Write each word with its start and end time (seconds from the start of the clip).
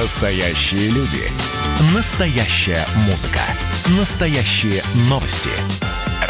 Настоящие 0.00 0.90
люди. 0.90 1.28
Настоящая 1.92 2.86
музыка. 3.06 3.40
Настоящие 3.98 4.80
новости. 5.10 5.50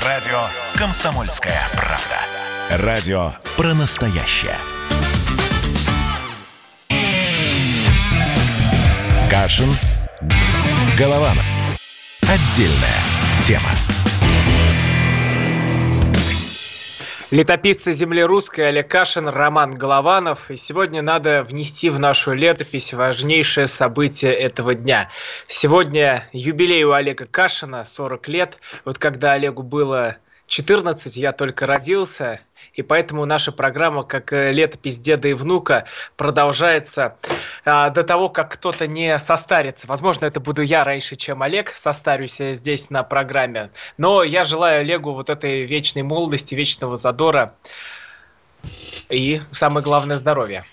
Радио 0.07 0.41
«Комсомольская 0.75 1.61
правда». 1.73 2.87
Радио 2.87 3.35
про 3.59 3.75
настоящее. 3.75 4.57
Кашин. 9.31 9.69
Голованов. 10.97 11.45
Отдельная 12.23 13.03
тема. 13.47 13.98
Летописцы 17.31 17.93
земли 17.93 18.23
русской 18.23 18.71
Олег 18.71 18.91
Кашин, 18.91 19.29
Роман 19.29 19.75
Голованов. 19.75 20.51
И 20.51 20.57
сегодня 20.57 21.03
надо 21.03 21.43
внести 21.43 21.91
в 21.91 22.01
нашу 22.01 22.33
летопись 22.33 22.95
важнейшее 22.95 23.67
событие 23.67 24.33
этого 24.33 24.75
дня. 24.75 25.11
Сегодня 25.47 26.27
юбилей 26.33 26.85
у 26.85 26.93
Олега 26.93 27.27
Кашина, 27.27 27.85
40 27.85 28.29
лет. 28.29 28.59
Вот 28.87 28.99
когда 28.99 29.33
Олегу 29.33 29.63
было 29.63 30.17
14 30.49 31.17
я 31.17 31.33
только 31.33 31.67
родился, 31.67 32.41
и 32.73 32.83
поэтому 32.83 33.27
наша 33.27 33.53
программа, 33.53 34.03
как 34.03 34.33
э, 34.33 34.51
летопись 34.51 34.99
деда 34.99 35.29
и 35.29 35.35
внука, 35.35 35.85
продолжается 36.17 37.17
а, 37.65 37.91
до 37.91 38.03
того, 38.03 38.31
как 38.31 38.53
кто-то 38.53 38.87
не 38.87 39.19
состарится. 39.19 39.87
Возможно, 39.87 40.25
это 40.25 40.41
буду 40.41 40.63
я 40.63 40.85
раньше, 40.85 41.17
чем 41.17 41.43
Олег, 41.43 41.71
состарюсь 41.71 42.39
здесь 42.39 42.89
на 42.89 43.03
программе. 43.03 43.71
Но 43.99 44.23
я 44.23 44.43
желаю 44.45 44.81
Олегу 44.81 45.13
вот 45.13 45.29
этой 45.29 45.67
вечной 45.67 46.03
молодости, 46.03 46.55
вечного 46.55 46.97
задора 46.97 47.55
и, 49.11 49.43
самое 49.53 49.85
главное, 49.85 50.17
здоровья. 50.17 50.65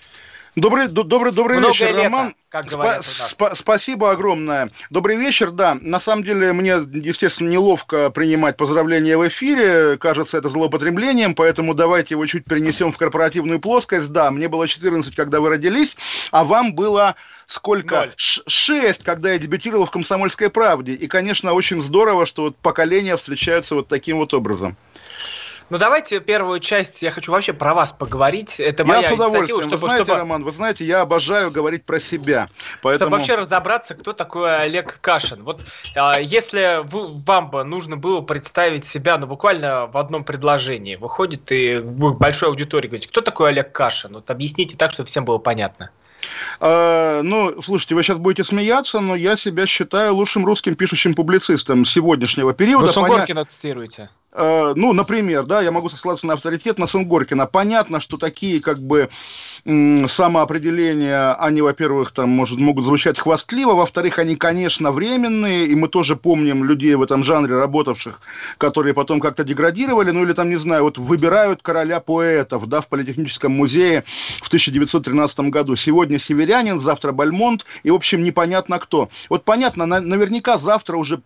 Добрый, 0.55 0.88
добрый, 0.88 1.34
добрый 1.34 1.58
Много 1.58 1.73
вечер, 1.73 1.88
лета, 1.88 2.04
Роман. 2.04 2.36
Как 2.48 2.68
спа- 2.68 3.00
спа- 3.02 3.55
спасибо 3.58 4.12
огромное. 4.12 4.72
Добрый 4.90 5.18
вечер, 5.18 5.52
да. 5.52 5.78
На 5.81 6.00
самом 6.00 6.23
деле 6.23 6.53
мне, 6.53 6.75
естественно, 6.94 7.50
неловко 7.50 8.09
принимать 8.09 8.56
поздравления 8.56 9.17
в 9.17 9.28
эфире. 9.28 9.97
Кажется, 9.97 10.38
это 10.38 10.47
злоупотреблением, 10.47 11.36
поэтому 11.36 11.73
давайте 11.73 12.14
его 12.14 12.25
чуть 12.25 12.45
перенесем 12.45 12.94
в 12.94 12.97
корпоративную 12.97 13.59
плоскость. 13.59 14.09
Да, 14.14 14.31
мне 14.31 14.47
было 14.47 14.66
14, 14.66 15.14
когда 15.14 15.42
вы 15.42 15.50
родились, 15.50 15.97
а 16.31 16.45
вам 16.45 16.73
было 16.73 17.16
сколько? 17.47 18.14
Шесть, 18.16 19.03
когда 19.03 19.34
я 19.34 19.38
дебютировал 19.38 19.86
в 19.88 19.92
«Комсомольской 19.92 20.50
правде». 20.50 20.94
И, 20.94 21.08
конечно, 21.08 21.52
очень 21.52 21.81
здорово, 21.81 22.25
что 22.25 22.44
вот 22.44 22.56
поколения 22.58 23.17
встречаются 23.17 23.75
вот 23.75 23.90
таким 23.90 24.17
вот 24.17 24.34
образом. 24.34 24.78
Ну 25.69 25.80
давайте 25.80 26.19
первую 26.19 26.59
часть, 26.59 27.02
я 27.02 27.09
хочу 27.09 27.31
вообще 27.31 27.52
про 27.52 27.73
вас 27.73 27.91
поговорить. 27.91 28.59
Это 28.59 28.83
я 28.83 28.88
моя 28.88 29.09
с 29.09 29.11
удовольствием. 29.11 29.61
Чтобы, 29.61 29.77
вы 29.77 29.88
знаете, 29.88 30.03
чтобы... 30.03 30.19
Роман, 30.19 30.44
вы 30.44 30.52
знаете, 30.52 30.85
я 30.85 31.02
обожаю 31.02 31.49
говорить 31.49 31.85
про 31.85 31.99
себя. 31.99 32.49
Поэтому... 32.83 33.09
Чтобы 33.09 33.17
вообще 33.17 33.35
разобраться, 33.35 33.95
кто 33.95 34.13
такой 34.13 34.55
Олег 34.57 34.99
Кашин. 35.02 35.44
Вот 35.44 35.61
а, 35.95 36.19
если 36.19 36.81
вы, 36.83 37.07
вам 37.07 37.49
бы 37.49 37.63
нужно 37.63 37.97
было 37.97 38.22
представить 38.22 38.85
себя, 38.85 39.17
ну 39.17 39.25
буквально 39.25 39.88
в 39.88 39.97
одном 39.97 40.23
предложении, 40.23 40.97
выходит 40.97 41.52
и 41.52 41.77
вы 41.77 42.13
большой 42.13 42.50
аудитории 42.50 42.88
говорите, 42.88 43.07
кто 43.07 43.22
такой 43.22 43.50
Олег 43.50 43.72
Кашин? 43.72 44.13
Вот 44.13 44.29
объясните 44.29 44.77
так, 44.77 44.91
чтобы 44.91 45.07
всем 45.07 45.25
было 45.25 45.39
понятно. 45.39 45.89
А, 46.59 47.22
ну, 47.23 47.59
слушайте, 47.61 47.95
вы 47.95 48.03
сейчас 48.03 48.19
будете 48.19 48.44
смеяться, 48.44 49.00
но 49.00 49.16
я 49.16 49.35
себя 49.35 49.66
считаю 49.66 50.16
лучшим 50.16 50.45
русским 50.45 50.75
пишущим 50.75 51.16
публицистом 51.16 51.85
сегодняшнего 51.85 52.53
периода. 52.53 52.88
Вы 52.88 52.94
Сунгоркина 52.94 53.41
Поня... 53.41 53.45
цитируете. 53.45 54.09
Э, 54.38 54.73
ну, 54.75 54.91
например, 54.91 55.45
да, 55.45 55.61
я 55.61 55.72
могу 55.72 55.88
сослаться 55.88 56.28
на 56.28 56.33
авторитет 56.33 56.78
на 56.78 56.88
Сунгоркина. 56.88 57.45
Понятно, 57.45 58.00
что 58.00 58.17
такие 58.17 58.61
как 58.61 58.80
бы 58.80 59.09
самоопределения, 59.64 61.33
они, 61.36 61.61
во-первых, 61.61 62.11
там, 62.11 62.30
может, 62.30 62.59
могут 62.59 62.83
звучать 62.83 63.17
хвастливо, 63.17 63.73
во-вторых, 63.73 64.19
они, 64.19 64.36
конечно, 64.36 64.91
временные, 64.91 65.66
и 65.66 65.75
мы 65.75 65.88
тоже 65.88 66.16
помним 66.16 66.63
людей 66.63 66.95
в 66.95 67.02
этом 67.02 67.23
жанре 67.23 67.56
работавших, 67.56 68.22
которые 68.58 68.94
потом 68.94 69.19
как-то 69.19 69.44
деградировали, 69.44 70.12
ну 70.12 70.23
или 70.23 70.34
там, 70.34 70.50
не 70.50 70.57
знаю, 70.57 70.84
вот 70.84 70.97
выбирают 70.97 71.62
короля 71.62 72.00
поэтов, 72.00 72.67
да, 72.67 72.81
в 72.81 72.88
Политехническом 72.88 73.53
музее 73.53 74.03
в 74.41 74.47
1913 74.47 75.40
году. 75.52 75.75
Сегодня 75.75 76.19
Северянин, 76.19 76.79
завтра 76.79 77.12
Бальмонт, 77.12 77.66
и, 77.84 77.90
в 77.90 77.96
общем, 77.96 78.23
непонятно 78.23 78.79
кто. 78.79 79.09
Вот 79.29 79.46
понятно, 79.46 79.85
на, 79.85 80.02
наверняка 80.02 80.57
завтра 80.57 80.97
уже 80.97 81.22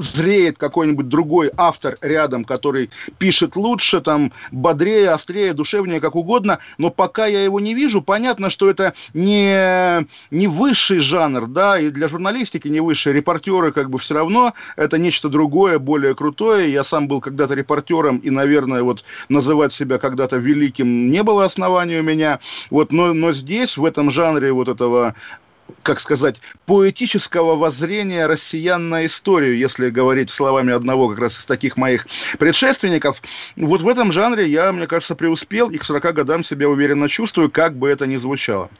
зреет 0.00 0.58
какой-нибудь 0.58 1.08
другой 1.08 1.50
автор 1.56 1.96
рядом, 2.00 2.44
который 2.44 2.90
пишет 3.18 3.56
лучше, 3.56 4.00
там, 4.00 4.32
бодрее, 4.50 5.10
острее, 5.10 5.52
душевнее, 5.52 6.00
как 6.00 6.14
угодно, 6.14 6.58
но 6.78 6.90
пока 6.90 7.26
я 7.26 7.42
его 7.44 7.60
не 7.60 7.74
вижу, 7.74 8.02
понятно, 8.02 8.50
что 8.50 8.68
это 8.68 8.94
не, 9.14 10.06
не 10.30 10.46
высший 10.48 11.00
жанр, 11.00 11.46
да, 11.46 11.78
и 11.78 11.90
для 11.90 12.08
журналистики 12.08 12.68
не 12.68 12.80
высший, 12.80 13.12
репортеры 13.12 13.72
как 13.72 13.90
бы 13.90 13.98
все 13.98 14.14
равно, 14.14 14.54
это 14.76 14.98
нечто 14.98 15.28
другое, 15.28 15.78
более 15.78 16.14
крутое, 16.14 16.72
я 16.72 16.84
сам 16.84 17.08
был 17.08 17.20
когда-то 17.20 17.54
репортером, 17.54 18.18
и, 18.18 18.30
наверное, 18.30 18.82
вот 18.82 19.04
называть 19.28 19.72
себя 19.72 19.98
когда-то 19.98 20.36
великим 20.36 21.10
не 21.10 21.22
было 21.22 21.44
основания 21.44 22.00
у 22.00 22.02
меня, 22.02 22.40
вот, 22.70 22.92
но, 22.92 23.12
но 23.12 23.32
здесь, 23.32 23.76
в 23.76 23.84
этом 23.84 24.10
жанре 24.10 24.52
вот 24.52 24.68
этого 24.68 25.14
как 25.82 26.00
сказать, 26.00 26.40
поэтического 26.66 27.56
воззрения 27.56 28.26
россиян 28.26 28.88
на 28.88 29.06
историю, 29.06 29.56
если 29.56 29.90
говорить 29.90 30.30
словами 30.30 30.72
одного 30.72 31.08
как 31.08 31.18
раз 31.18 31.38
из 31.38 31.46
таких 31.46 31.76
моих 31.76 32.06
предшественников. 32.38 33.22
Вот 33.56 33.82
в 33.82 33.88
этом 33.88 34.12
жанре 34.12 34.46
я, 34.46 34.72
мне 34.72 34.86
кажется, 34.86 35.14
преуспел 35.14 35.70
и 35.70 35.78
к 35.78 35.84
40 35.84 36.14
годам 36.14 36.44
себя 36.44 36.68
уверенно 36.68 37.08
чувствую, 37.08 37.50
как 37.50 37.76
бы 37.76 37.88
это 37.88 38.06
ни 38.06 38.16
звучало. 38.16 38.70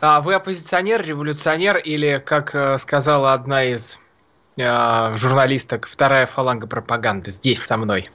А 0.00 0.20
вы 0.20 0.34
оппозиционер, 0.34 1.04
революционер 1.06 1.76
или, 1.76 2.20
как 2.24 2.54
э, 2.54 2.76
сказала 2.78 3.34
одна 3.34 3.64
из 3.64 4.00
э, 4.56 5.16
журналисток, 5.16 5.86
вторая 5.86 6.26
фаланга 6.26 6.66
пропаганды 6.66 7.30
здесь 7.30 7.62
со 7.62 7.76
мной? 7.76 8.10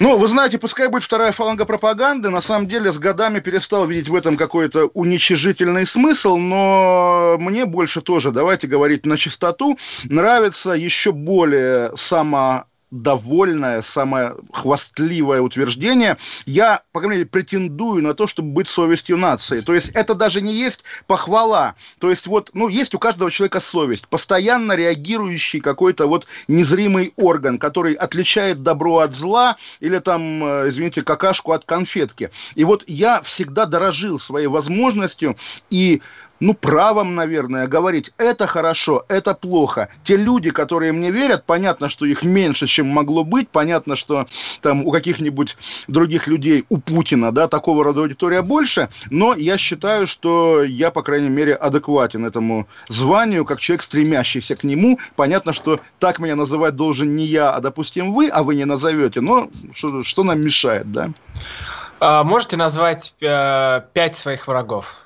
Ну, 0.00 0.16
вы 0.16 0.28
знаете, 0.28 0.58
пускай 0.58 0.88
будет 0.88 1.04
вторая 1.04 1.30
фаланга 1.30 1.66
пропаганды, 1.66 2.30
на 2.30 2.40
самом 2.40 2.66
деле 2.66 2.90
с 2.90 2.98
годами 2.98 3.40
перестал 3.40 3.86
видеть 3.86 4.08
в 4.08 4.14
этом 4.14 4.38
какой-то 4.38 4.86
уничижительный 4.94 5.86
смысл, 5.86 6.38
но 6.38 7.36
мне 7.38 7.66
больше 7.66 8.00
тоже, 8.00 8.32
давайте 8.32 8.66
говорить 8.66 9.04
на 9.04 9.18
чистоту, 9.18 9.78
нравится 10.04 10.70
еще 10.70 11.12
более 11.12 11.94
само 11.98 12.64
довольное, 12.90 13.82
самое 13.82 14.34
хвастливое 14.52 15.40
утверждение. 15.40 16.16
Я, 16.46 16.82
по 16.92 17.00
крайней 17.00 17.18
мере, 17.18 17.30
претендую 17.30 18.02
на 18.02 18.14
то, 18.14 18.26
чтобы 18.26 18.50
быть 18.50 18.68
совестью 18.68 19.16
нации. 19.16 19.60
То 19.60 19.74
есть 19.74 19.90
это 19.90 20.14
даже 20.14 20.40
не 20.40 20.52
есть 20.52 20.84
похвала. 21.06 21.74
То 21.98 22.10
есть 22.10 22.26
вот, 22.26 22.50
ну, 22.52 22.68
есть 22.68 22.94
у 22.94 22.98
каждого 22.98 23.30
человека 23.30 23.60
совесть, 23.60 24.08
постоянно 24.08 24.72
реагирующий 24.72 25.60
какой-то 25.60 26.06
вот 26.06 26.26
незримый 26.48 27.12
орган, 27.16 27.58
который 27.58 27.94
отличает 27.94 28.62
добро 28.62 28.98
от 28.98 29.14
зла 29.14 29.56
или 29.80 29.98
там, 29.98 30.44
э, 30.44 30.68
извините, 30.68 31.02
какашку 31.02 31.52
от 31.52 31.64
конфетки. 31.64 32.30
И 32.54 32.64
вот 32.64 32.84
я 32.86 33.22
всегда 33.22 33.66
дорожил 33.66 34.18
своей 34.18 34.48
возможностью 34.48 35.36
и 35.70 36.02
ну, 36.40 36.54
правом, 36.54 37.14
наверное, 37.14 37.66
говорить, 37.66 38.12
это 38.18 38.46
хорошо, 38.46 39.04
это 39.08 39.34
плохо. 39.34 39.88
Те 40.04 40.16
люди, 40.16 40.50
которые 40.50 40.92
мне 40.92 41.10
верят, 41.10 41.44
понятно, 41.44 41.88
что 41.88 42.06
их 42.06 42.22
меньше, 42.22 42.66
чем 42.66 42.88
могло 42.88 43.24
быть, 43.24 43.48
понятно, 43.50 43.94
что 43.94 44.26
там 44.62 44.86
у 44.86 44.90
каких-нибудь 44.90 45.56
других 45.86 46.26
людей, 46.26 46.64
у 46.70 46.78
Путина, 46.78 47.30
да, 47.30 47.46
такого 47.46 47.84
рода 47.84 48.00
аудитория 48.00 48.42
больше, 48.42 48.88
но 49.10 49.34
я 49.34 49.58
считаю, 49.58 50.06
что 50.06 50.64
я, 50.64 50.90
по 50.90 51.02
крайней 51.02 51.28
мере, 51.28 51.54
адекватен 51.54 52.24
этому 52.24 52.66
званию, 52.88 53.44
как 53.44 53.60
человек, 53.60 53.82
стремящийся 53.82 54.56
к 54.56 54.64
нему. 54.64 54.98
Понятно, 55.16 55.52
что 55.52 55.80
так 55.98 56.18
меня 56.18 56.36
называть 56.36 56.74
должен 56.74 57.14
не 57.14 57.26
я, 57.26 57.50
а, 57.50 57.60
допустим, 57.60 58.14
вы, 58.14 58.28
а 58.28 58.42
вы 58.42 58.54
не 58.54 58.64
назовете, 58.64 59.20
но 59.20 59.50
что, 59.74 60.02
что 60.02 60.24
нам 60.24 60.40
мешает, 60.40 60.90
да? 60.90 61.10
А 62.00 62.24
можете 62.24 62.56
назвать 62.56 63.14
э, 63.20 63.82
пять 63.92 64.16
своих 64.16 64.48
врагов? 64.48 64.96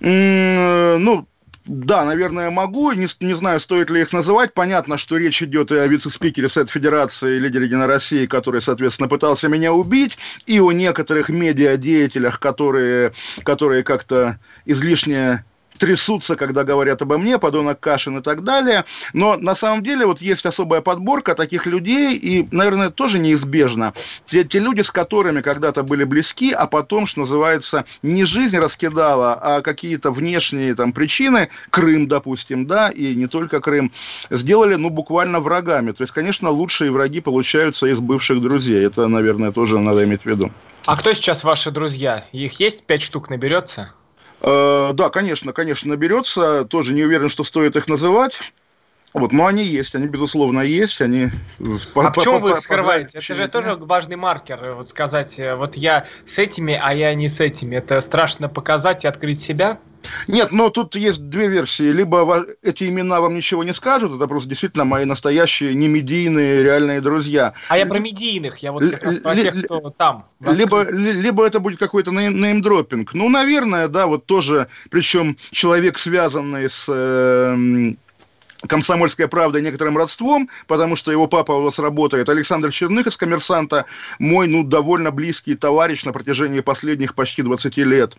Ну, 0.00 1.26
да, 1.66 2.04
наверное, 2.04 2.50
могу. 2.50 2.92
Не, 2.92 3.08
не 3.20 3.34
знаю, 3.34 3.58
стоит 3.58 3.90
ли 3.90 4.02
их 4.02 4.12
называть. 4.12 4.54
Понятно, 4.54 4.96
что 4.96 5.16
речь 5.16 5.42
идет 5.42 5.72
и 5.72 5.76
о 5.76 5.86
вице-спикере 5.86 6.48
Совет 6.48 6.70
Федерации, 6.70 7.38
лидере 7.38 7.66
Единой 7.66 7.86
России, 7.86 8.26
который, 8.26 8.62
соответственно, 8.62 9.08
пытался 9.08 9.48
меня 9.48 9.72
убить, 9.72 10.16
и 10.46 10.60
о 10.60 10.70
некоторых 10.70 11.28
медиадеятелях, 11.28 12.38
которые, 12.38 13.12
которые 13.42 13.82
как-то 13.82 14.38
излишне 14.64 15.44
трясутся, 15.78 16.36
когда 16.36 16.64
говорят 16.64 17.02
обо 17.02 17.18
мне, 17.18 17.38
подонок 17.38 17.80
Кашин 17.80 18.18
и 18.18 18.22
так 18.22 18.44
далее. 18.44 18.84
Но 19.12 19.36
на 19.36 19.54
самом 19.54 19.82
деле 19.82 20.06
вот 20.06 20.20
есть 20.20 20.46
особая 20.46 20.80
подборка 20.80 21.34
таких 21.34 21.66
людей, 21.66 22.16
и, 22.16 22.48
наверное, 22.50 22.90
тоже 22.90 23.18
неизбежно. 23.18 23.94
Те, 24.26 24.44
те 24.44 24.58
люди, 24.58 24.82
с 24.82 24.90
которыми 24.90 25.40
когда-то 25.40 25.82
были 25.82 26.04
близки, 26.04 26.52
а 26.52 26.66
потом, 26.66 27.06
что 27.06 27.20
называется, 27.20 27.84
не 28.02 28.24
жизнь 28.24 28.58
раскидала, 28.58 29.34
а 29.34 29.62
какие-то 29.62 30.10
внешние 30.10 30.74
там 30.74 30.92
причины, 30.92 31.48
Крым, 31.70 32.08
допустим, 32.08 32.66
да, 32.66 32.88
и 32.88 33.14
не 33.14 33.26
только 33.26 33.60
Крым, 33.60 33.92
сделали, 34.30 34.74
ну, 34.74 34.90
буквально 34.90 35.40
врагами. 35.40 35.92
То 35.92 36.02
есть, 36.02 36.12
конечно, 36.12 36.50
лучшие 36.50 36.90
враги 36.90 37.20
получаются 37.20 37.86
из 37.86 38.00
бывших 38.00 38.40
друзей. 38.40 38.86
Это, 38.86 39.08
наверное, 39.08 39.52
тоже 39.52 39.78
надо 39.78 40.04
иметь 40.04 40.22
в 40.22 40.26
виду. 40.26 40.50
А 40.86 40.96
кто 40.96 41.12
сейчас 41.14 41.42
ваши 41.42 41.70
друзья? 41.70 42.24
Их 42.32 42.60
есть 42.60 42.86
пять 42.86 43.02
штук 43.02 43.28
наберется? 43.28 43.92
Э, 44.40 44.90
да, 44.92 45.10
конечно, 45.10 45.52
конечно, 45.52 45.90
наберется. 45.90 46.64
Тоже 46.64 46.92
не 46.92 47.04
уверен, 47.04 47.28
что 47.28 47.44
стоит 47.44 47.76
их 47.76 47.88
называть. 47.88 48.40
Вот, 49.16 49.32
но 49.32 49.46
они 49.46 49.62
есть, 49.62 49.94
они 49.94 50.08
безусловно 50.08 50.60
есть, 50.60 51.00
они. 51.00 51.30
А 51.94 52.10
почему 52.10 52.38
вы 52.38 52.50
их 52.50 52.58
скрываете? 52.58 53.18
Это 53.18 53.34
же 53.34 53.48
тоже 53.48 53.74
важный 53.74 54.16
маркер, 54.16 54.62
э, 54.62 54.74
вот 54.74 54.90
сказать, 54.90 55.38
э, 55.38 55.54
вот 55.54 55.74
я 55.76 56.04
с 56.26 56.38
этими, 56.38 56.78
а 56.80 56.92
я 56.92 57.14
не 57.14 57.30
с 57.30 57.40
этими. 57.40 57.76
Это 57.76 58.00
страшно 58.02 58.50
показать 58.50 59.06
и 59.06 59.08
открыть 59.08 59.40
себя. 59.40 59.78
Нет, 60.28 60.52
но 60.52 60.70
тут 60.70 60.96
есть 60.96 61.28
две 61.28 61.48
версии. 61.48 61.90
Либо 61.90 62.46
эти 62.62 62.84
имена 62.84 63.20
вам 63.20 63.34
ничего 63.34 63.64
не 63.64 63.74
скажут, 63.74 64.14
это 64.16 64.26
просто 64.26 64.48
действительно 64.48 64.84
мои 64.84 65.04
настоящие, 65.04 65.74
не 65.74 65.88
медийные, 65.88 66.62
реальные 66.62 67.00
друзья. 67.00 67.54
А 67.68 67.78
я 67.78 67.86
про 67.86 67.98
медийных, 67.98 68.58
я 68.58 68.72
вот 68.72 68.88
как 68.90 69.02
раз 69.02 69.18
про 69.18 69.36
тех, 69.36 69.64
кто 69.64 69.90
там. 69.90 70.26
Либо, 70.40 70.88
либо 70.90 71.46
это 71.46 71.60
будет 71.60 71.78
какой-то 71.78 72.10
неймдропинг. 72.10 73.14
Ну, 73.14 73.28
наверное, 73.28 73.88
да, 73.88 74.06
вот 74.06 74.26
тоже, 74.26 74.68
причем 74.90 75.36
человек, 75.50 75.98
связанный 75.98 76.68
с 76.68 76.86
э, 76.88 77.94
комсомольская 78.66 79.28
правда 79.28 79.60
некоторым 79.60 79.96
родством, 79.96 80.48
потому 80.66 80.96
что 80.96 81.12
его 81.12 81.26
папа 81.26 81.52
у 81.52 81.64
нас 81.64 81.78
работает. 81.78 82.28
Александр 82.28 82.70
Черных 82.70 83.06
из 83.06 83.16
«Коммерсанта» 83.16 83.86
мой, 84.18 84.46
ну, 84.46 84.62
довольно 84.62 85.10
близкий 85.10 85.54
товарищ 85.54 86.04
на 86.04 86.12
протяжении 86.12 86.60
последних 86.60 87.14
почти 87.14 87.42
20 87.42 87.76
лет. 87.78 88.16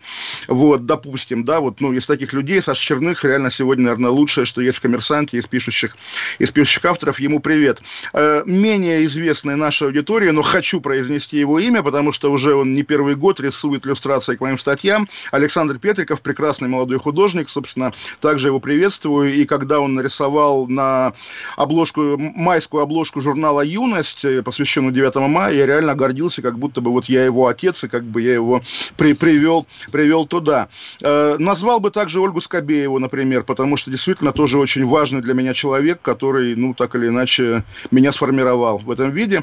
Вот, 0.48 0.86
допустим, 0.86 1.44
да, 1.44 1.60
вот, 1.60 1.80
ну, 1.80 1.92
из 1.92 2.06
таких 2.06 2.32
людей 2.32 2.62
Саш 2.62 2.78
Черных 2.78 3.24
реально 3.24 3.50
сегодня, 3.50 3.84
наверное, 3.84 4.10
лучшее, 4.10 4.46
что 4.46 4.60
есть 4.60 4.78
в 4.78 4.80
«Коммерсанте» 4.80 5.38
из 5.38 5.46
пишущих, 5.46 5.96
из 6.38 6.50
пишущих 6.50 6.84
авторов. 6.84 7.20
Ему 7.20 7.40
привет. 7.40 7.82
Э, 8.12 8.42
менее 8.46 9.04
известный 9.06 9.56
нашей 9.56 9.88
аудитории, 9.88 10.30
но 10.30 10.42
хочу 10.42 10.80
произнести 10.80 11.38
его 11.38 11.58
имя, 11.58 11.82
потому 11.82 12.12
что 12.12 12.32
уже 12.32 12.54
он 12.54 12.74
не 12.74 12.82
первый 12.82 13.14
год 13.14 13.40
рисует 13.40 13.86
иллюстрации 13.86 14.36
к 14.36 14.40
моим 14.40 14.58
статьям. 14.58 15.08
Александр 15.30 15.78
Петриков, 15.78 16.20
прекрасный 16.22 16.68
молодой 16.68 16.98
художник, 16.98 17.48
собственно, 17.50 17.92
также 18.20 18.48
его 18.48 18.60
приветствую. 18.60 19.34
И 19.34 19.44
когда 19.44 19.80
он 19.80 19.94
нарисовал 19.94 20.37
нарисовал 20.38 20.66
на 20.68 21.12
обложку, 21.56 22.16
майскую 22.18 22.82
обложку 22.82 23.20
журнала 23.20 23.60
«Юность», 23.60 24.24
э, 24.24 24.42
посвященную 24.42 24.92
9 24.92 25.16
мая, 25.28 25.54
я 25.54 25.66
реально 25.66 25.94
гордился, 25.94 26.42
как 26.42 26.58
будто 26.58 26.80
бы 26.80 26.90
вот 26.90 27.06
я 27.06 27.24
его 27.24 27.46
отец, 27.46 27.84
и 27.84 27.88
как 27.88 28.04
бы 28.04 28.22
я 28.22 28.34
его 28.34 28.62
при, 28.96 29.14
привел, 29.14 29.66
привел 29.92 30.26
туда. 30.26 30.68
Э, 31.02 31.36
назвал 31.38 31.80
бы 31.80 31.90
также 31.90 32.20
Ольгу 32.20 32.40
Скобееву, 32.40 32.98
например, 32.98 33.42
потому 33.42 33.76
что 33.76 33.90
действительно 33.90 34.32
тоже 34.32 34.58
очень 34.58 34.86
важный 34.86 35.20
для 35.20 35.34
меня 35.34 35.54
человек, 35.54 36.00
который, 36.02 36.54
ну, 36.56 36.74
так 36.74 36.94
или 36.94 37.08
иначе, 37.08 37.64
меня 37.90 38.12
сформировал 38.12 38.78
в 38.78 38.90
этом 38.90 39.10
виде. 39.10 39.42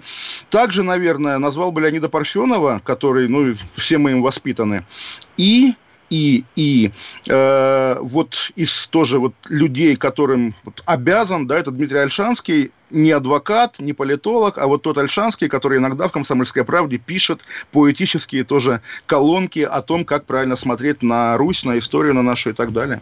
Также, 0.50 0.84
наверное, 0.84 1.38
назвал 1.40 1.72
бы 1.72 1.82
Леонида 1.82 2.10
Парфенова, 2.10 2.82
который, 2.84 3.28
ну, 3.28 3.54
все 3.76 3.98
мы 3.98 4.12
им 4.12 4.22
воспитаны. 4.22 4.86
И 5.38 5.74
и, 6.10 6.46
и 6.56 6.92
э, 7.28 7.98
вот 8.00 8.52
из 8.56 8.88
тоже 8.88 9.20
вот 9.20 9.34
людей, 9.50 9.96
которым 9.96 10.56
вот 10.64 10.82
обязан, 10.86 11.48
да, 11.48 11.58
это 11.58 11.72
Дмитрий 11.72 12.00
Альшанский, 12.00 12.72
не 12.92 13.12
адвокат, 13.12 13.80
не 13.80 13.94
политолог, 13.94 14.58
а 14.58 14.68
вот 14.68 14.84
тот 14.84 14.98
Альшанский, 14.98 15.48
который 15.48 15.80
иногда 15.80 16.08
в 16.08 16.12
«Комсомольской 16.12 16.64
правде» 16.64 16.98
пишет 16.98 17.42
поэтические 17.72 18.44
тоже 18.44 18.82
колонки 19.06 19.60
о 19.60 19.82
том, 19.82 20.06
как 20.06 20.26
правильно 20.26 20.56
смотреть 20.56 21.02
на 21.02 21.38
Русь, 21.38 21.64
на 21.64 21.78
историю 21.78 22.14
на 22.14 22.22
нашу 22.22 22.52
и 22.52 22.54
так 22.54 22.72
далее. 22.72 23.02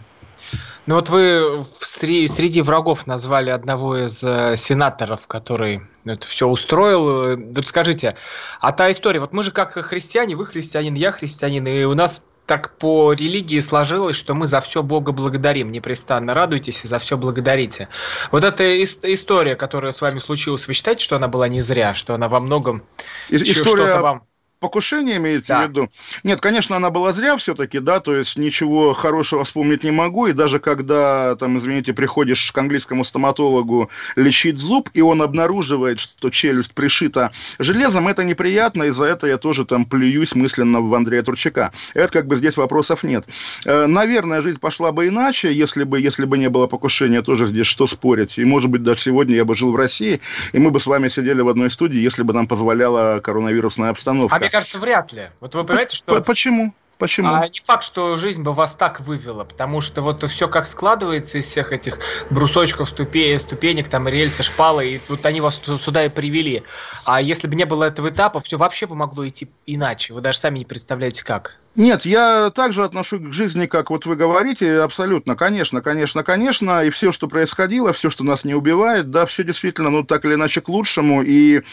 Ну 0.86 0.96
вот 0.96 1.10
вы 1.10 1.64
среди 1.80 2.62
врагов 2.62 3.08
назвали 3.08 3.50
одного 3.50 3.98
из 3.98 4.22
э, 4.22 4.56
сенаторов, 4.58 5.28
который 5.28 5.82
это 6.04 6.28
все 6.28 6.48
устроил. 6.48 7.38
Вот 7.38 7.68
скажите, 7.68 8.18
а 8.60 8.72
та 8.74 8.92
история, 8.92 9.22
вот 9.22 9.32
мы 9.32 9.44
же 9.44 9.52
как 9.52 9.72
христиане, 9.74 10.36
вы 10.36 10.46
христианин, 10.46 10.94
я 10.96 11.14
христианин, 11.14 11.66
и 11.68 11.84
у 11.86 11.94
нас 11.94 12.22
так 12.46 12.78
по 12.78 13.14
религии 13.14 13.60
сложилось, 13.60 14.16
что 14.16 14.34
мы 14.34 14.48
за 14.48 14.60
все 14.62 14.84
Бога 14.84 15.12
благодарим, 15.12 15.72
непрестанно 15.72 16.34
радуйтесь 16.34 16.84
и 16.84 16.88
за 16.88 17.00
все 17.00 17.18
благодарите. 17.18 17.88
Вот 18.32 18.44
эта 18.44 18.84
история, 18.84 19.56
которая 19.56 19.92
с 19.92 20.02
вами 20.02 20.20
случилась, 20.20 20.68
вы 20.68 20.74
считаете, 20.74 21.04
что 21.04 21.16
она 21.16 21.28
была 21.28 21.48
не 21.48 21.62
зря, 21.62 21.96
что 21.96 22.14
она 22.14 22.28
во 22.28 22.40
многом 22.40 22.84
история... 23.30 23.54
что-то 23.54 24.02
вам 24.02 24.24
покушение 24.64 25.18
имеете 25.18 25.48
да. 25.50 25.66
в 25.66 25.70
виду? 25.70 25.90
Нет, 26.24 26.40
конечно, 26.40 26.78
она 26.78 26.90
была 26.90 27.12
зря 27.12 27.36
все-таки, 27.36 27.80
да, 27.80 28.00
то 28.00 28.16
есть 28.16 28.38
ничего 28.38 28.94
хорошего 28.94 29.44
вспомнить 29.44 29.84
не 29.84 29.92
могу, 29.92 30.28
и 30.28 30.32
даже 30.32 30.60
когда, 30.60 31.36
там, 31.36 31.58
извините, 31.58 31.94
приходишь 31.94 32.50
к 32.54 32.58
английскому 32.58 33.04
стоматологу 33.04 33.90
лечить 34.16 34.58
зуб, 34.58 34.90
и 34.94 35.02
он 35.02 35.22
обнаруживает, 35.22 36.00
что 36.00 36.30
челюсть 36.30 36.74
пришита 36.74 37.32
железом, 37.60 38.08
это 38.08 38.24
неприятно, 38.24 38.84
и 38.84 38.92
за 38.92 39.04
это 39.06 39.28
я 39.28 39.38
тоже 39.38 39.66
там 39.66 39.84
плююсь 39.84 40.34
мысленно 40.34 40.80
в 40.80 40.94
Андрея 40.96 41.24
Турчака. 41.24 41.74
Это 41.94 42.14
как 42.14 42.28
бы 42.28 42.38
здесь 42.38 42.56
вопросов 42.56 43.04
нет. 43.04 43.26
Э, 43.66 43.86
наверное, 43.88 44.42
жизнь 44.42 44.60
пошла 44.62 44.94
бы 44.94 45.10
иначе, 45.10 45.52
если 45.52 45.84
бы, 45.84 46.00
если 46.00 46.24
бы 46.24 46.38
не 46.38 46.50
было 46.50 46.68
покушения, 46.68 47.22
тоже 47.22 47.48
здесь 47.48 47.68
что 47.68 47.86
спорить. 47.86 48.38
И, 48.38 48.46
может 48.46 48.70
быть, 48.70 48.82
даже 48.82 49.02
сегодня 49.02 49.36
я 49.36 49.44
бы 49.44 49.56
жил 49.56 49.74
в 49.74 49.76
России, 49.76 50.22
и 50.54 50.60
мы 50.60 50.72
бы 50.72 50.80
с 50.80 50.88
вами 50.88 51.10
сидели 51.10 51.42
в 51.42 51.50
одной 51.50 51.70
студии, 51.70 52.00
если 52.00 52.24
бы 52.24 52.34
нам 52.34 52.48
позволяла 52.48 53.20
коронавирусная 53.20 53.90
обстановка. 53.90 54.34
А 54.34 54.40
кажется, 54.54 54.78
вряд 54.78 55.12
ли. 55.12 55.30
Вот 55.40 55.56
вы 55.56 55.64
понимаете, 55.64 55.98
что... 55.98 56.22
Почему? 56.22 56.74
Почему? 57.00 57.34
А 57.34 57.50
не 57.50 57.60
факт, 57.60 57.84
что 57.84 58.16
жизнь 58.18 58.44
бы 58.44 58.54
вас 58.54 58.76
так 58.76 59.02
вывела, 59.02 59.44
потому 59.44 59.82
что 59.82 60.02
вот 60.02 60.24
все 60.30 60.48
как 60.48 60.68
складывается 60.68 61.40
из 61.40 61.46
всех 61.46 61.72
этих 61.72 62.00
брусочков, 62.30 62.88
ступе, 62.88 63.38
ступенек, 63.40 63.90
там 63.90 64.08
рельсы, 64.08 64.44
шпалы, 64.44 64.88
и 64.88 65.00
тут 65.00 65.26
они 65.26 65.42
вас 65.42 65.60
сюда 65.84 66.06
и 66.06 66.10
привели. 66.10 66.64
А 67.04 67.20
если 67.20 67.48
бы 67.48 67.56
не 67.56 67.66
было 67.66 67.86
этого 67.86 68.10
этапа, 68.10 68.40
все 68.42 68.58
вообще 68.58 68.86
бы 68.86 68.96
могло 68.96 69.28
идти 69.28 69.50
иначе. 69.66 70.14
Вы 70.14 70.22
даже 70.22 70.38
сами 70.38 70.60
не 70.60 70.66
представляете 70.66 71.26
как. 71.26 71.58
Нет, 71.76 72.06
я 72.06 72.52
также 72.52 72.84
отношусь 72.84 73.22
к 73.22 73.34
жизни, 73.34 73.66
как 73.66 73.90
вот 73.90 74.06
вы 74.06 74.16
говорите, 74.16 74.82
абсолютно, 74.82 75.36
конечно, 75.36 75.82
конечно, 75.82 76.22
конечно, 76.22 76.84
и 76.84 76.92
все, 76.92 77.12
что 77.12 77.28
происходило, 77.28 77.94
все, 77.94 78.12
что 78.12 78.24
нас 78.24 78.46
не 78.46 78.54
убивает, 78.54 79.10
да, 79.10 79.26
все 79.26 79.44
действительно, 79.44 79.90
ну, 79.90 80.04
так 80.04 80.24
или 80.24 80.36
иначе, 80.36 80.62
к 80.62 80.70
лучшему, 80.70 81.24
и 81.24 81.64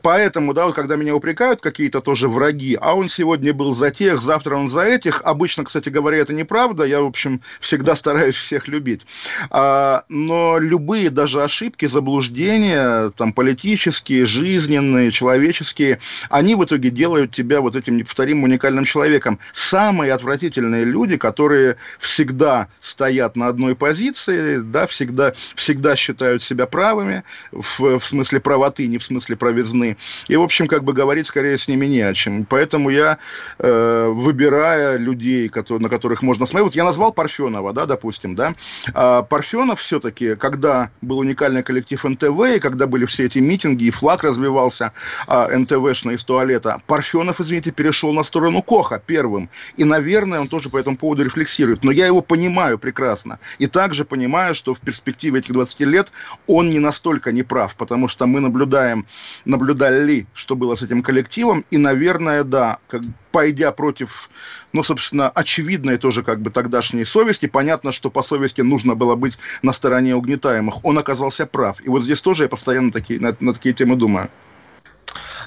поэтому, 0.00 0.54
да, 0.54 0.64
вот 0.64 0.74
когда 0.74 0.96
меня 0.96 1.14
упрекают 1.14 1.60
какие-то 1.60 2.00
тоже 2.00 2.30
враги, 2.30 2.78
а 2.80 2.94
он 2.94 3.10
сегодня 3.10 3.52
был 3.52 3.74
за 3.74 3.90
тех, 3.90 4.22
завтра 4.22 4.56
он 4.56 4.70
за 4.70 4.80
этих, 4.84 5.20
обычно, 5.22 5.64
кстати 5.64 5.90
говоря, 5.90 6.16
это 6.16 6.32
неправда, 6.32 6.84
я, 6.84 7.02
в 7.02 7.06
общем, 7.06 7.42
всегда 7.60 7.94
стараюсь 7.94 8.36
всех 8.36 8.68
любить, 8.68 9.02
а, 9.50 10.04
но 10.08 10.58
любые 10.58 11.10
даже 11.10 11.42
ошибки, 11.42 11.84
заблуждения, 11.84 13.10
там, 13.18 13.34
политические, 13.34 14.24
жизненные, 14.24 15.10
человеческие, 15.10 15.98
они 16.30 16.54
в 16.54 16.64
итоге 16.64 16.88
делают 16.88 17.34
тебя 17.34 17.60
вот 17.60 17.76
этим 17.76 17.98
неповторимым 17.98 18.44
уникальным 18.44 18.77
отвратительным 18.78 18.84
человеком. 18.84 19.38
Самые 19.52 20.12
отвратительные 20.12 20.84
люди, 20.84 21.16
которые 21.16 21.76
всегда 21.98 22.68
стоят 22.80 23.36
на 23.36 23.48
одной 23.48 23.74
позиции, 23.74 24.58
да, 24.58 24.86
всегда, 24.86 25.32
всегда 25.54 25.96
считают 25.96 26.42
себя 26.42 26.66
правыми, 26.66 27.22
в, 27.52 27.98
в 27.98 28.04
смысле 28.04 28.40
правоты, 28.40 28.86
не 28.86 28.98
в 28.98 29.04
смысле 29.04 29.36
правизны. 29.36 29.96
И, 30.28 30.36
в 30.36 30.42
общем, 30.42 30.66
как 30.66 30.84
бы 30.84 30.92
говорить 30.92 31.26
скорее 31.26 31.58
с 31.58 31.68
ними 31.68 31.86
не 31.86 32.00
о 32.00 32.14
чем. 32.14 32.44
Поэтому 32.44 32.90
я, 32.90 33.18
э, 33.58 34.08
выбирая 34.08 34.98
людей, 34.98 35.48
которые, 35.48 35.82
на 35.82 35.88
которых 35.88 36.22
можно 36.22 36.46
смотреть, 36.46 36.66
вот 36.66 36.74
я 36.76 36.84
назвал 36.84 37.12
Парфенова, 37.12 37.72
да, 37.72 37.86
допустим, 37.86 38.34
да, 38.34 38.54
а 38.94 39.22
Парфенов 39.22 39.80
все-таки, 39.80 40.36
когда 40.36 40.90
был 41.02 41.18
уникальный 41.18 41.62
коллектив 41.62 42.04
НТВ, 42.04 42.56
и 42.56 42.60
когда 42.60 42.86
были 42.86 43.06
все 43.06 43.24
эти 43.24 43.38
митинги, 43.38 43.84
и 43.84 43.90
флаг 43.90 44.22
развивался 44.24 44.92
а, 45.26 45.48
НТВшный 45.48 46.14
из 46.14 46.24
туалета, 46.24 46.80
Парфенов, 46.86 47.40
извините, 47.40 47.70
перешел 47.70 48.12
на 48.12 48.22
сторону 48.22 48.62
Коха 48.68 48.98
первым. 48.98 49.48
И, 49.78 49.84
наверное, 49.84 50.40
он 50.40 50.48
тоже 50.48 50.68
по 50.68 50.76
этому 50.76 50.96
поводу 50.98 51.24
рефлексирует. 51.24 51.84
Но 51.84 51.90
я 51.90 52.06
его 52.06 52.20
понимаю 52.20 52.78
прекрасно. 52.78 53.38
И 53.58 53.66
также 53.66 54.04
понимаю, 54.04 54.54
что 54.54 54.74
в 54.74 54.80
перспективе 54.80 55.40
этих 55.40 55.54
20 55.54 55.80
лет 55.80 56.12
он 56.46 56.68
не 56.68 56.78
настолько 56.78 57.32
неправ, 57.32 57.74
потому 57.76 58.08
что 58.08 58.26
мы 58.26 58.40
наблюдаем, 58.40 59.06
наблюдали, 59.46 60.26
что 60.34 60.54
было 60.54 60.74
с 60.74 60.82
этим 60.82 61.02
коллективом. 61.02 61.64
И, 61.70 61.78
наверное, 61.78 62.44
да, 62.44 62.78
как, 62.88 63.02
пойдя 63.32 63.72
против, 63.72 64.28
ну, 64.74 64.82
собственно, 64.82 65.30
очевидной 65.30 65.96
тоже 65.96 66.22
как 66.22 66.40
бы 66.40 66.50
тогдашней 66.50 67.06
совести, 67.06 67.46
понятно, 67.46 67.90
что 67.90 68.10
по 68.10 68.22
совести 68.22 68.60
нужно 68.60 68.94
было 68.94 69.14
быть 69.14 69.38
на 69.62 69.72
стороне 69.72 70.14
угнетаемых. 70.14 70.84
Он 70.84 70.98
оказался 70.98 71.46
прав. 71.46 71.80
И 71.80 71.88
вот 71.88 72.02
здесь 72.02 72.20
тоже 72.20 72.42
я 72.42 72.48
постоянно 72.50 72.92
такие, 72.92 73.18
на, 73.18 73.34
на 73.40 73.54
такие 73.54 73.74
темы 73.74 73.96
думаю. 73.96 74.28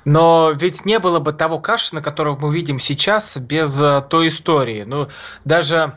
Но 0.06 0.52
ведь 0.52 0.86
не 0.86 1.00
было 1.00 1.20
бы 1.20 1.34
того 1.34 1.60
Кашина, 1.60 2.02
которого 2.02 2.38
мы 2.40 2.54
видим 2.54 2.80
сейчас, 2.80 3.38
без 3.38 3.80
э, 3.82 4.04
той 4.10 4.30
истории. 4.30 4.84
Ну, 4.84 5.08
даже 5.46 5.94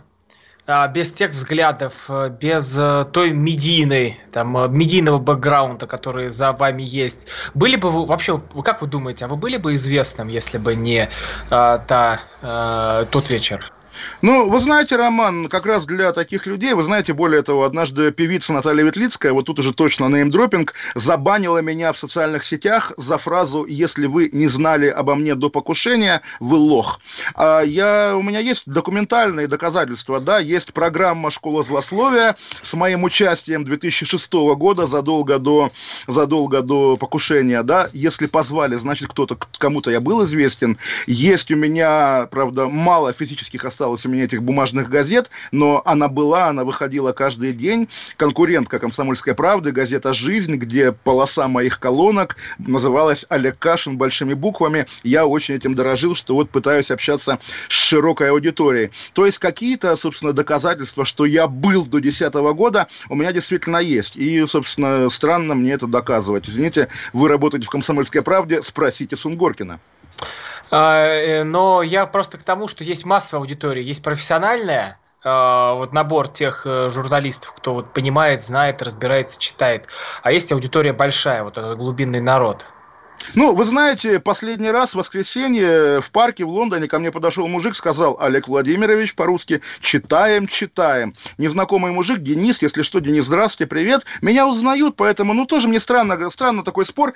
а, 0.67 0.89
без 0.89 1.13
тех 1.13 1.33
взглядов, 1.33 2.07
э, 2.09 2.31
без 2.31 2.75
э, 2.79 3.05
той 3.13 3.33
медийной, 3.33 4.19
там, 4.33 4.75
медийного 4.75 5.19
бэкграунда, 5.19 5.87
который 5.87 6.31
за 6.31 6.53
вами 6.53 6.83
есть, 6.83 7.29
были 7.53 7.77
бы 7.77 7.91
вы 7.91 8.07
вообще, 8.07 8.41
как 8.65 8.81
вы 8.81 8.87
думаете, 8.87 9.27
а 9.27 9.29
вы 9.29 9.37
были 9.37 9.59
бы 9.59 9.75
известным, 9.75 10.29
если 10.29 10.57
бы 10.57 10.75
не 10.75 11.11
а, 11.51 11.79
та, 11.79 12.21
а, 12.41 13.05
тот 13.07 13.29
вечер? 13.29 13.71
Ну, 14.23 14.49
вы 14.49 14.61
знаете, 14.61 14.97
Роман, 14.97 15.49
как 15.49 15.67
раз 15.67 15.87
для 15.87 16.13
таких 16.13 16.47
людей, 16.47 16.75
вы 16.75 16.83
знаете, 16.83 17.13
более 17.13 17.43
того, 17.43 17.65
однажды 17.65 18.11
певица 18.11 18.53
Наталья 18.53 18.85
Ветлицкая, 18.85 19.33
вот 19.33 19.47
тут 19.47 19.59
уже 19.59 19.73
точно 19.73 20.09
неймдропинг, 20.09 20.75
забанила 20.95 21.59
меня 21.59 21.93
в 21.93 21.99
социальных 21.99 22.45
сетях 22.45 22.93
за 22.97 23.19
фразу 23.19 23.65
«Если 23.67 24.07
вы 24.07 24.31
не 24.33 24.49
знали 24.49 24.87
обо 24.89 25.15
мне 25.15 25.35
до 25.35 25.51
покушения, 25.51 26.23
вы 26.41 26.57
лох». 26.57 27.01
А 27.35 27.61
я, 27.63 28.15
у 28.17 28.23
меня 28.23 28.39
есть 28.39 28.63
документальные 28.67 29.49
доказательства, 29.49 30.21
да, 30.21 30.39
есть 30.39 30.73
программа 30.73 31.31
«Школа 31.31 31.65
злословия» 31.65 32.37
с 32.63 32.75
моим 32.75 33.05
участием 33.05 33.65
2006 33.65 34.33
года, 34.33 34.87
задолго 34.87 35.39
до, 35.39 35.71
задолго 36.07 36.63
до 36.63 36.97
покушения, 36.97 37.63
да, 37.63 37.89
если 37.93 38.27
позвали, 38.27 38.77
значит, 38.77 39.09
кто-то, 39.09 39.39
кому-то 39.59 39.91
я 39.91 40.01
был 40.01 40.25
известен. 40.25 40.79
Есть 41.07 41.51
у 41.51 41.57
меня, 41.57 42.29
правда, 42.31 42.69
мало 42.69 43.13
физических 43.13 43.65
осталось 43.85 44.07
у 44.07 44.09
меня 44.09 44.25
этих 44.25 44.43
бумажных 44.43 44.89
газет, 44.89 45.31
но 45.53 45.83
она 45.85 46.09
была, 46.09 46.49
она 46.49 46.65
выходила 46.65 47.13
каждый 47.13 47.53
день. 47.53 47.87
Конкурентка 48.17 48.79
«Комсомольской 48.79 49.35
правды», 49.35 49.73
газета 49.73 50.15
«Жизнь», 50.15 50.55
где 50.55 50.93
полоса 50.93 51.49
моих 51.49 51.79
колонок 51.79 52.37
называлась 52.57 53.27
«Олег 53.29 53.59
Кашин» 53.59 53.99
большими 53.99 54.33
буквами. 54.33 54.87
Я 55.03 55.27
очень 55.27 55.57
этим 55.57 55.75
дорожил, 55.75 56.15
что 56.15 56.35
вот 56.35 56.49
пытаюсь 56.49 56.91
общаться 56.91 57.39
с 57.69 57.75
широкой 57.75 58.31
аудиторией. 58.31 58.91
То 59.13 59.27
есть 59.27 59.39
какие-то, 59.39 59.95
собственно, 59.99 60.33
доказательства, 60.33 61.05
что 61.05 61.27
я 61.27 61.47
был 61.47 61.85
до 61.85 62.01
2010 62.01 62.33
года, 62.57 62.87
у 63.11 63.17
меня 63.17 63.33
действительно 63.33 63.77
есть. 63.77 64.17
И, 64.17 64.47
собственно, 64.47 65.11
странно 65.11 65.55
мне 65.55 65.73
это 65.73 65.87
доказывать. 65.87 66.49
Извините, 66.49 66.89
вы 67.13 67.29
работаете 67.29 67.67
в 67.67 67.71
«Комсомольской 67.71 68.23
правде», 68.23 68.63
спросите 68.63 69.15
Сунгоркина. 69.15 69.79
А, 70.77 71.07
э, 71.07 71.45
но 71.45 71.83
я 71.83 72.05
просто 72.05 72.37
к 72.37 72.43
тому, 72.43 72.67
что 72.67 72.83
есть 72.83 73.05
массовая 73.05 73.43
аудитория, 73.43 73.81
есть 73.81 74.03
профессиональная, 74.03 74.99
а, 75.23 75.75
вот 75.75 75.93
набор 75.93 76.27
тех 76.27 76.63
э, 76.67 76.91
журналистов, 76.91 77.53
кто 77.57 77.75
вот 77.75 77.93
понимает, 77.93 78.43
знает, 78.43 78.83
разбирается, 78.83 79.39
читает. 79.39 79.87
А 80.25 80.33
есть 80.33 80.51
аудитория 80.51 80.93
большая, 80.93 81.45
вот 81.45 81.59
этот 81.59 81.79
глубинный 81.79 82.21
народ. 82.21 82.67
Ну, 83.37 83.55
вы 83.55 83.65
знаете, 83.65 84.19
последний 84.19 84.73
раз 84.73 84.91
в 84.91 84.95
воскресенье 84.97 86.01
в 86.01 86.11
парке 86.11 86.45
в 86.45 86.49
Лондоне 86.49 86.89
ко 86.89 86.99
мне 86.99 87.13
подошел 87.13 87.47
мужик, 87.47 87.77
сказал, 87.77 88.17
Олег 88.21 88.49
Владимирович, 88.49 89.15
по-русски, 89.15 89.61
читаем, 89.81 90.49
читаем. 90.49 91.15
Незнакомый 91.39 91.93
мужик, 91.93 92.19
Денис, 92.19 92.61
если 92.61 92.83
что, 92.83 92.99
Денис, 92.99 93.27
здравствуйте, 93.27 93.71
привет. 93.71 94.05
Меня 94.23 94.49
узнают, 94.49 94.97
поэтому, 94.97 95.35
ну, 95.35 95.47
тоже 95.47 95.69
мне 95.69 95.79
странно, 95.79 96.31
странно 96.31 96.65
такой 96.65 96.85
спор. 96.85 97.15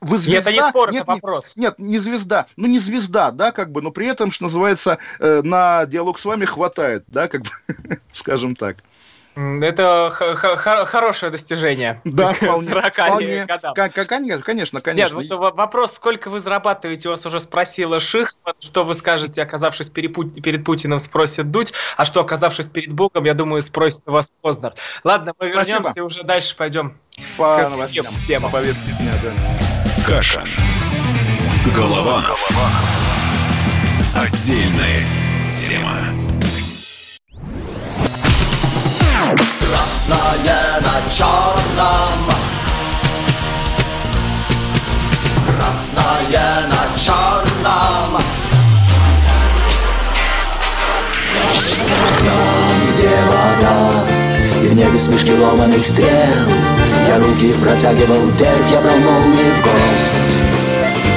Вы 0.00 0.18
звезда? 0.18 0.50
Нет, 0.50 0.58
это 0.58 0.66
не 0.66 0.70
спор, 0.70 0.92
нет, 0.92 1.02
это 1.02 1.12
вопрос. 1.12 1.56
Нет, 1.56 1.74
не 1.78 1.98
звезда. 1.98 2.46
Ну, 2.56 2.68
не 2.68 2.78
звезда, 2.78 3.30
да, 3.30 3.52
как 3.52 3.72
бы, 3.72 3.82
но 3.82 3.90
при 3.90 4.06
этом, 4.06 4.30
что 4.30 4.44
называется, 4.44 4.98
э, 5.18 5.42
на 5.42 5.86
диалог 5.86 6.18
с 6.18 6.24
вами 6.24 6.44
хватает, 6.44 7.04
да, 7.08 7.28
как 7.28 7.42
бы, 7.42 7.50
скажем 8.12 8.54
так. 8.54 8.78
Это 9.38 10.10
хорошее 10.10 11.30
достижение. 11.30 12.00
Да, 12.04 12.32
вполне. 12.34 12.70
вполне. 12.70 13.46
Конечно, 13.46 14.42
конечно, 14.42 14.80
конечно. 14.80 15.18
Нет, 15.18 15.30
вот 15.30 15.54
вопрос, 15.54 15.94
сколько 15.94 16.28
вы 16.28 16.40
зарабатываете, 16.40 17.08
у 17.08 17.12
вас 17.12 17.24
уже 17.24 17.38
спросила 17.38 18.00
Ших, 18.00 18.34
что 18.58 18.84
вы 18.84 18.94
скажете, 18.94 19.42
оказавшись 19.42 19.90
перед 19.90 20.64
Путиным, 20.64 20.98
спросит 20.98 21.52
Дудь, 21.52 21.72
а 21.96 22.04
что, 22.04 22.20
оказавшись 22.20 22.66
перед 22.66 22.92
Богом, 22.92 23.24
я 23.24 23.34
думаю, 23.34 23.62
спросит 23.62 24.02
вас 24.06 24.32
Познер. 24.40 24.74
Ладно, 25.04 25.34
мы 25.38 25.48
вернемся 25.48 25.92
и 25.94 26.00
уже 26.00 26.24
дальше 26.24 26.56
пойдем 26.56 26.98
по 27.36 27.68
новостям. 27.68 28.06
Тема 28.26 28.50
повестки 28.50 28.90
дня, 28.98 29.12
да. 29.22 29.67
Каша. 30.08 30.42
Голованов. 31.76 32.50
Отдельная 34.14 35.04
тема. 35.52 35.98
Красное 39.60 40.80
на 40.80 41.12
черном 41.12 42.30
Красное 45.46 46.68
на 46.68 46.98
черном 46.98 48.22
Там, 52.24 52.94
где 52.94 53.14
вода 53.26 54.07
небе 54.78 54.98
смешки 54.98 55.32
ломаных 55.32 55.84
стрел. 55.84 56.08
Я 57.08 57.18
руки 57.18 57.52
протягивал 57.60 58.26
вверх, 58.30 58.70
я 58.70 58.80
брал 58.80 58.96
молнии 58.98 59.50
в 59.50 59.62
гость 59.62 60.38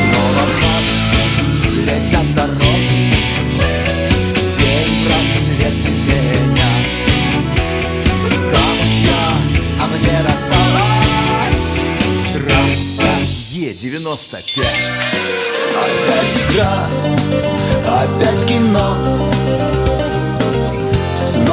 Снова 0.09 0.43
в 0.47 1.75
летят 1.85 2.33
дороги 2.33 3.13
День 4.57 5.05
просвет 5.05 5.77
менять 6.07 7.05
Камушья, 8.51 9.23
а 9.79 9.87
мне 9.87 10.17
досталась 10.23 11.63
Трасса 12.33 13.11
Е-95 13.51 14.65
Опять 15.77 16.35
игра, 16.49 16.73
опять 17.85 18.45
кино 18.47 19.70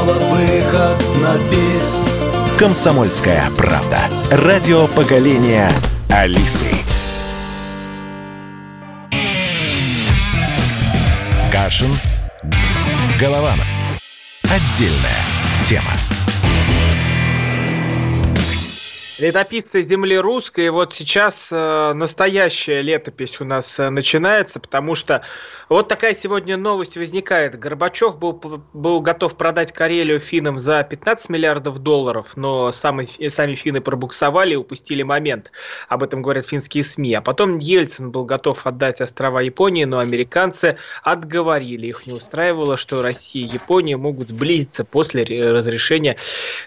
Снова 0.08 0.20
выход 0.36 0.96
на 1.20 1.36
бис 1.50 2.18
«Комсомольская 2.58 3.50
правда». 3.58 3.98
Радио 4.30 4.86
поколения 4.86 5.70
Алисы. 6.08 6.70
Кашин. 11.52 11.90
Голованов. 13.20 13.66
Отдельная 14.44 14.96
тема. 15.68 15.92
Летописцы 19.18 19.82
земли 19.82 20.16
русской. 20.16 20.70
Вот 20.70 20.94
сейчас 20.94 21.48
э, 21.50 21.92
настоящая 21.92 22.82
летопись 22.82 23.40
у 23.40 23.44
нас 23.44 23.76
э, 23.80 23.90
начинается, 23.90 24.60
потому 24.60 24.94
что 24.94 25.22
вот 25.68 25.88
такая 25.88 26.14
сегодня 26.14 26.56
новость 26.56 26.96
возникает. 26.96 27.58
Горбачев 27.58 28.16
был, 28.16 28.62
был 28.72 29.00
готов 29.00 29.36
продать 29.36 29.72
Карелию 29.72 30.20
финнам 30.20 30.56
за 30.56 30.84
15 30.84 31.30
миллиардов 31.30 31.80
долларов, 31.80 32.36
но 32.36 32.70
сами, 32.70 33.08
сами 33.28 33.56
финны 33.56 33.80
пробуксовали 33.80 34.52
и 34.52 34.56
упустили 34.56 35.02
момент. 35.02 35.50
Об 35.88 36.04
этом 36.04 36.22
говорят 36.22 36.46
финские 36.46 36.84
СМИ. 36.84 37.14
А 37.14 37.20
потом 37.20 37.58
Ельцин 37.58 38.12
был 38.12 38.24
готов 38.24 38.68
отдать 38.68 39.00
острова 39.00 39.40
Японии, 39.40 39.82
но 39.82 39.98
американцы 39.98 40.76
отговорили. 41.02 41.88
Их 41.88 42.06
не 42.06 42.12
устраивало, 42.12 42.76
что 42.76 43.02
Россия 43.02 43.44
и 43.44 43.50
Япония 43.50 43.96
могут 43.96 44.28
сблизиться 44.28 44.84
после 44.84 45.24
разрешения 45.50 46.16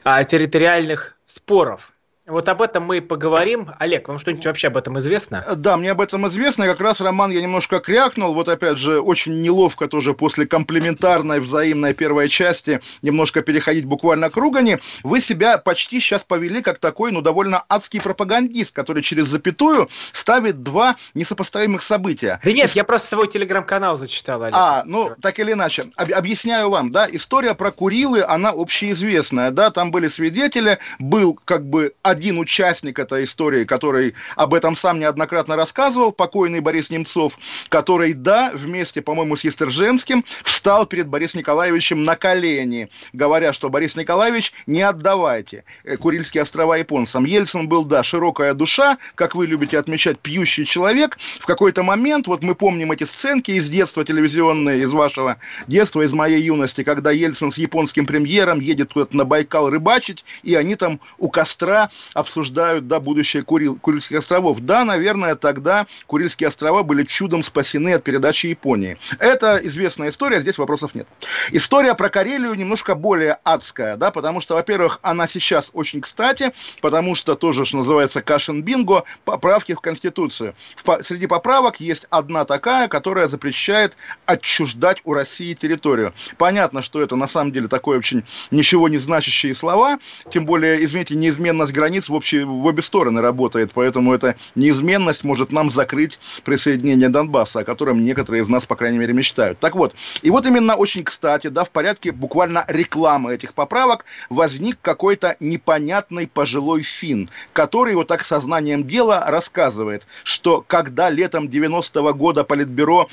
а, 0.03 0.22
территориальных 0.25 1.15
споров. 1.25 1.93
Вот 2.31 2.47
об 2.47 2.61
этом 2.61 2.83
мы 2.85 2.97
и 2.97 3.01
поговорим. 3.01 3.71
Олег, 3.77 4.07
вам 4.07 4.17
что-нибудь 4.17 4.45
вообще 4.45 4.67
об 4.67 4.77
этом 4.77 4.97
известно? 5.00 5.45
Да, 5.57 5.75
мне 5.75 5.91
об 5.91 6.00
этом 6.00 6.25
известно. 6.29 6.65
Как 6.65 6.79
раз, 6.79 7.01
Роман, 7.01 7.29
я 7.31 7.41
немножко 7.41 7.79
крякнул. 7.79 8.33
Вот 8.33 8.47
опять 8.47 8.77
же, 8.77 9.01
очень 9.01 9.41
неловко 9.41 9.89
тоже 9.89 10.13
после 10.13 10.47
комплементарной 10.47 11.41
взаимной 11.41 11.93
первой 11.93 12.29
части 12.29 12.79
немножко 13.01 13.41
переходить 13.41 13.83
буквально 13.83 14.29
к 14.29 14.38
ругани. 14.38 14.79
Вы 15.03 15.19
себя 15.19 15.57
почти 15.57 16.00
сейчас 16.00 16.23
повели 16.23 16.61
как 16.61 16.79
такой, 16.79 17.11
ну, 17.11 17.21
довольно 17.21 17.65
адский 17.67 18.00
пропагандист, 18.00 18.73
который 18.73 19.03
через 19.03 19.27
запятую 19.27 19.89
ставит 20.13 20.63
два 20.63 20.95
несопоставимых 21.13 21.83
события. 21.83 22.39
Да 22.45 22.51
нет, 22.53 22.71
я 22.71 22.85
просто 22.85 23.09
свой 23.09 23.27
телеграм-канал 23.27 23.97
зачитал, 23.97 24.43
Олег. 24.43 24.55
А, 24.57 24.83
ну, 24.85 25.11
так 25.21 25.38
или 25.39 25.51
иначе. 25.51 25.88
Об- 25.97 26.13
объясняю 26.13 26.69
вам, 26.69 26.91
да, 26.91 27.07
история 27.11 27.55
про 27.55 27.71
Курилы, 27.71 28.23
она 28.23 28.51
общеизвестная, 28.51 29.51
да, 29.51 29.69
там 29.69 29.91
были 29.91 30.07
свидетели, 30.07 30.79
был 30.97 31.38
как 31.43 31.65
бы 31.65 31.93
один 32.01 32.21
участник 32.30 33.00
этой 33.00 33.25
истории, 33.25 33.66
который 33.66 34.13
об 34.36 34.54
этом 34.54 34.75
сам 34.75 35.00
неоднократно 35.00 35.56
рассказывал, 35.56 36.12
покойный 36.12 36.60
Борис 36.60 36.90
Немцов, 36.90 37.38
который, 37.70 38.13
да, 38.13 38.51
вместе, 38.54 39.01
по-моему, 39.01 39.36
с 39.36 39.44
Естерженским 39.44 40.24
встал 40.44 40.86
перед 40.86 41.08
Борисом 41.08 41.40
Николаевичем 41.40 42.04
на 42.04 42.16
колени, 42.16 42.90
говоря, 43.13 43.54
что 43.54 43.70
Борис 43.70 43.96
Николаевич, 43.96 44.54
не 44.68 44.82
отдавайте 44.82 45.63
э, 45.84 45.98
Курильские 45.98 46.44
острова 46.44 46.78
японцам. 46.78 47.25
Ельцин 47.25 47.68
был, 47.68 47.86
да, 47.86 48.04
широкая 48.04 48.54
душа, 48.54 48.98
как 49.16 49.36
вы 49.36 49.48
любите 49.48 49.80
отмечать, 49.80 50.20
пьющий 50.20 50.66
человек. 50.66 51.18
В 51.40 51.46
какой-то 51.46 51.84
момент, 51.84 52.28
вот 52.28 52.44
мы 52.44 52.56
помним 52.56 52.92
эти 52.92 53.06
сценки 53.06 53.51
из 53.51 53.70
детства 53.70 54.04
телевизионные, 54.06 54.84
из 54.84 54.92
вашего 54.92 55.38
детства, 55.68 56.01
из 56.01 56.12
моей 56.12 56.42
юности, 56.42 56.84
когда 56.84 57.12
Ельцин 57.12 57.51
с 57.51 57.58
японским 57.58 58.06
премьером 58.06 58.60
едет 58.60 58.94
куда-то 58.94 59.16
на 59.16 59.25
Байкал 59.25 59.70
рыбачить, 59.70 60.25
и 60.44 60.56
они 60.56 60.75
там 60.75 61.00
у 61.18 61.30
костра 61.30 61.90
обсуждают, 62.13 62.88
да, 62.88 63.00
будущее 63.00 63.43
Курил, 63.43 63.77
Курильских 63.77 64.20
островов. 64.20 64.60
Да, 64.62 64.86
наверное, 64.86 65.36
тогда 65.36 65.86
Курильские 66.08 66.50
острова 66.50 66.84
были 66.84 67.03
чудом 67.03 67.43
спасены 67.43 67.93
от 67.93 68.03
передачи 68.03 68.48
Японии. 68.48 68.98
Это 69.20 69.60
известная 69.63 70.10
история, 70.10 70.41
здесь 70.41 70.58
вопросов 70.58 70.96
нет. 70.96 71.08
История 71.51 71.96
про 71.96 72.10
Карелию 72.10 72.53
немножко 72.53 72.96
более 72.96 73.38
адская, 73.43 73.98
да, 73.98 74.12
потому 74.12 74.41
что, 74.41 74.55
во-первых, 74.55 75.00
она 75.01 75.27
сейчас 75.27 75.70
очень 75.74 76.01
кстати, 76.01 76.51
потому 76.81 77.15
что 77.15 77.36
тоже, 77.36 77.65
что 77.65 77.77
называется, 77.77 78.22
кашин-бинго, 78.22 79.03
поправки 79.25 79.74
в 79.74 79.79
Конституцию. 79.79 80.55
В, 80.84 81.03
среди 81.03 81.27
поправок 81.27 81.79
есть 81.79 82.08
одна 82.10 82.46
такая, 82.46 82.88
которая 82.88 83.27
запрещает 83.27 83.96
отчуждать 84.25 85.01
у 85.03 85.13
России 85.13 85.53
территорию. 85.53 86.13
Понятно, 86.38 86.81
что 86.81 87.01
это 87.01 87.15
на 87.15 87.27
самом 87.27 87.51
деле 87.51 87.67
такое 87.67 88.00
очень 88.00 88.24
ничего 88.51 88.89
не 88.89 88.98
значащие 88.98 89.53
слова, 89.53 90.00
тем 90.29 90.46
более, 90.46 90.84
извините, 90.84 91.15
неизменность 91.15 91.74
границ 91.74 91.90
в, 92.00 92.13
общей, 92.13 92.43
в 92.43 92.65
обе 92.65 92.81
стороны 92.81 93.21
работает, 93.21 93.71
поэтому 93.74 94.13
эта 94.13 94.36
неизменность 94.55 95.24
может 95.24 95.51
нам 95.51 95.69
закрыть 95.69 96.19
присоединение 96.43 97.10
Донбасса, 97.10 97.60
о 97.60 97.63
котором 97.63 98.03
некоторые 98.03 98.43
из 98.43 98.50
нас, 98.50 98.65
по 98.65 98.75
крайней 98.75 98.98
мере, 98.98 99.13
мечтают. 99.13 99.60
Так 99.60 99.75
вот, 99.75 99.93
и 100.21 100.29
вот 100.29 100.45
именно 100.45 100.75
очень 100.75 101.03
кстати, 101.03 101.48
да, 101.48 101.63
в 101.63 101.71
порядке 101.71 102.12
буквально 102.12 102.65
рекламы 102.67 103.33
этих 103.33 103.53
поправок 103.53 104.05
возник 104.29 104.77
какой-то 104.81 105.36
непонятный 105.39 106.27
пожилой 106.27 106.83
фин, 106.83 107.29
который 107.53 107.95
вот 107.95 108.07
так 108.07 108.24
сознанием 108.24 108.88
дела 108.88 109.24
рассказывает, 109.27 110.05
что 110.24 110.63
когда 110.65 111.10
летом 111.10 111.48
90-го 111.48 112.13
года 112.13 112.43
Политбюро 112.43 113.07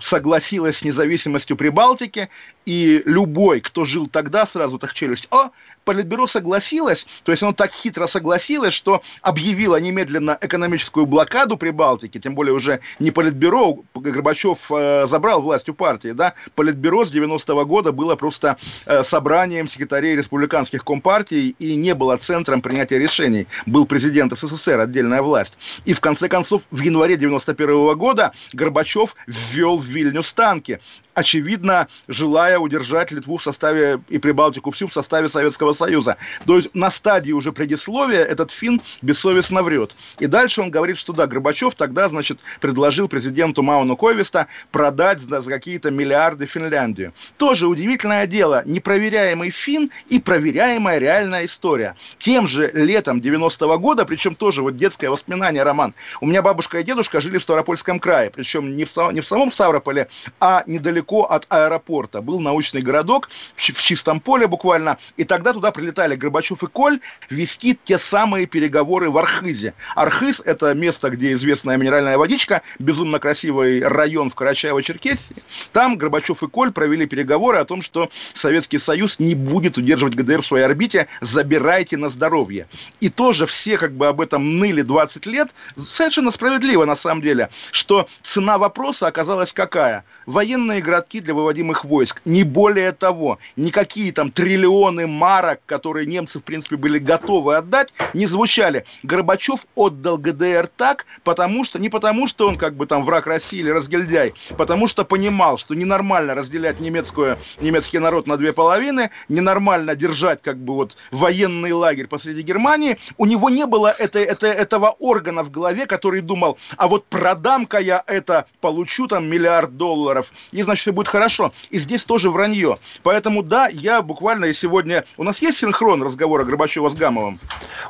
согласилась 0.00 0.78
с 0.78 0.82
независимостью 0.82 1.56
Прибалтики, 1.56 2.28
и 2.66 3.02
любой, 3.04 3.60
кто 3.60 3.84
жил 3.84 4.06
тогда, 4.06 4.46
сразу 4.46 4.78
так 4.78 4.92
челюсть, 4.92 5.28
о, 5.30 5.50
Политбюро 5.84 6.26
согласилось, 6.26 7.06
то 7.24 7.32
есть 7.32 7.42
оно 7.42 7.52
так 7.52 7.72
хитро 7.72 8.06
согласилось, 8.06 8.74
что 8.74 9.02
объявило 9.22 9.80
немедленно 9.80 10.36
экономическую 10.40 11.06
блокаду 11.06 11.56
Прибалтики, 11.56 12.18
тем 12.18 12.34
более 12.34 12.54
уже 12.54 12.80
не 12.98 13.10
Политбюро, 13.10 13.78
Горбачев 13.94 14.58
э, 14.70 15.06
забрал 15.08 15.42
власть 15.42 15.68
у 15.68 15.74
партии, 15.74 16.12
да, 16.12 16.34
Политбюро 16.54 17.06
с 17.06 17.12
90-го 17.12 17.64
года 17.64 17.92
было 17.92 18.14
просто 18.14 18.58
э, 18.86 19.02
собранием 19.04 19.68
секретарей 19.68 20.16
республиканских 20.16 20.84
компартий 20.84 21.56
и 21.58 21.74
не 21.74 21.94
было 21.94 22.16
центром 22.18 22.60
принятия 22.60 22.98
решений, 22.98 23.48
был 23.66 23.86
президент 23.86 24.38
СССР, 24.38 24.80
отдельная 24.80 25.22
власть. 25.22 25.58
И 25.86 25.94
в 25.94 26.00
конце 26.00 26.28
концов, 26.28 26.62
в 26.70 26.80
январе 26.80 27.16
91 27.16 27.68
-го 27.68 27.94
года 27.96 28.32
Горбачев 28.52 29.16
ввел 29.26 29.78
в 29.78 29.84
Вильнюс 29.84 30.32
танки, 30.34 30.78
очевидно, 31.14 31.88
желая 32.08 32.58
удержать 32.58 33.12
Литву 33.12 33.36
в 33.36 33.42
составе 33.42 34.00
и 34.08 34.18
Прибалтику 34.18 34.70
всю 34.70 34.88
в 34.88 34.92
составе 34.92 35.28
Советского 35.28 35.74
Союза. 35.74 36.16
То 36.46 36.56
есть 36.56 36.74
на 36.74 36.90
стадии 36.90 37.32
уже 37.32 37.52
предисловия 37.52 38.24
этот 38.24 38.50
фин 38.50 38.80
бессовестно 39.02 39.62
врет. 39.62 39.94
И 40.18 40.26
дальше 40.26 40.60
он 40.62 40.70
говорит, 40.70 40.98
что 40.98 41.12
да, 41.12 41.26
Горбачев 41.26 41.74
тогда, 41.74 42.08
значит, 42.08 42.40
предложил 42.60 43.08
президенту 43.08 43.62
Мауну 43.62 43.96
Ковиста 43.96 44.46
продать 44.70 45.20
за, 45.20 45.42
за 45.42 45.50
какие-то 45.50 45.90
миллиарды 45.90 46.46
Финляндию. 46.46 47.12
Тоже 47.36 47.66
удивительное 47.66 48.26
дело. 48.26 48.62
Непроверяемый 48.64 49.50
фин 49.50 49.90
и 50.08 50.20
проверяемая 50.20 50.98
реальная 50.98 51.44
история. 51.44 51.96
Тем 52.18 52.48
же 52.48 52.70
летом 52.72 53.18
90-го 53.18 53.78
года, 53.78 54.04
причем 54.04 54.34
тоже 54.34 54.62
вот 54.62 54.76
детское 54.76 55.10
воспоминание, 55.10 55.62
Роман. 55.62 55.94
У 56.20 56.26
меня 56.26 56.42
бабушка 56.42 56.78
и 56.78 56.84
дедушка 56.84 57.20
жили 57.20 57.38
в 57.38 57.42
Ставропольском 57.42 57.98
крае, 57.98 58.30
причем 58.30 58.76
не 58.76 58.84
в, 58.84 58.96
не 59.12 59.20
в 59.20 59.26
самом 59.26 59.52
Ставрополе, 59.52 60.08
а 60.38 60.62
недалеко 60.66 61.09
от 61.18 61.46
аэропорта. 61.48 62.20
Был 62.22 62.40
научный 62.40 62.80
городок 62.80 63.28
в 63.56 63.82
чистом 63.82 64.20
поле 64.20 64.46
буквально, 64.46 64.98
и 65.16 65.24
тогда 65.24 65.52
туда 65.52 65.70
прилетали 65.70 66.16
Горбачев 66.16 66.62
и 66.62 66.66
Коль 66.66 67.00
вести 67.28 67.78
те 67.84 67.98
самые 67.98 68.46
переговоры 68.46 69.10
в 69.10 69.18
Архизе. 69.18 69.74
Архиз– 69.94 70.40
это 70.44 70.74
место, 70.74 71.10
где 71.10 71.32
известная 71.32 71.76
минеральная 71.76 72.18
водичка, 72.18 72.62
безумно 72.78 73.18
красивый 73.18 73.86
район 73.86 74.30
в 74.30 74.34
Карачаево-Черкесии. 74.34 75.36
Там 75.72 75.96
Горбачев 75.96 76.42
и 76.42 76.48
Коль 76.48 76.72
провели 76.72 77.06
переговоры 77.06 77.58
о 77.58 77.64
том, 77.64 77.82
что 77.82 78.08
Советский 78.34 78.78
Союз 78.78 79.18
не 79.18 79.34
будет 79.34 79.76
удерживать 79.76 80.14
ГДР 80.14 80.42
в 80.42 80.46
своей 80.46 80.64
орбите, 80.64 81.08
забирайте 81.20 81.96
на 81.96 82.08
здоровье. 82.08 82.68
И 83.00 83.08
тоже 83.08 83.46
все 83.46 83.76
как 83.76 83.92
бы 83.92 84.06
об 84.06 84.20
этом 84.20 84.58
ныли 84.58 84.82
20 84.82 85.26
лет, 85.26 85.54
совершенно 85.76 86.30
справедливо 86.30 86.84
на 86.84 86.96
самом 86.96 87.22
деле, 87.22 87.50
что 87.72 88.08
цена 88.22 88.58
вопроса 88.58 89.06
оказалась 89.06 89.52
какая? 89.52 90.04
Военные 90.26 90.80
городки 90.90 91.20
для 91.20 91.34
выводимых 91.34 91.84
войск, 91.84 92.20
не 92.24 92.42
более 92.42 92.90
того, 92.90 93.38
никакие 93.54 94.12
там 94.12 94.32
триллионы 94.32 95.06
марок, 95.06 95.60
которые 95.66 96.04
немцы, 96.04 96.40
в 96.40 96.42
принципе, 96.42 96.76
были 96.76 96.98
готовы 96.98 97.54
отдать, 97.54 97.94
не 98.12 98.26
звучали. 98.26 98.84
Горбачев 99.04 99.60
отдал 99.76 100.18
ГДР 100.18 100.66
так, 100.66 101.06
потому 101.22 101.64
что, 101.64 101.78
не 101.78 101.88
потому 101.88 102.26
что 102.26 102.48
он 102.48 102.56
как 102.56 102.74
бы 102.74 102.86
там 102.86 103.04
враг 103.04 103.28
России 103.28 103.60
или 103.60 103.70
разгильдяй, 103.70 104.34
потому 104.56 104.88
что 104.88 105.04
понимал, 105.04 105.58
что 105.58 105.74
ненормально 105.74 106.34
разделять 106.34 106.80
немецкую, 106.80 107.38
немецкий 107.60 108.00
народ 108.00 108.26
на 108.26 108.36
две 108.36 108.52
половины, 108.52 109.10
ненормально 109.28 109.94
держать 109.94 110.42
как 110.42 110.56
бы 110.56 110.74
вот 110.74 110.96
военный 111.12 111.70
лагерь 111.70 112.08
посреди 112.08 112.42
Германии. 112.42 112.98
У 113.16 113.26
него 113.26 113.48
не 113.48 113.66
было 113.66 113.94
это, 113.96 114.18
это, 114.18 114.48
этого 114.48 114.96
органа 114.98 115.44
в 115.44 115.52
голове, 115.52 115.86
который 115.86 116.20
думал, 116.20 116.58
а 116.76 116.88
вот 116.88 117.04
продам-ка 117.06 117.78
я 117.78 118.02
это, 118.08 118.46
получу 118.60 119.06
там 119.06 119.30
миллиард 119.30 119.76
долларов, 119.76 120.32
и 120.50 120.62
значит 120.62 120.79
все 120.80 120.92
будет 120.92 121.08
хорошо. 121.08 121.52
И 121.70 121.78
здесь 121.78 122.04
тоже 122.04 122.30
вранье. 122.30 122.78
Поэтому 123.02 123.42
да, 123.42 123.68
я 123.68 124.02
буквально 124.02 124.46
и 124.46 124.54
сегодня... 124.54 125.04
У 125.16 125.24
нас 125.24 125.40
есть 125.42 125.58
синхрон 125.58 126.02
разговора 126.02 126.44
Горбачева 126.44 126.88
с 126.88 126.94
Гамовым? 126.94 127.38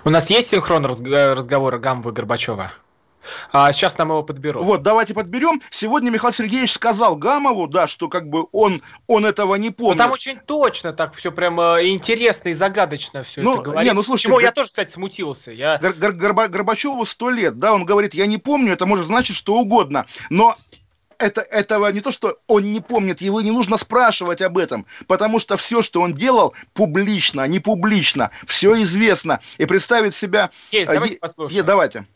У 0.05 0.11
нас 0.11 0.31
есть 0.31 0.51
синхрон 0.51 0.85
разговора 0.87 1.79
Гамова 1.79 2.11
и 2.11 2.13
Горбачева? 2.13 2.73
А 3.53 3.73
сейчас 3.73 3.99
нам 3.99 4.09
его 4.09 4.23
подберут. 4.23 4.65
Вот, 4.65 4.83
давайте 4.83 5.15
подберем. 5.15 5.61
Сегодня 5.71 6.11
Михаил 6.11 6.33
Сергеевич 6.33 6.73
сказал 6.73 7.17
Гамову, 7.17 7.67
да, 7.67 7.87
что 7.87 8.09
как 8.09 8.29
бы 8.29 8.47
он, 8.53 8.83
он 9.07 9.27
этого 9.27 9.55
не 9.57 9.71
помнит. 9.71 9.99
Ну, 9.99 9.99
там 9.99 10.13
очень 10.13 10.39
точно 10.39 10.93
так 10.93 11.15
все 11.15 11.31
прям 11.31 11.61
э, 11.61 11.89
интересно 11.89 12.49
и 12.49 12.53
загадочно 12.53 13.23
все 13.23 13.43
ну, 13.43 13.55
это 13.55 13.63
говорится. 13.63 13.85
Не, 13.85 13.93
ну, 13.95 14.03
слушайте, 14.03 14.29
Почему 14.29 14.37
Гор... 14.37 14.43
я 14.43 14.53
тоже, 14.53 14.69
кстати, 14.69 14.93
смутился. 14.93 15.53
Я... 15.53 15.79
Гор- 15.79 15.93
Гор- 15.95 16.13
Горба- 16.13 16.49
Горбачеву 16.49 17.05
сто 17.05 17.31
лет, 17.31 17.59
да, 17.59 17.73
он 17.73 17.85
говорит, 17.85 18.15
я 18.15 18.27
не 18.27 18.39
помню, 18.39 18.73
это 18.73 18.87
может 18.87 19.07
значить 19.07 19.37
что 19.37 19.57
угодно. 19.57 20.07
Но 20.31 20.57
это, 21.21 21.43
этого 21.43 21.89
не 21.93 22.01
то, 22.01 22.11
что 22.11 22.39
он 22.47 22.65
не 22.73 22.81
помнит, 22.81 23.21
его 23.21 23.41
не 23.41 23.51
нужно 23.51 23.79
спрашивать 23.79 24.41
об 24.41 24.59
этом, 24.59 24.87
потому 25.07 25.39
что 25.39 25.57
все, 25.57 25.83
что 25.83 26.01
он 26.01 26.15
делал, 26.15 26.55
публично, 26.73 27.47
не 27.47 27.61
публично, 27.61 28.31
все 28.47 28.83
известно. 28.83 29.41
И 29.59 29.67
представить 29.67 30.15
себя... 30.15 30.51
Есть, 30.73 30.91
давайте 30.91 31.17
послушаем. 31.19 31.57
Е, 31.59 31.63
давайте. 31.63 32.07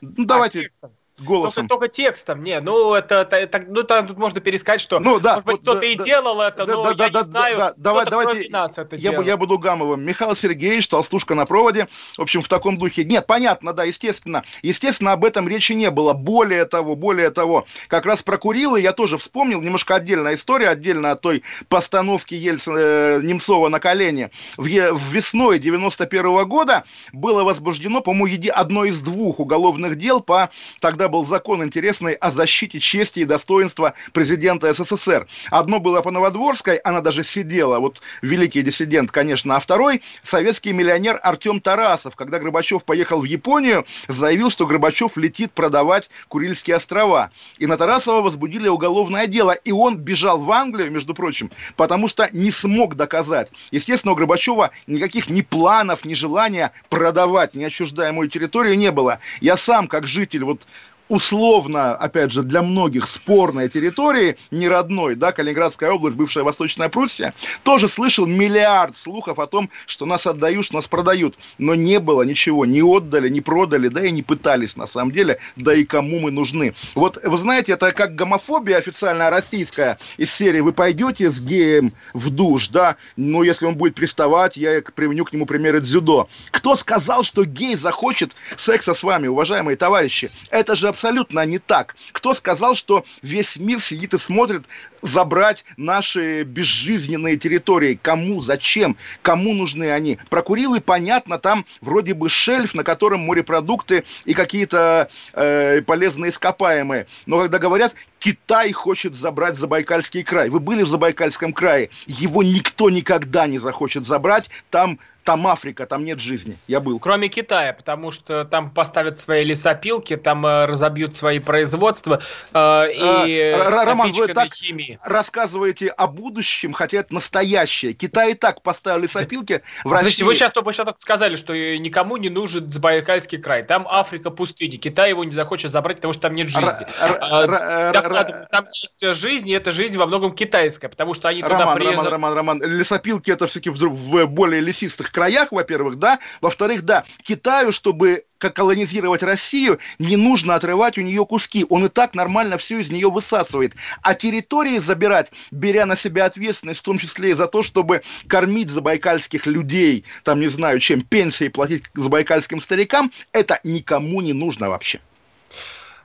Ну, 0.00 0.24
давайте. 0.24 0.70
А, 0.82 0.90
голосом. 1.20 1.68
Только, 1.68 1.86
только 1.86 1.94
текстом, 1.94 2.42
не, 2.42 2.60
ну 2.60 2.94
это, 2.94 3.26
это, 3.30 3.64
ну 3.68 3.82
там 3.82 4.06
тут 4.06 4.18
можно 4.18 4.40
пересказать, 4.40 4.80
что 4.80 5.00
ну, 5.00 5.20
да, 5.20 5.34
может 5.34 5.46
быть 5.46 5.60
кто-то 5.60 5.80
да, 5.80 5.86
и 5.86 5.96
да, 5.96 6.04
делал 6.04 6.40
это, 6.40 6.66
да, 6.66 6.74
но 6.74 6.94
да, 6.94 7.04
я 7.04 7.10
да, 7.10 7.20
не 7.20 7.24
знаю, 7.24 7.58
да, 7.58 7.74
давай, 7.76 8.06
давайте, 8.06 8.48
это 8.48 8.96
я, 8.96 9.10
делал. 9.10 9.24
я 9.24 9.36
буду 9.36 9.58
Гамовым. 9.58 10.02
Михаил 10.02 10.34
Сергеевич, 10.34 10.88
толстушка 10.88 11.34
на 11.34 11.46
проводе, 11.46 11.88
в 12.16 12.22
общем, 12.22 12.42
в 12.42 12.48
таком 12.48 12.78
духе. 12.78 13.04
Нет, 13.04 13.26
понятно, 13.26 13.72
да, 13.72 13.84
естественно, 13.84 14.44
естественно, 14.62 15.12
об 15.12 15.24
этом 15.24 15.48
речи 15.48 15.72
не 15.72 15.90
было. 15.90 16.12
Более 16.12 16.64
того, 16.64 16.96
более 16.96 17.30
того, 17.30 17.66
как 17.88 18.06
раз 18.06 18.22
про 18.22 18.38
Курилы 18.38 18.80
я 18.80 18.92
тоже 18.92 19.18
вспомнил, 19.18 19.60
немножко 19.60 19.96
отдельная 19.96 20.34
история, 20.34 20.68
отдельно 20.68 21.12
от 21.12 21.20
той 21.20 21.42
постановки 21.68 22.34
Ельцина, 22.34 22.78
э, 22.78 23.20
Немцова 23.22 23.68
на 23.68 23.80
колени. 23.80 24.30
В, 24.56 24.64
в 24.64 25.12
весной 25.12 25.58
91 25.58 26.26
-го 26.26 26.44
года 26.44 26.84
было 27.12 27.44
возбуждено, 27.44 28.00
по-моему, 28.00 28.50
одно 28.52 28.84
из 28.84 29.00
двух 29.00 29.40
уголовных 29.40 29.96
дел 29.96 30.20
по 30.20 30.50
тогда 30.80 31.08
был 31.10 31.26
закон 31.26 31.62
интересный 31.62 32.14
о 32.14 32.30
защите 32.30 32.80
чести 32.80 33.20
и 33.20 33.24
достоинства 33.26 33.92
президента 34.12 34.72
СССР. 34.72 35.26
Одно 35.50 35.78
было 35.78 36.00
по 36.00 36.10
Новодворской, 36.10 36.76
она 36.78 37.02
даже 37.02 37.24
сидела, 37.24 37.78
вот 37.78 38.00
великий 38.22 38.62
диссидент, 38.62 39.10
конечно, 39.10 39.56
а 39.56 39.60
второй 39.60 40.02
советский 40.22 40.72
миллионер 40.72 41.20
Артем 41.22 41.60
Тарасов, 41.60 42.16
когда 42.16 42.38
Горбачев 42.38 42.84
поехал 42.84 43.20
в 43.20 43.24
Японию, 43.24 43.84
заявил, 44.08 44.50
что 44.50 44.66
Горбачев 44.66 45.16
летит 45.16 45.52
продавать 45.52 46.08
Курильские 46.28 46.76
острова. 46.76 47.30
И 47.58 47.66
на 47.66 47.76
Тарасова 47.76 48.22
возбудили 48.22 48.68
уголовное 48.68 49.26
дело, 49.26 49.50
и 49.50 49.72
он 49.72 49.98
бежал 49.98 50.38
в 50.38 50.50
Англию, 50.50 50.90
между 50.90 51.14
прочим, 51.14 51.50
потому 51.76 52.08
что 52.08 52.28
не 52.32 52.50
смог 52.50 52.94
доказать. 52.94 53.50
Естественно, 53.70 54.12
у 54.12 54.16
Горбачева 54.16 54.70
никаких 54.86 55.28
ни 55.28 55.42
планов, 55.42 56.04
ни 56.04 56.14
желания 56.14 56.72
продавать 56.88 57.54
неотчуждаемую 57.54 58.28
территорию 58.28 58.78
не 58.78 58.90
было. 58.92 59.18
Я 59.40 59.56
сам, 59.56 59.88
как 59.88 60.06
житель 60.06 60.44
вот 60.44 60.62
условно, 61.10 61.96
опять 61.96 62.30
же, 62.30 62.42
для 62.42 62.62
многих 62.62 63.06
спорной 63.08 63.68
территории, 63.68 64.36
не 64.52 64.68
родной, 64.68 65.16
да, 65.16 65.32
Калининградская 65.32 65.90
область, 65.90 66.16
бывшая 66.16 66.44
Восточная 66.44 66.88
Пруссия, 66.88 67.34
тоже 67.64 67.88
слышал 67.88 68.26
миллиард 68.26 68.96
слухов 68.96 69.40
о 69.40 69.48
том, 69.48 69.68
что 69.86 70.06
нас 70.06 70.26
отдают, 70.26 70.64
что 70.64 70.76
нас 70.76 70.86
продают. 70.86 71.34
Но 71.58 71.74
не 71.74 71.98
было 71.98 72.22
ничего, 72.22 72.64
не 72.64 72.80
отдали, 72.80 73.28
не 73.28 73.40
продали, 73.40 73.88
да 73.88 74.06
и 74.06 74.12
не 74.12 74.22
пытались 74.22 74.76
на 74.76 74.86
самом 74.86 75.10
деле, 75.10 75.38
да 75.56 75.74
и 75.74 75.84
кому 75.84 76.20
мы 76.20 76.30
нужны. 76.30 76.74
Вот, 76.94 77.18
вы 77.22 77.36
знаете, 77.38 77.72
это 77.72 77.90
как 77.90 78.14
гомофобия 78.14 78.76
официальная 78.76 79.30
российская 79.30 79.98
из 80.16 80.32
серии 80.32 80.60
«Вы 80.60 80.72
пойдете 80.72 81.32
с 81.32 81.40
геем 81.40 81.92
в 82.14 82.30
душ», 82.30 82.68
да, 82.68 82.96
но 83.16 83.42
если 83.42 83.66
он 83.66 83.74
будет 83.74 83.96
приставать, 83.96 84.56
я 84.56 84.80
применю 84.94 85.24
к 85.24 85.32
нему 85.32 85.44
примеры 85.44 85.80
дзюдо. 85.80 86.28
Кто 86.52 86.76
сказал, 86.76 87.24
что 87.24 87.44
гей 87.44 87.74
захочет 87.74 88.36
секса 88.56 88.94
с 88.94 89.02
вами, 89.02 89.26
уважаемые 89.26 89.76
товарищи? 89.76 90.30
Это 90.50 90.76
же 90.76 90.86
абсолютно 90.86 90.99
не 91.02 91.58
так. 91.58 91.96
Кто 92.12 92.34
сказал, 92.34 92.74
что 92.74 93.04
весь 93.22 93.56
мир 93.56 93.80
сидит 93.80 94.14
и 94.14 94.18
смотрит 94.18 94.64
забрать 95.02 95.64
наши 95.76 96.42
безжизненные 96.42 97.36
территории? 97.36 97.98
Кому, 98.00 98.40
зачем, 98.40 98.96
кому 99.22 99.54
нужны 99.54 99.90
они? 99.90 100.18
Про 100.28 100.42
Курилы 100.42 100.80
понятно, 100.80 101.38
там 101.38 101.64
вроде 101.80 102.14
бы 102.14 102.28
шельф, 102.28 102.74
на 102.74 102.84
котором 102.84 103.20
морепродукты 103.20 104.04
и 104.24 104.34
какие-то 104.34 105.08
э, 105.32 105.82
полезные 105.82 106.30
ископаемые. 106.30 107.06
Но 107.26 107.40
когда 107.40 107.58
говорят, 107.58 107.94
Китай 108.18 108.70
хочет 108.72 109.14
забрать 109.14 109.56
Забайкальский 109.56 110.22
край. 110.22 110.50
Вы 110.50 110.60
были 110.60 110.82
в 110.82 110.88
Забайкальском 110.88 111.52
крае? 111.52 111.90
Его 112.06 112.42
никто 112.42 112.90
никогда 112.90 113.46
не 113.46 113.58
захочет 113.58 114.06
забрать. 114.06 114.50
Там 114.70 114.98
там 115.24 115.46
Африка, 115.46 115.86
там 115.86 116.04
нет 116.04 116.20
жизни. 116.20 116.56
Я 116.66 116.80
был. 116.80 116.98
Кроме 116.98 117.28
Китая, 117.28 117.72
потому 117.72 118.10
что 118.10 118.44
там 118.44 118.70
поставят 118.70 119.18
свои 119.20 119.44
лесопилки, 119.44 120.16
там 120.16 120.46
э, 120.46 120.66
разобьют 120.66 121.16
свои 121.16 121.38
производства 121.38 122.22
э, 122.52 122.90
и 122.92 123.54
а, 123.56 123.84
Роман, 123.84 124.12
вы 124.12 124.28
так 124.28 124.52
химии. 124.54 124.98
рассказываете 125.04 125.88
о 125.88 126.06
будущем, 126.06 126.72
хотя 126.72 126.98
это 126.98 127.14
настоящее. 127.14 127.92
Китай 127.92 128.32
и 128.32 128.34
так 128.34 128.62
поставил 128.62 129.02
лесопилки 129.02 129.62
в 129.84 129.92
России. 129.92 130.00
Подождите, 130.00 130.24
вы 130.24 130.34
сейчас, 130.34 130.52
вы 130.54 130.72
сейчас 130.72 130.86
только 130.86 131.00
сказали, 131.00 131.36
что 131.36 131.54
никому 131.78 132.16
не 132.16 132.28
нужен 132.28 132.72
Забайкальский 132.72 133.38
край. 133.38 133.62
Там 133.62 133.86
Африка 133.88 134.30
пустыни. 134.30 134.76
Китай 134.76 135.10
его 135.10 135.24
не 135.24 135.32
захочет 135.32 135.72
забрать, 135.72 135.96
потому 135.96 136.12
что 136.12 136.22
там 136.22 136.34
нет 136.34 136.48
жизни. 136.48 136.86
А, 136.98 138.46
там 138.50 138.66
есть 138.72 139.20
жизнь, 139.20 139.48
и 139.48 139.52
эта 139.52 139.72
жизнь 139.72 139.96
во 139.96 140.06
многом 140.06 140.34
китайская, 140.34 140.88
потому 140.88 141.14
что 141.14 141.28
они 141.28 141.42
туда 141.42 141.74
приезжают. 141.74 142.10
Роман, 142.10 142.34
Роман, 142.34 142.60
Роман, 142.60 142.62
лесопилки 142.62 143.30
это 143.30 143.46
все-таки 143.46 143.70
в 143.70 144.26
более 144.26 144.60
лесистых 144.60 145.09
краях, 145.12 145.52
во-первых, 145.52 145.98
да. 145.98 146.18
Во-вторых, 146.40 146.82
да, 146.82 147.04
Китаю, 147.22 147.72
чтобы 147.72 148.24
как 148.38 148.56
колонизировать 148.56 149.22
Россию, 149.22 149.78
не 149.98 150.16
нужно 150.16 150.54
отрывать 150.54 150.96
у 150.96 151.02
нее 151.02 151.26
куски. 151.26 151.66
Он 151.68 151.84
и 151.84 151.88
так 151.88 152.14
нормально 152.14 152.56
все 152.56 152.78
из 152.80 152.90
нее 152.90 153.10
высасывает. 153.10 153.74
А 154.02 154.14
территории 154.14 154.78
забирать, 154.78 155.30
беря 155.50 155.84
на 155.84 155.96
себя 155.96 156.24
ответственность, 156.24 156.80
в 156.80 156.84
том 156.84 156.98
числе 156.98 157.30
и 157.30 157.34
за 157.34 157.46
то, 157.46 157.62
чтобы 157.62 158.00
кормить 158.26 158.70
забайкальских 158.70 159.46
людей, 159.46 160.04
там, 160.24 160.40
не 160.40 160.48
знаю, 160.48 160.80
чем 160.80 161.02
пенсии 161.02 161.48
платить 161.48 161.84
забайкальским 161.94 162.62
старикам, 162.62 163.12
это 163.32 163.60
никому 163.62 164.22
не 164.22 164.32
нужно 164.32 164.70
вообще. 164.70 165.00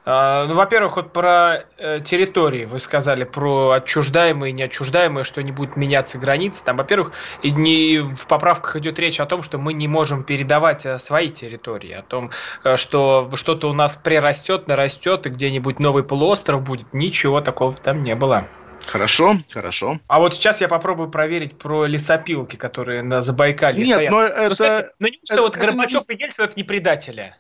А, 0.06 0.46
ну, 0.46 0.54
во-первых, 0.54 0.98
вот 0.98 1.13
про 1.13 1.63
э, 1.78 2.00
территории 2.06 2.65
вы 2.65 2.80
сказали, 2.80 3.24
про 3.24 3.72
отчуждаемые, 3.72 4.52
неотчуждаемые, 4.52 5.24
что 5.24 5.41
не 5.41 5.52
будет 5.52 5.76
меняться 5.76 6.20
границы. 6.20 6.63
Там, 6.63 6.78
во-первых, 6.78 7.13
и 7.41 7.50
не, 7.50 7.98
в 8.00 8.28
поправках 8.28 8.76
идет 8.76 9.00
речь 9.00 9.20
о 9.20 9.26
том, 9.26 9.41
что 9.41 9.58
мы 9.58 9.74
не 9.74 9.88
можем 9.88 10.24
передавать 10.24 10.86
э, 10.86 11.00
свои 11.00 11.32
территории, 11.32 11.94
о 11.94 12.04
том, 12.04 12.30
э, 12.63 12.78
что 12.78 13.32
что-то 13.34 13.68
у 13.68 13.74
нас 13.74 13.98
прирастет, 13.98 14.68
нарастет, 14.68 15.26
и 15.26 15.30
где-нибудь 15.30 15.80
новый 15.80 16.04
полуостров 16.04 16.62
будет. 16.62 16.94
Ничего 16.94 17.41
такого 17.41 17.74
там 17.74 18.04
не 18.04 18.13
было. 18.13 18.48
Хорошо, 18.86 19.38
хорошо. 19.52 20.00
А 20.08 20.20
вот 20.20 20.36
сейчас 20.36 20.62
я 20.62 20.68
попробую 20.68 21.10
проверить 21.10 21.58
про 21.58 21.86
лесопилки, 21.86 22.56
которые 22.56 23.02
на 23.02 23.24
Забайкалье 23.24 23.84
Нет, 23.84 23.96
стоят. 23.96 24.12
но 24.12 24.18
ну, 24.20 24.24
это... 24.24 24.50
Ну, 24.50 24.56
скажите, 24.56 24.89
ну 25.00 25.08
неужто 25.08 25.34
это, 25.34 25.41
вот 25.41 25.58
Горбачев 25.58 26.04
это... 26.04 26.13
и 26.13 26.22
Ельцин 26.22 26.46
это 26.46 26.54
не 26.56 26.63
предатели? 26.63 27.36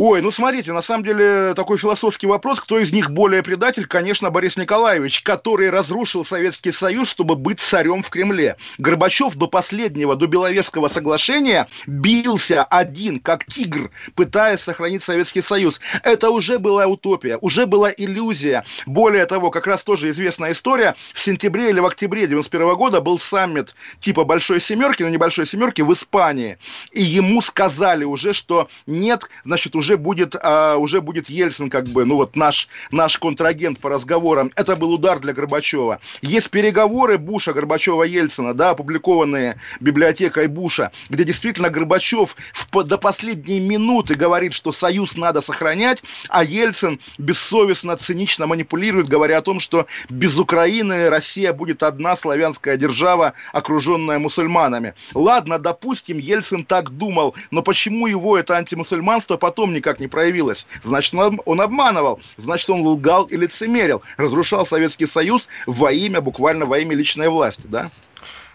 Ой, 0.00 0.22
ну 0.22 0.30
смотрите, 0.30 0.72
на 0.72 0.80
самом 0.80 1.02
деле 1.02 1.54
такой 1.54 1.76
философский 1.76 2.28
вопрос, 2.28 2.60
кто 2.60 2.78
из 2.78 2.92
них 2.92 3.10
более 3.10 3.42
предатель, 3.42 3.84
конечно, 3.84 4.30
Борис 4.30 4.56
Николаевич, 4.56 5.22
который 5.22 5.70
разрушил 5.70 6.24
Советский 6.24 6.70
Союз, 6.70 7.08
чтобы 7.08 7.34
быть 7.34 7.58
царем 7.58 8.04
в 8.04 8.08
Кремле. 8.08 8.58
Горбачев 8.78 9.34
до 9.34 9.48
последнего, 9.48 10.14
до 10.14 10.28
Беловежского 10.28 10.88
соглашения 10.88 11.66
бился 11.88 12.62
один, 12.62 13.18
как 13.18 13.44
тигр, 13.46 13.90
пытаясь 14.14 14.60
сохранить 14.60 15.02
Советский 15.02 15.42
Союз. 15.42 15.80
Это 16.04 16.30
уже 16.30 16.60
была 16.60 16.86
утопия, 16.86 17.36
уже 17.40 17.66
была 17.66 17.90
иллюзия. 17.90 18.64
Более 18.86 19.26
того, 19.26 19.50
как 19.50 19.66
раз 19.66 19.82
тоже 19.82 20.10
известная 20.10 20.52
история, 20.52 20.94
в 21.12 21.18
сентябре 21.18 21.70
или 21.70 21.80
в 21.80 21.86
октябре 21.86 22.28
91 22.28 22.76
года 22.76 23.00
был 23.00 23.18
саммит 23.18 23.74
типа 24.00 24.22
Большой 24.22 24.60
Семерки, 24.60 25.02
на 25.02 25.08
небольшой 25.08 25.48
Семерке 25.48 25.82
в 25.82 25.92
Испании. 25.92 26.56
И 26.92 27.02
ему 27.02 27.42
сказали 27.42 28.04
уже, 28.04 28.32
что 28.32 28.68
нет, 28.86 29.28
значит, 29.44 29.74
уже 29.74 29.87
уже 29.88 29.96
будет, 29.96 30.36
а, 30.42 30.76
уже 30.76 31.00
будет 31.00 31.30
Ельцин, 31.30 31.70
как 31.70 31.88
бы, 31.88 32.04
ну 32.04 32.16
вот 32.16 32.36
наш, 32.36 32.68
наш 32.90 33.16
контрагент 33.16 33.78
по 33.78 33.88
разговорам. 33.88 34.52
Это 34.54 34.76
был 34.76 34.92
удар 34.92 35.18
для 35.18 35.32
Горбачева. 35.32 35.98
Есть 36.20 36.50
переговоры 36.50 37.16
Буша, 37.16 37.54
Горбачева, 37.54 38.02
Ельцина, 38.02 38.52
да, 38.52 38.70
опубликованные 38.70 39.58
библиотекой 39.80 40.46
Буша, 40.48 40.92
где 41.08 41.24
действительно 41.24 41.70
Горбачев 41.70 42.36
в, 42.52 42.82
до 42.84 42.98
последней 42.98 43.60
минуты 43.60 44.14
говорит, 44.14 44.52
что 44.52 44.72
союз 44.72 45.16
надо 45.16 45.40
сохранять, 45.40 46.02
а 46.28 46.44
Ельцин 46.44 47.00
бессовестно, 47.16 47.96
цинично 47.96 48.46
манипулирует, 48.46 49.08
говоря 49.08 49.38
о 49.38 49.42
том, 49.42 49.58
что 49.58 49.86
без 50.10 50.36
Украины 50.36 51.08
Россия 51.08 51.54
будет 51.54 51.82
одна 51.82 52.14
славянская 52.14 52.76
держава, 52.76 53.32
окруженная 53.54 54.18
мусульманами. 54.18 54.92
Ладно, 55.14 55.58
допустим, 55.58 56.18
Ельцин 56.18 56.66
так 56.66 56.90
думал, 56.90 57.34
но 57.50 57.62
почему 57.62 58.06
его 58.06 58.36
это 58.36 58.54
антимусульманство 58.54 59.38
потом 59.38 59.72
не 59.72 59.77
никак 59.78 60.00
не 60.00 60.08
проявилось. 60.08 60.66
Значит, 60.82 61.14
он, 61.14 61.40
он 61.44 61.60
обманывал, 61.60 62.20
значит, 62.36 62.68
он 62.70 62.86
лгал 62.86 63.24
и 63.24 63.36
лицемерил, 63.36 64.02
разрушал 64.16 64.66
Советский 64.66 65.06
Союз 65.06 65.48
во 65.66 65.90
имя, 65.90 66.20
буквально 66.20 66.66
во 66.66 66.78
имя 66.78 66.94
личной 66.94 67.28
власти, 67.28 67.64
да? 67.64 67.90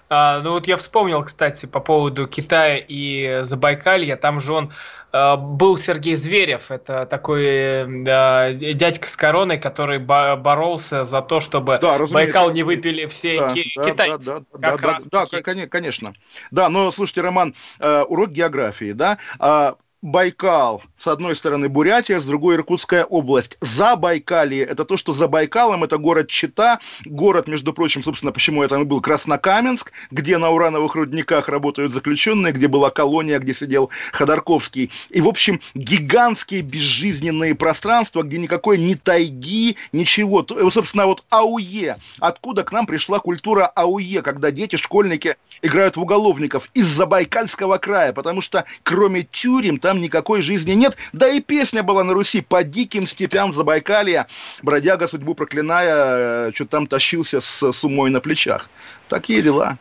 А, 0.10 0.42
ну 0.42 0.52
вот 0.52 0.68
я 0.68 0.78
вспомнил, 0.78 1.24
кстати, 1.24 1.66
по 1.66 1.80
поводу 1.80 2.28
Китая 2.28 2.78
и 2.78 3.42
Забайкалья, 3.46 4.16
там 4.16 4.40
же 4.40 4.54
он 4.54 4.72
а, 5.12 5.38
был 5.38 5.78
Сергей 5.78 6.16
Зверев, 6.16 6.72
это 6.72 7.06
такой 7.06 7.46
э, 7.46 8.54
дядька 8.54 9.08
с 9.08 9.16
короной, 9.16 9.58
который 9.58 10.00
боролся 10.00 11.06
за 11.06 11.22
то, 11.22 11.40
чтобы 11.40 11.80
да, 11.82 11.98
Байкал 12.12 12.52
не 12.52 12.64
выпили 12.64 13.06
все 13.06 13.40
да, 13.40 13.54
ки- 13.54 13.72
да, 13.76 13.84
китайцы. 13.84 14.26
Да, 14.26 14.42
да, 14.54 14.78
да, 14.78 14.98
да, 15.12 15.26
да, 15.32 15.68
конечно. 15.68 16.14
Да, 16.52 16.70
но 16.70 16.92
слушайте, 16.92 17.22
Роман, 17.22 17.56
э, 17.80 18.02
урок 18.08 18.30
географии, 18.30 18.92
да, 18.92 19.20
а, 19.40 19.76
Байкал, 20.04 20.84
с 20.98 21.08
одной 21.08 21.34
стороны 21.34 21.70
Бурятия, 21.70 22.20
с 22.20 22.26
другой 22.26 22.56
Иркутская 22.56 23.06
область. 23.06 23.58
За 23.62 23.96
Байкалье, 23.96 24.66
это 24.66 24.84
то, 24.84 24.98
что 24.98 25.14
за 25.14 25.30
Байкалом, 25.30 25.86
это 25.86 25.98
город 25.98 26.28
Чита, 26.28 26.82
город, 27.06 27.48
между 27.48 27.72
прочим, 27.72 28.04
собственно, 28.04 28.34
почему 28.34 28.64
я 28.64 28.68
там 28.68 28.86
был, 28.86 29.00
Краснокаменск, 29.00 29.94
где 30.12 30.38
на 30.38 30.50
урановых 30.50 30.96
рудниках 30.96 31.48
работают 31.48 31.94
заключенные, 31.94 32.52
где 32.52 32.68
была 32.68 32.90
колония, 32.90 33.40
где 33.40 33.56
сидел 33.56 33.92
Ходорковский. 34.12 34.92
И, 35.10 35.22
в 35.22 35.28
общем, 35.30 35.62
гигантские 35.74 36.64
безжизненные 36.64 37.56
пространства, 37.56 38.24
где 38.24 38.40
никакой 38.40 38.80
ни 38.80 38.96
тайги, 38.96 39.78
ничего. 39.94 40.46
Собственно, 40.70 41.06
вот 41.06 41.24
АУЕ. 41.30 41.96
Откуда 42.20 42.66
к 42.66 42.74
нам 42.74 42.88
пришла 42.88 43.20
культура 43.20 43.68
АУЕ, 43.68 44.22
когда 44.22 44.52
дети, 44.52 44.76
школьники 44.76 45.38
играют 45.62 45.96
в 45.96 46.02
уголовников? 46.02 46.70
Из 46.74 46.88
Забайкальского 46.88 47.78
края, 47.78 48.12
потому 48.12 48.42
что 48.42 48.66
кроме 48.84 49.24
тюрем 49.24 49.80
там 49.80 49.93
там 49.94 50.02
никакой 50.02 50.42
жизни 50.42 50.72
нет. 50.72 50.98
Да 51.14 51.28
и 51.28 51.40
песня 51.40 51.84
была 51.84 52.04
на 52.04 52.14
Руси 52.14 52.42
«По 52.42 52.64
диким 52.64 53.08
степям 53.08 53.54
Забайкалья». 53.54 54.26
Бродяга, 54.64 55.08
судьбу 55.08 55.36
проклиная, 55.36 56.48
э, 56.48 56.52
что 56.54 56.66
там 56.66 56.88
тащился 56.88 57.42
с 57.42 57.72
сумой 57.74 58.10
на 58.10 58.20
плечах. 58.20 58.70
Такие 59.08 59.44
дела. 59.44 59.78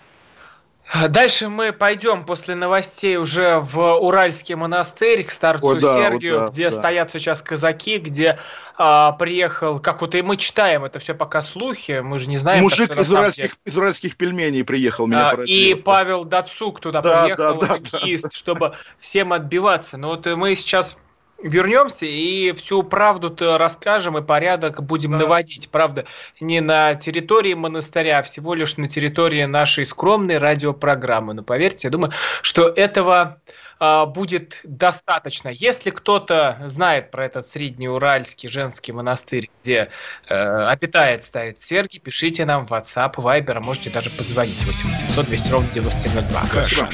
Дальше 1.09 1.49
мы 1.49 1.73
пойдем 1.73 2.25
после 2.25 2.55
новостей 2.55 3.17
уже 3.17 3.61
в 3.61 3.79
Уральский 3.97 4.55
монастырь 4.55 5.25
к 5.25 5.31
старцу 5.31 5.69
О, 5.69 5.75
да, 5.75 5.95
Сергию, 5.95 6.41
вот 6.41 6.47
да, 6.47 6.53
где 6.53 6.71
да. 6.71 6.77
стоят 6.77 7.11
сейчас 7.11 7.41
казаки, 7.41 7.97
где 7.97 8.39
а, 8.77 9.13
приехал, 9.13 9.79
как 9.79 10.03
вот 10.03 10.15
и 10.15 10.23
мы 10.23 10.37
читаем, 10.37 10.85
это 10.85 10.99
все 10.99 11.15
пока 11.15 11.41
слухи, 11.41 12.01
мы 12.01 12.19
же 12.19 12.29
не 12.29 12.37
знаем. 12.37 12.63
Мужик 12.63 12.95
из 12.95 13.11
уральских, 13.11 13.57
из 13.65 13.77
уральских 13.77 14.17
пельменей 14.17 14.65
приехал 14.65 15.07
меня 15.07 15.31
а, 15.31 15.43
И 15.45 15.75
Павел 15.75 16.25
Дацук 16.25 16.81
туда 16.81 17.01
да, 17.01 17.23
приехал, 17.23 17.59
да, 17.59 17.79
да, 17.79 18.19
да, 18.23 18.29
чтобы 18.31 18.75
всем 18.99 19.33
отбиваться. 19.33 19.97
Но 19.97 20.09
вот 20.09 20.27
мы 20.27 20.55
сейчас 20.55 20.97
вернемся 21.43 22.07
и 22.07 22.53
всю 22.53 22.83
правду-то 22.83 23.59
расскажем 23.59 24.19
и 24.19 24.23
порядок 24.23 24.83
будем 24.83 25.13
наводить. 25.13 25.69
Правда, 25.71 26.07
не 26.41 26.61
на 26.61 26.95
территории 26.95 27.55
монастыря, 27.55 28.19
а 28.19 28.23
всего 28.23 28.55
лишь 28.55 28.77
на 28.77 28.89
территории 28.89 29.45
нашей 29.45 29.87
скромной 29.87 30.39
радиопрограммы. 30.39 31.35
Но 31.35 31.43
поверьте, 31.43 31.89
я 31.89 31.91
думаю, 31.91 32.13
что 32.43 32.69
этого 32.69 33.41
а, 33.85 34.07
будет 34.07 34.61
достаточно. 34.63 35.49
Если 35.49 35.91
кто-то 35.91 36.57
знает 36.67 37.11
про 37.11 37.27
этот 37.27 37.45
среднеуральский 37.49 38.49
женский 38.49 38.93
монастырь, 38.93 39.51
где 39.61 39.89
э, 40.29 40.67
обитает 40.67 41.25
старец 41.25 41.65
Сергий, 41.65 41.99
пишите 41.99 42.45
нам 42.45 42.65
в 42.65 42.71
WhatsApp, 42.71 43.15
Viber, 43.17 43.55
а 43.55 43.61
можете 43.61 43.91
даже 43.91 44.11
позвонить 44.11 44.65
800 44.65 45.27
200 45.27 45.51
ровно 45.51 45.69
9702. 45.75 46.43
Каша. 46.53 46.89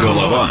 Голова. 0.00 0.50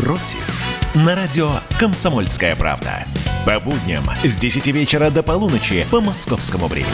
против. 0.00 0.38
На 0.94 1.14
радио 1.14 1.60
«Комсомольская 1.78 2.56
правда». 2.56 3.04
По 3.44 3.60
будням 3.60 4.04
с 4.22 4.36
10 4.36 4.66
вечера 4.68 5.10
до 5.10 5.22
полуночи 5.22 5.86
по 5.90 6.00
московскому 6.00 6.66
времени. 6.66 6.90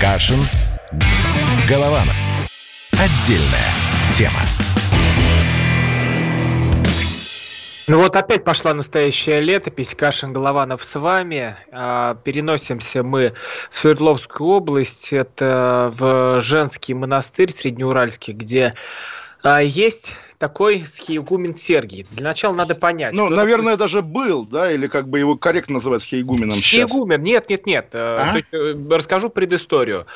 Кашин. 0.00 0.40
Голованов. 1.68 2.16
Отдельная 2.92 3.72
тема. 4.16 4.55
Ну 7.88 7.98
вот 7.98 8.16
опять 8.16 8.42
пошла 8.42 8.74
настоящая 8.74 9.40
летопись. 9.40 9.94
Кашин 9.94 10.32
Голованов 10.32 10.84
с 10.84 10.98
вами. 10.98 11.54
А, 11.70 12.16
переносимся 12.24 13.04
мы 13.04 13.34
в 13.70 13.78
Свердловскую 13.78 14.50
область. 14.50 15.12
Это 15.12 15.92
в 15.92 16.40
женский 16.40 16.94
монастырь 16.94 17.52
среднеуральский, 17.52 18.32
где 18.32 18.74
а, 19.44 19.62
есть 19.62 20.14
такой 20.38 20.84
схиегумен 20.86 21.54
Сергий. 21.54 22.06
Для 22.10 22.24
начала 22.24 22.54
надо 22.54 22.74
понять. 22.74 23.14
Ну, 23.14 23.28
наверное, 23.28 23.76
такой... 23.76 23.86
даже 23.86 24.02
был, 24.02 24.44
да, 24.44 24.70
или 24.70 24.86
как 24.86 25.08
бы 25.08 25.18
его 25.18 25.36
корректно 25.36 25.74
называть 25.74 26.02
схиегуменом 26.02 26.58
Схиегумен, 26.58 27.22
нет, 27.22 27.48
нет, 27.48 27.66
нет. 27.66 27.88
Э, 27.92 28.16
а? 28.18 28.38
Э, 28.52 28.74
расскажу 28.90 29.30
предысторию. 29.30 30.06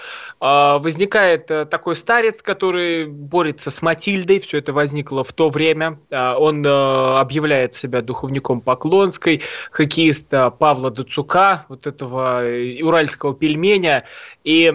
А, 0.40 0.78
возникает 0.78 1.50
э, 1.50 1.64
такой 1.64 1.96
старец, 1.96 2.42
который 2.42 3.06
борется 3.06 3.70
с 3.70 3.82
Матильдой, 3.82 4.40
все 4.40 4.58
это 4.58 4.72
возникло 4.72 5.24
в 5.24 5.32
то 5.32 5.48
время. 5.48 5.98
Он 6.10 6.66
объявляет 6.66 7.74
себя 7.74 8.02
духовником 8.02 8.60
Поклонской, 8.60 9.42
хоккеиста 9.70 10.50
Павла 10.50 10.90
Дацука, 10.90 11.66
вот 11.68 11.86
этого 11.86 12.42
уральского 12.82 13.34
пельменя, 13.34 14.04
и 14.44 14.70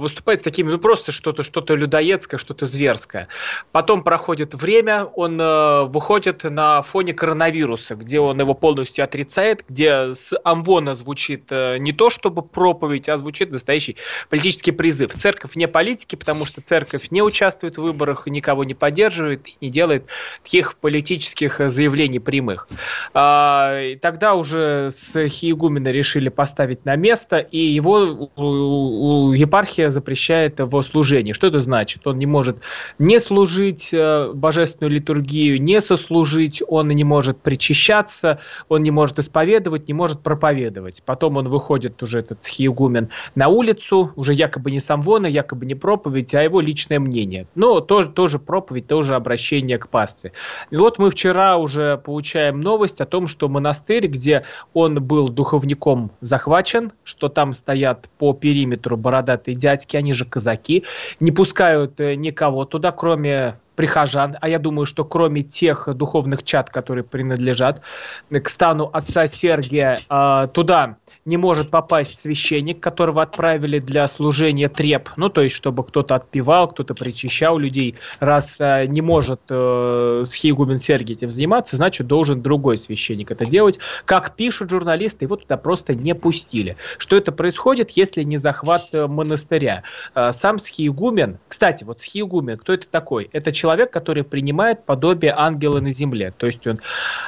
выступает 0.00 0.40
с 0.40 0.42
такими, 0.42 0.70
ну, 0.70 0.78
просто 0.78 1.12
что-то 1.12 1.42
что 1.42 1.62
людоедское, 1.74 2.38
что-то 2.38 2.66
зверское. 2.66 3.28
Потом 3.72 4.02
проходит 4.02 4.54
время, 4.54 5.04
он 5.04 5.40
э, 5.40 5.84
выходит 5.84 6.44
на 6.44 6.82
фоне 6.82 7.14
коронавируса, 7.14 7.94
где 7.94 8.20
он 8.20 8.38
его 8.38 8.54
полностью 8.54 9.04
отрицает, 9.04 9.64
где 9.68 10.14
с 10.14 10.32
Амвона 10.44 10.94
звучит 10.94 11.44
э, 11.50 11.76
не 11.78 11.92
то 11.92 12.10
чтобы 12.10 12.42
проповедь, 12.42 13.08
а 13.08 13.16
звучит 13.16 13.50
настоящий 13.50 13.96
политический 14.28 14.72
призыв. 14.72 15.12
Церковь 15.14 15.56
не 15.56 15.68
политики, 15.68 16.16
потому 16.16 16.44
что 16.44 16.60
церковь 16.60 17.10
не 17.10 17.22
участвует 17.22 17.78
в 17.78 17.82
выборах, 17.82 18.26
никого 18.26 18.64
не 18.64 18.74
поддерживает, 18.74 19.46
не 19.60 19.70
делает 19.70 20.06
таких 20.42 20.76
политических 20.76 21.60
заявлений 21.70 22.18
прямых. 22.18 22.68
И 23.14 23.98
тогда 24.00 24.34
уже 24.34 24.90
с 24.90 25.28
Хиегумена 25.28 25.88
решили 25.88 26.28
поставить 26.28 26.84
на 26.84 26.96
место, 26.96 27.38
и 27.38 27.58
его 27.58 28.30
у, 28.82 29.32
епархия 29.32 29.90
запрещает 29.90 30.58
его 30.60 30.82
служение. 30.82 31.34
Что 31.34 31.46
это 31.46 31.60
значит? 31.60 32.06
Он 32.06 32.18
не 32.18 32.26
может 32.26 32.58
не 32.98 33.18
служить 33.20 33.90
э, 33.92 34.32
божественную 34.34 34.92
литургию 34.92 35.62
не 35.62 35.80
сослужить, 35.80 36.62
он 36.68 36.88
не 36.88 37.04
может 37.04 37.38
причащаться, 37.38 38.38
он 38.68 38.82
не 38.82 38.90
может 38.90 39.18
исповедовать, 39.18 39.88
не 39.88 39.94
может 39.94 40.20
проповедовать. 40.20 41.02
Потом 41.04 41.36
он 41.36 41.48
выходит 41.48 42.02
уже, 42.02 42.20
этот 42.20 42.46
хиегумен, 42.46 43.08
на 43.34 43.48
улицу, 43.48 44.12
уже 44.16 44.34
якобы 44.34 44.70
не 44.70 44.80
самвона, 44.80 45.26
якобы 45.26 45.66
не 45.66 45.74
проповедь, 45.74 46.34
а 46.34 46.42
его 46.42 46.60
личное 46.60 47.00
мнение. 47.00 47.46
Но 47.54 47.80
тоже, 47.80 48.10
тоже 48.10 48.38
проповедь, 48.38 48.86
тоже 48.86 49.14
обращение 49.14 49.78
к 49.78 49.88
пастве. 49.88 50.32
И 50.70 50.76
вот 50.76 50.98
мы 50.98 51.10
вчера 51.10 51.56
уже 51.56 51.98
получаем 51.98 52.60
новость 52.60 53.00
о 53.00 53.06
том, 53.06 53.26
что 53.26 53.48
монастырь, 53.48 54.06
где 54.06 54.44
он 54.72 55.02
был 55.02 55.28
духовником 55.28 56.10
захвачен, 56.20 56.92
что 57.04 57.28
там 57.28 57.52
стоят 57.52 58.08
по 58.18 58.32
периметру 58.32 58.71
бородатые 58.76 59.54
дядьки, 59.54 59.96
они 59.96 60.12
же 60.12 60.24
казаки, 60.24 60.84
не 61.20 61.32
пускают 61.32 62.00
э, 62.00 62.14
никого 62.14 62.64
туда, 62.64 62.92
кроме 62.92 63.56
прихожан, 63.74 64.36
а 64.40 64.48
я 64.48 64.58
думаю, 64.58 64.86
что 64.86 65.04
кроме 65.04 65.42
тех 65.42 65.88
духовных 65.94 66.42
чат, 66.44 66.70
которые 66.70 67.04
принадлежат 67.04 67.80
к 68.30 68.48
стану 68.48 68.90
отца 68.92 69.26
Сергия, 69.26 69.98
а, 70.08 70.46
туда 70.48 70.96
не 71.24 71.36
может 71.36 71.70
попасть 71.70 72.18
священник, 72.18 72.80
которого 72.80 73.22
отправили 73.22 73.78
для 73.78 74.08
служения 74.08 74.68
треп, 74.68 75.10
ну, 75.16 75.28
то 75.28 75.42
есть, 75.42 75.54
чтобы 75.54 75.84
кто-то 75.84 76.16
отпевал, 76.16 76.68
кто-то 76.68 76.94
причащал 76.94 77.58
людей. 77.58 77.94
Раз 78.18 78.56
э, 78.58 78.86
не 78.86 79.00
может 79.02 79.40
э, 79.48 80.24
схиегумен 80.26 80.78
Сергий 80.78 81.14
этим 81.14 81.30
заниматься, 81.30 81.76
значит, 81.76 82.06
должен 82.06 82.42
другой 82.42 82.78
священник 82.78 83.30
это 83.30 83.46
делать. 83.46 83.78
Как 84.04 84.34
пишут 84.34 84.70
журналисты, 84.70 85.26
его 85.26 85.36
туда 85.36 85.56
просто 85.56 85.94
не 85.94 86.14
пустили. 86.14 86.76
Что 86.98 87.16
это 87.16 87.30
происходит, 87.30 87.90
если 87.90 88.24
не 88.24 88.36
захват 88.36 88.82
э, 88.92 89.06
монастыря? 89.06 89.84
Э, 90.14 90.32
сам 90.32 90.58
схиегумен, 90.58 91.38
кстати, 91.46 91.84
вот 91.84 92.00
схиегумен, 92.00 92.58
кто 92.58 92.72
это 92.72 92.88
такой? 92.88 93.28
Это 93.32 93.52
человек, 93.52 93.92
который 93.92 94.24
принимает 94.24 94.84
подобие 94.84 95.34
ангела 95.36 95.78
на 95.80 95.92
земле, 95.92 96.34
то 96.36 96.46
есть 96.46 96.66
он 96.66 96.76
э, 96.76 96.78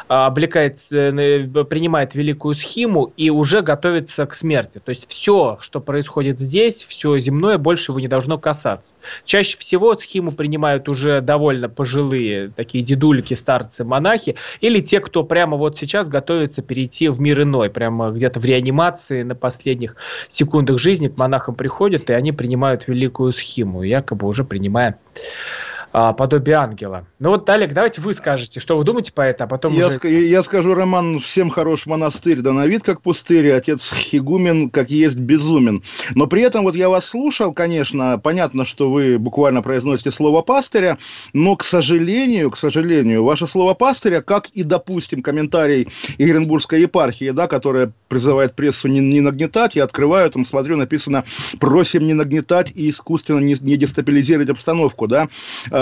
облекает, 0.08 0.80
э, 0.90 1.46
принимает 1.64 2.16
великую 2.16 2.56
схиму 2.56 3.12
и 3.16 3.30
уже 3.30 3.62
готов 3.62 3.83
готовится 3.84 4.24
к 4.24 4.34
смерти. 4.34 4.80
То 4.82 4.88
есть 4.88 5.10
все, 5.10 5.58
что 5.60 5.78
происходит 5.78 6.40
здесь, 6.40 6.82
все 6.82 7.18
земное, 7.18 7.58
больше 7.58 7.92
его 7.92 8.00
не 8.00 8.08
должно 8.08 8.38
касаться. 8.38 8.94
Чаще 9.26 9.58
всего 9.58 9.94
схему 9.94 10.32
принимают 10.32 10.88
уже 10.88 11.20
довольно 11.20 11.68
пожилые 11.68 12.50
такие 12.56 12.82
дедульки, 12.82 13.34
старцы, 13.34 13.84
монахи, 13.84 14.36
или 14.62 14.80
те, 14.80 15.00
кто 15.00 15.22
прямо 15.22 15.58
вот 15.58 15.78
сейчас 15.78 16.08
готовится 16.08 16.62
перейти 16.62 17.08
в 17.10 17.20
мир 17.20 17.42
иной, 17.42 17.68
прямо 17.68 18.10
где-то 18.10 18.40
в 18.40 18.44
реанимации 18.46 19.22
на 19.22 19.34
последних 19.34 19.96
секундах 20.28 20.78
жизни 20.78 21.08
к 21.08 21.18
монахам 21.18 21.54
приходят, 21.54 22.08
и 22.08 22.14
они 22.14 22.32
принимают 22.32 22.88
великую 22.88 23.32
схему, 23.32 23.82
якобы 23.82 24.26
уже 24.26 24.44
принимая 24.44 24.98
а, 25.96 26.12
подобие 26.12 26.56
ангела. 26.56 27.06
Ну 27.20 27.30
вот, 27.30 27.48
Олег, 27.48 27.72
давайте 27.72 28.00
вы 28.00 28.14
скажете, 28.14 28.58
что 28.58 28.76
вы 28.76 28.82
думаете 28.82 29.12
по 29.12 29.20
этому, 29.20 29.46
а 29.46 29.48
потом 29.48 29.74
я, 29.74 29.86
уже... 29.86 29.98
ск- 29.98 30.10
я 30.10 30.42
скажу, 30.42 30.74
Роман, 30.74 31.20
всем 31.20 31.50
хорош 31.50 31.86
монастырь, 31.86 32.40
да 32.40 32.52
на 32.52 32.66
вид 32.66 32.82
как 32.82 33.00
пустырь, 33.00 33.52
отец 33.52 33.94
Хигумен 33.94 34.70
как 34.70 34.90
есть 34.90 35.16
безумен. 35.16 35.84
Но 36.16 36.26
при 36.26 36.42
этом 36.42 36.64
вот 36.64 36.74
я 36.74 36.88
вас 36.88 37.04
слушал, 37.04 37.52
конечно, 37.52 38.18
понятно, 38.18 38.64
что 38.64 38.90
вы 38.90 39.20
буквально 39.20 39.62
произносите 39.62 40.10
слово 40.10 40.42
пастыря, 40.42 40.98
но, 41.32 41.54
к 41.54 41.62
сожалению, 41.62 42.50
к 42.50 42.56
сожалению, 42.56 43.22
ваше 43.22 43.46
слово 43.46 43.74
пастыря, 43.74 44.20
как 44.20 44.48
и, 44.48 44.64
допустим, 44.64 45.22
комментарий 45.22 45.86
Екатеринбургской 46.18 46.80
епархии, 46.80 47.30
да, 47.30 47.46
которая 47.46 47.92
призывает 48.08 48.54
прессу 48.56 48.88
не, 48.88 48.98
не 48.98 49.20
нагнетать, 49.20 49.76
я 49.76 49.84
открываю, 49.84 50.28
там 50.28 50.44
смотрю, 50.44 50.76
написано 50.76 51.22
«просим 51.60 52.04
не 52.04 52.14
нагнетать 52.14 52.72
и 52.74 52.90
искусственно 52.90 53.38
не, 53.38 53.54
не 53.60 53.76
дестабилизировать 53.76 54.50
обстановку», 54.50 55.06
да, 55.06 55.28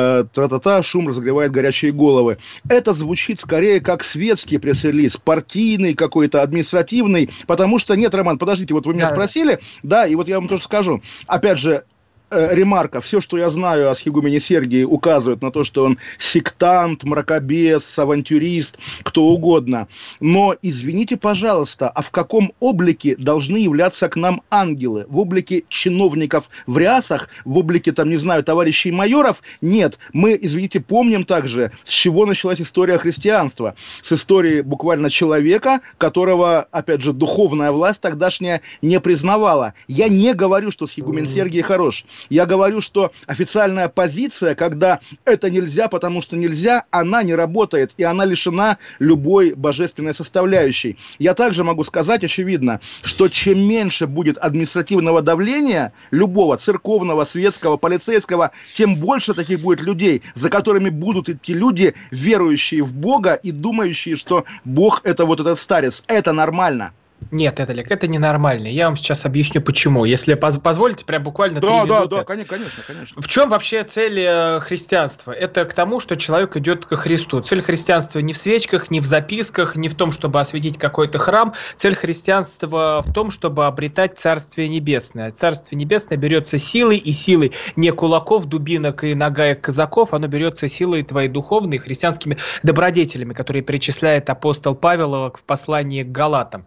э, 0.02 0.24
тра-та-та, 0.32 0.82
шум 0.82 1.08
разогревает 1.08 1.52
горячие 1.52 1.92
головы. 1.92 2.38
Это 2.68 2.94
звучит 2.94 3.40
скорее 3.40 3.80
как 3.80 4.04
светский 4.04 4.58
пресс-релиз, 4.58 5.16
партийный 5.16 5.94
какой-то, 5.94 6.42
административный, 6.42 7.30
потому 7.46 7.78
что 7.78 7.94
нет, 7.94 8.14
Роман, 8.14 8.38
подождите, 8.38 8.74
вот 8.74 8.86
вы 8.86 8.94
меня 8.94 9.08
да. 9.08 9.14
спросили, 9.14 9.60
да, 9.82 10.06
и 10.06 10.14
вот 10.14 10.28
я 10.28 10.36
вам 10.38 10.48
тоже 10.48 10.64
скажу, 10.64 11.02
опять 11.26 11.58
же, 11.58 11.84
э, 12.32 12.54
ремарка. 12.54 13.00
Все, 13.00 13.20
что 13.20 13.38
я 13.38 13.50
знаю 13.50 13.90
о 13.90 13.94
Схигумене 13.94 14.40
Сергии, 14.40 14.84
указывает 14.84 15.42
на 15.42 15.50
то, 15.50 15.64
что 15.64 15.84
он 15.84 15.98
сектант, 16.18 17.04
мракобес, 17.04 17.98
авантюрист, 17.98 18.78
кто 19.02 19.24
угодно. 19.24 19.88
Но, 20.20 20.54
извините, 20.62 21.16
пожалуйста, 21.16 21.88
а 21.88 22.02
в 22.02 22.10
каком 22.10 22.52
облике 22.60 23.16
должны 23.16 23.58
являться 23.58 24.08
к 24.08 24.16
нам 24.16 24.42
ангелы? 24.50 25.06
В 25.08 25.18
облике 25.18 25.64
чиновников 25.68 26.48
в 26.66 26.78
рясах, 26.78 27.28
в 27.44 27.58
облике, 27.58 27.92
там, 27.92 28.08
не 28.08 28.16
знаю, 28.16 28.42
товарищей 28.42 28.90
майоров? 28.90 29.42
Нет. 29.60 29.98
Мы, 30.12 30.38
извините, 30.40 30.80
помним 30.80 31.24
также, 31.24 31.72
с 31.84 31.90
чего 31.90 32.26
началась 32.26 32.60
история 32.60 32.98
христианства. 32.98 33.74
С 34.02 34.12
истории 34.12 34.62
буквально 34.62 35.10
человека, 35.10 35.80
которого, 35.98 36.66
опять 36.70 37.02
же, 37.02 37.12
духовная 37.12 37.72
власть 37.72 38.00
тогдашняя 38.00 38.62
не 38.80 39.00
признавала. 39.00 39.74
Я 39.88 40.08
не 40.08 40.34
говорю, 40.34 40.70
что 40.70 40.86
Схигумен 40.86 41.26
Сергий 41.26 41.62
хорош. 41.62 42.04
Я 42.30 42.46
говорю, 42.46 42.80
что 42.80 43.12
официальная 43.26 43.88
позиция, 43.88 44.54
когда 44.54 45.00
это 45.24 45.50
нельзя, 45.50 45.88
потому 45.88 46.22
что 46.22 46.37
нельзя, 46.37 46.85
она 46.90 47.22
не 47.22 47.35
работает, 47.35 47.92
и 47.96 48.04
она 48.04 48.24
лишена 48.24 48.78
любой 48.98 49.54
божественной 49.54 50.14
составляющей. 50.14 50.96
Я 51.18 51.35
также 51.35 51.64
могу 51.64 51.85
сказать, 51.85 52.24
очевидно, 52.24 52.80
что 53.02 53.28
чем 53.28 53.61
меньше 53.61 54.06
будет 54.06 54.38
административного 54.38 55.22
давления, 55.22 55.92
любого, 56.11 56.56
церковного, 56.56 57.24
светского, 57.24 57.76
полицейского, 57.76 58.52
тем 58.76 58.96
больше 58.96 59.35
таких 59.35 59.61
будет 59.61 59.82
людей, 59.82 60.22
за 60.35 60.50
которыми 60.50 60.90
будут 60.90 61.28
идти 61.28 61.54
люди, 61.54 61.94
верующие 62.11 62.82
в 62.82 62.92
Бога 62.92 63.35
и 63.35 63.50
думающие, 63.50 64.16
что 64.16 64.44
Бог 64.64 65.00
это 65.04 65.26
вот 65.26 65.40
этот 65.40 65.58
старец. 65.58 66.02
Это 66.06 66.32
нормально. 66.32 66.92
Нет, 67.30 67.61
это 67.61 67.72
Олег, 67.72 67.90
это 67.90 68.06
ненормально. 68.08 68.66
Я 68.68 68.87
вам 68.87 68.96
сейчас 68.96 69.24
объясню, 69.24 69.61
почему. 69.61 70.04
Если 70.04 70.35
поз- 70.35 70.58
позволите, 70.58 71.04
прям 71.04 71.22
буквально 71.22 71.61
Да, 71.61 71.85
да, 71.85 71.98
минуты. 72.00 72.16
да, 72.16 72.24
конечно, 72.24 72.82
конечно. 72.87 73.22
В 73.22 73.28
чем 73.28 73.50
вообще 73.50 73.85
цель 73.85 74.18
э, 74.18 74.61
христианства? 74.61 75.32
Это 75.32 75.64
к 75.64 75.72
тому, 75.74 76.00
что 76.00 76.16
человек 76.16 76.56
идет 76.56 76.87
к 76.87 76.96
Христу. 76.96 77.40
Цель 77.40 77.62
христианства 77.62 78.18
не 78.18 78.32
в 78.32 78.38
свечках, 78.38 78.90
не 78.90 79.00
в 79.00 79.04
записках, 79.04 79.76
не 79.76 79.88
в 79.88 79.94
том, 79.94 80.12
чтобы 80.12 80.40
осветить 80.40 80.78
какой-то 80.78 81.18
храм. 81.18 81.54
Цель 81.76 81.94
христианства 81.94 83.02
в 83.04 83.12
том, 83.12 83.30
чтобы 83.30 83.66
обретать 83.66 84.18
Царствие 84.18 84.68
Небесное. 84.68 85.30
Царствие 85.32 85.78
Небесное 85.78 86.18
берется 86.18 86.58
силой 86.58 86.98
и 86.98 87.12
силой 87.12 87.52
не 87.76 87.90
кулаков, 87.90 88.46
дубинок 88.46 89.04
и 89.04 89.14
нагаек 89.14 89.61
казаков, 89.61 90.12
оно 90.14 90.26
берется 90.26 90.68
силой 90.68 91.02
твоей 91.02 91.28
духовной, 91.28 91.78
христианскими 91.78 92.37
добродетелями, 92.62 93.32
которые 93.32 93.62
перечисляет 93.62 94.30
апостол 94.30 94.74
Павел 94.74 95.12
в 95.12 95.42
послании 95.46 96.02
к 96.02 96.11
Галатам. 96.11 96.64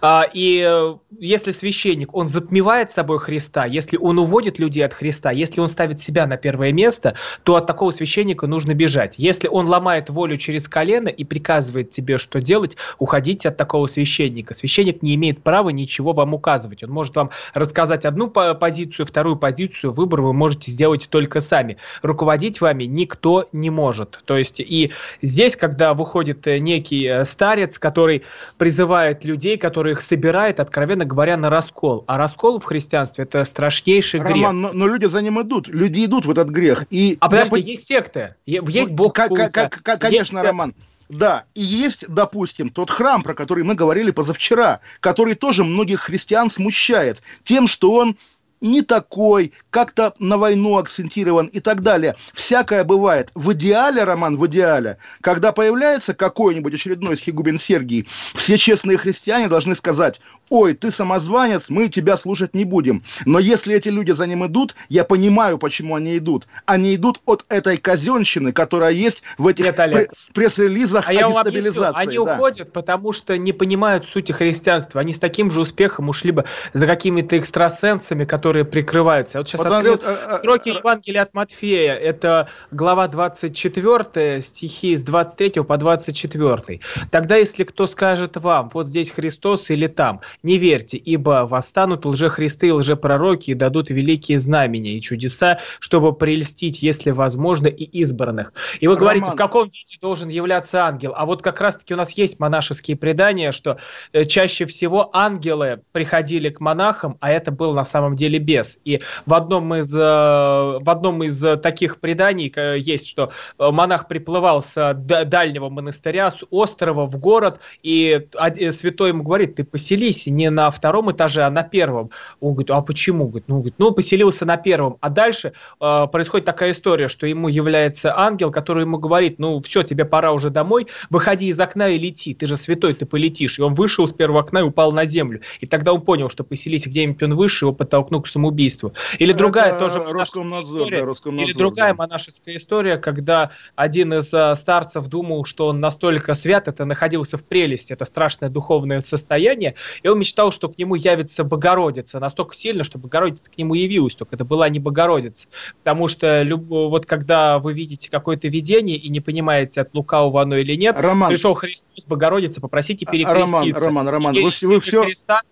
А, 0.00 0.26
И 0.32 0.64
э, 0.66 0.96
если 1.18 1.50
священник, 1.50 2.14
он 2.14 2.28
затмевает 2.28 2.92
собой 2.92 3.18
Христа, 3.18 3.64
если 3.64 3.96
он 3.96 4.18
уводит 4.18 4.58
людей 4.58 4.84
от 4.84 4.94
Христа, 4.94 5.30
если 5.30 5.60
он 5.60 5.68
ставит 5.68 6.00
себя 6.00 6.26
на 6.26 6.36
первое 6.36 6.72
место, 6.72 7.14
то 7.42 7.56
от 7.56 7.66
такого 7.66 7.90
священника 7.90 8.46
нужно 8.46 8.74
бежать. 8.74 9.14
Если 9.16 9.48
он 9.48 9.66
ломает 9.66 10.10
волю 10.10 10.36
через 10.36 10.68
колено 10.68 11.08
и 11.08 11.24
приказывает 11.24 11.90
тебе, 11.90 12.18
что 12.18 12.40
делать, 12.40 12.76
уходите 12.98 13.48
от 13.48 13.56
такого 13.56 13.86
священника. 13.86 14.54
Священник 14.54 15.02
не 15.02 15.14
имеет 15.14 15.42
права 15.42 15.70
ничего 15.70 16.12
вам 16.12 16.34
указывать. 16.34 16.84
Он 16.84 16.90
может 16.90 17.16
вам 17.16 17.30
рассказать 17.54 18.04
одну 18.04 18.28
по- 18.28 18.54
позицию, 18.54 19.06
вторую 19.06 19.36
позицию, 19.36 19.92
выбор 19.92 20.20
вы 20.20 20.32
можете 20.32 20.70
сделать 20.70 21.08
только 21.10 21.40
сами. 21.40 21.76
Руководить 22.02 22.60
вами 22.60 22.84
никто 22.84 23.48
не 23.52 23.70
может. 23.70 24.20
То 24.24 24.36
есть 24.36 24.60
и 24.60 24.92
здесь, 25.22 25.56
когда 25.56 25.94
выходит 25.94 26.46
э, 26.46 26.58
некий 26.58 27.06
э, 27.06 27.24
старец, 27.24 27.78
который 27.78 28.22
призывает 28.56 29.24
людей, 29.24 29.56
который 29.88 29.92
их 29.92 30.00
собирает, 30.02 30.60
откровенно 30.60 31.04
говоря, 31.04 31.36
на 31.36 31.48
раскол. 31.50 32.04
А 32.06 32.18
раскол 32.18 32.58
в 32.58 32.64
христианстве 32.64 33.24
это 33.24 33.44
страшнейший 33.44 34.20
грех. 34.20 34.34
Роман, 34.34 34.60
но, 34.60 34.72
но 34.72 34.86
люди 34.86 35.06
за 35.06 35.22
ним 35.22 35.40
идут. 35.40 35.68
Люди 35.68 36.04
идут 36.04 36.26
в 36.26 36.30
этот 36.30 36.48
грех. 36.50 36.84
И 36.90 37.16
А 37.20 37.26
я 37.26 37.30
подожди, 37.30 37.54
пон- 37.56 37.60
есть 37.60 37.86
секты, 37.86 38.34
есть 38.46 38.90
Ну, 38.90 38.96
бог 38.96 39.14
как- 39.14 39.32
как- 39.34 39.52
как- 39.52 39.82
как- 39.82 40.00
Конечно, 40.00 40.38
есть, 40.38 40.46
Роман. 40.46 40.74
Да, 41.08 41.44
и 41.54 41.62
есть, 41.62 42.06
допустим, 42.06 42.68
тот 42.68 42.90
храм, 42.90 43.22
про 43.22 43.32
который 43.32 43.64
мы 43.64 43.74
говорили 43.74 44.10
позавчера, 44.10 44.80
который 45.00 45.34
тоже 45.34 45.64
многих 45.64 46.00
христиан 46.00 46.50
смущает 46.50 47.22
тем, 47.44 47.66
что 47.66 47.92
он 47.92 48.16
не 48.60 48.82
такой, 48.82 49.52
как-то 49.70 50.14
на 50.18 50.38
войну 50.38 50.78
акцентирован 50.78 51.46
и 51.46 51.60
так 51.60 51.82
далее. 51.82 52.16
Всякое 52.34 52.84
бывает. 52.84 53.30
В 53.34 53.52
идеале, 53.52 54.04
Роман, 54.04 54.36
в 54.36 54.46
идеале, 54.46 54.98
когда 55.20 55.52
появляется 55.52 56.14
какой-нибудь 56.14 56.74
очередной 56.74 57.16
Схигубин 57.16 57.58
Сергий, 57.58 58.06
все 58.34 58.58
честные 58.58 58.98
христиане 58.98 59.48
должны 59.48 59.76
сказать, 59.76 60.20
ой, 60.50 60.74
ты 60.74 60.90
самозванец, 60.90 61.68
мы 61.68 61.88
тебя 61.88 62.16
слушать 62.16 62.54
не 62.54 62.64
будем. 62.64 63.02
Но 63.24 63.38
если 63.38 63.74
эти 63.74 63.88
люди 63.88 64.12
за 64.12 64.26
ним 64.26 64.46
идут, 64.46 64.74
я 64.88 65.04
понимаю, 65.04 65.58
почему 65.58 65.94
они 65.94 66.16
идут. 66.18 66.46
Они 66.66 66.94
идут 66.94 67.20
от 67.26 67.44
этой 67.48 67.76
казенщины, 67.76 68.52
которая 68.52 68.92
есть 68.92 69.22
в 69.36 69.46
этих 69.46 69.64
Нет, 69.64 69.80
Олег. 69.80 70.12
пресс-релизах 70.34 71.06
А 71.08 71.10
о 71.10 71.12
я 71.12 71.28
вам 71.28 71.38
объясню, 71.38 71.72
дестабилизации. 71.72 72.02
они 72.02 72.16
да. 72.16 72.22
уходят, 72.34 72.72
потому 72.72 73.12
что 73.12 73.36
не 73.36 73.52
понимают 73.52 74.06
сути 74.06 74.32
христианства. 74.32 75.00
Они 75.00 75.12
с 75.12 75.18
таким 75.18 75.50
же 75.50 75.60
успехом 75.60 76.08
ушли 76.08 76.30
бы 76.32 76.44
за 76.72 76.86
какими-то 76.86 77.38
экстрасенсами, 77.38 78.24
которые 78.24 78.64
прикрываются. 78.64 79.38
Я 79.38 79.40
вот 79.40 79.48
сейчас 79.48 79.60
Потому- 79.60 79.94
открыл 79.94 80.10
э, 80.10 80.16
э, 80.28 80.38
строки 80.38 80.68
э, 80.70 80.78
Евангелия 80.78 81.22
от 81.22 81.34
Матфея. 81.34 81.94
Это 81.94 82.48
глава 82.70 83.08
24, 83.08 84.40
стихи 84.42 84.96
с 84.96 85.02
23 85.02 85.62
по 85.64 85.76
24. 85.76 86.80
Тогда, 87.10 87.36
если 87.36 87.64
кто 87.64 87.86
скажет 87.86 88.36
вам, 88.36 88.70
вот 88.72 88.88
здесь 88.88 89.10
Христос 89.10 89.70
или 89.70 89.86
там, 89.86 90.20
не 90.42 90.58
верьте, 90.58 90.96
ибо 90.96 91.46
восстанут 91.48 92.04
лжехристы 92.04 92.68
и 92.68 92.72
лжепророки 92.72 93.50
и 93.50 93.54
дадут 93.54 93.90
великие 93.90 94.40
знамения 94.40 94.92
и 94.92 95.00
чудеса, 95.00 95.58
чтобы 95.80 96.12
прельстить, 96.12 96.82
если 96.82 97.10
возможно, 97.10 97.66
и 97.66 97.84
избранных. 97.84 98.52
И 98.80 98.86
вы 98.86 98.94
Роман. 98.94 99.00
говорите, 99.00 99.30
в 99.32 99.36
каком 99.36 99.64
виде 99.64 99.98
должен 100.00 100.28
являться 100.28 100.84
ангел? 100.84 101.12
А 101.16 101.26
вот 101.26 101.42
как 101.42 101.60
раз-таки 101.60 101.94
у 101.94 101.96
нас 101.96 102.12
есть 102.12 102.38
монашеские 102.38 102.96
предания, 102.96 103.52
что 103.52 103.78
э, 104.12 104.24
чаще 104.24 104.66
всего 104.66 105.10
ангелы 105.12 105.82
приходили 105.92 106.50
к 106.50 106.60
монахам, 106.60 107.16
а 107.20 107.30
это 107.30 107.50
был 107.50 107.74
на 107.74 107.84
самом 107.84 108.16
деле 108.16 108.38
бес. 108.38 108.78
И 108.84 109.00
в 109.26 109.34
одном 109.34 109.74
из, 109.74 109.92
э, 109.94 109.98
в 109.98 110.88
одном 110.88 111.22
из 111.22 111.40
таких 111.60 112.00
преданий 112.00 112.52
э, 112.54 112.78
есть, 112.78 113.08
что 113.08 113.30
монах 113.58 114.08
приплывал 114.08 114.62
с 114.62 114.94
дальнего 114.94 115.68
монастыря, 115.68 116.30
с 116.30 116.38
острова 116.50 117.06
в 117.06 117.18
город, 117.18 117.60
и 117.82 118.28
святой 118.72 119.10
ему 119.10 119.24
говорит, 119.24 119.56
ты 119.56 119.64
поселись 119.64 120.27
не 120.30 120.50
на 120.50 120.70
втором 120.70 121.10
этаже, 121.12 121.42
а 121.42 121.50
на 121.50 121.62
первом. 121.62 122.10
Он 122.40 122.52
говорит, 122.52 122.70
а 122.70 122.80
почему? 122.80 123.28
Говорит, 123.28 123.48
ну, 123.48 123.56
говорит, 123.56 123.74
ну, 123.78 123.92
поселился 123.92 124.44
на 124.44 124.56
первом. 124.56 124.96
А 125.00 125.08
дальше 125.08 125.52
э, 125.80 126.06
происходит 126.10 126.46
такая 126.46 126.72
история, 126.72 127.08
что 127.08 127.26
ему 127.26 127.48
является 127.48 128.18
ангел, 128.18 128.50
который 128.50 128.82
ему 128.82 128.98
говорит, 128.98 129.38
ну, 129.38 129.60
все, 129.60 129.82
тебе 129.82 130.04
пора 130.04 130.32
уже 130.32 130.50
домой, 130.50 130.86
выходи 131.10 131.46
из 131.46 131.58
окна 131.60 131.88
и 131.88 131.98
лети, 131.98 132.34
ты 132.34 132.46
же 132.46 132.56
святой, 132.56 132.94
ты 132.94 133.06
полетишь. 133.06 133.58
И 133.58 133.62
он 133.62 133.74
вышел 133.74 134.06
с 134.06 134.12
первого 134.12 134.40
окна 134.40 134.58
и 134.58 134.62
упал 134.62 134.92
на 134.92 135.04
землю. 135.04 135.40
И 135.60 135.66
тогда 135.66 135.92
он 135.92 136.00
понял, 136.00 136.28
что 136.28 136.44
поселись 136.44 136.86
где-нибудь 136.86 137.22
он 137.22 137.34
выше, 137.34 137.64
его 137.64 137.74
подтолкнул 137.74 138.22
к 138.22 138.28
самоубийству. 138.28 138.92
Или 139.18 139.32
другая 139.32 139.70
Это 139.70 139.80
тоже 139.80 139.98
монашеская 139.98 140.14
Роскомнадзор, 140.14 140.82
история. 140.82 141.00
да, 141.00 141.06
Роскомнадзор, 141.06 141.50
Или 141.50 141.58
другая 141.58 141.92
да. 141.92 141.96
монашеская 141.96 142.56
история, 142.56 142.96
когда 142.98 143.50
один 143.76 144.14
из 144.14 144.32
э, 144.32 144.54
старцев 144.54 145.06
думал, 145.06 145.44
что 145.44 145.68
он 145.68 145.80
настолько 145.80 146.34
свят, 146.34 146.68
это 146.68 146.84
находился 146.84 147.38
в 147.38 147.44
прелести, 147.44 147.92
это 147.92 148.04
страшное 148.04 148.48
духовное 148.48 149.00
состояние, 149.00 149.74
и 150.02 150.08
он 150.08 150.17
мечтал, 150.18 150.52
что 150.52 150.68
к 150.68 150.78
нему 150.78 150.94
явится 150.94 151.44
Богородица, 151.44 152.20
настолько 152.20 152.54
сильно, 152.54 152.84
что 152.84 152.98
Богородица 152.98 153.50
к 153.50 153.56
нему 153.58 153.74
явилась, 153.74 154.14
только 154.14 154.36
это 154.36 154.44
была 154.44 154.68
не 154.68 154.78
Богородица. 154.78 155.48
Потому 155.78 156.08
что 156.08 156.42
люб- 156.42 156.68
вот 156.68 157.06
когда 157.06 157.58
вы 157.58 157.72
видите 157.72 158.10
какое-то 158.10 158.48
видение 158.48 158.96
и 158.96 159.08
не 159.08 159.20
понимаете, 159.20 159.80
от 159.80 159.94
лукавого 159.94 160.42
оно 160.42 160.56
или 160.56 160.74
нет, 160.74 160.96
Роман, 160.98 161.30
пришел 161.30 161.54
Христос, 161.54 162.04
Богородица, 162.06 162.60
попросите 162.60 163.06
А, 163.08 163.12
перекреститься. 163.12 163.80
Роман, 163.80 164.08
Роман, 164.08 164.08
Роман, 164.08 164.34
И 164.34 164.42
вы, 164.42 164.50
вы 164.62 164.80
все, 164.80 165.04
Христа 165.04 165.42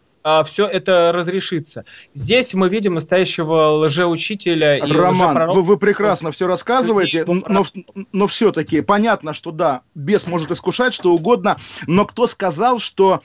все 0.44 0.66
это 0.66 1.12
разрешится. 1.14 1.85
Здесь 2.12 2.52
мы 2.52 2.68
видим 2.68 2.94
настоящего 2.94 3.85
лжеучителя 3.85 4.76
и 4.76 4.92
Роман, 4.92 5.50
вы, 5.50 5.62
вы 5.62 5.76
прекрасно 5.76 6.33
все 6.33 6.48
рассказываете, 6.48 7.24
но, 7.26 7.64
но 8.12 8.26
все-таки 8.26 8.81
понятно, 8.81 9.35
что 9.35 9.52
да, 9.52 9.83
бес 9.94 10.26
может 10.26 10.50
искушать 10.50 10.94
что 10.94 11.12
угодно, 11.14 11.59
но 11.87 12.07
кто 12.07 12.26
сказал, 12.26 12.81
что 12.81 13.22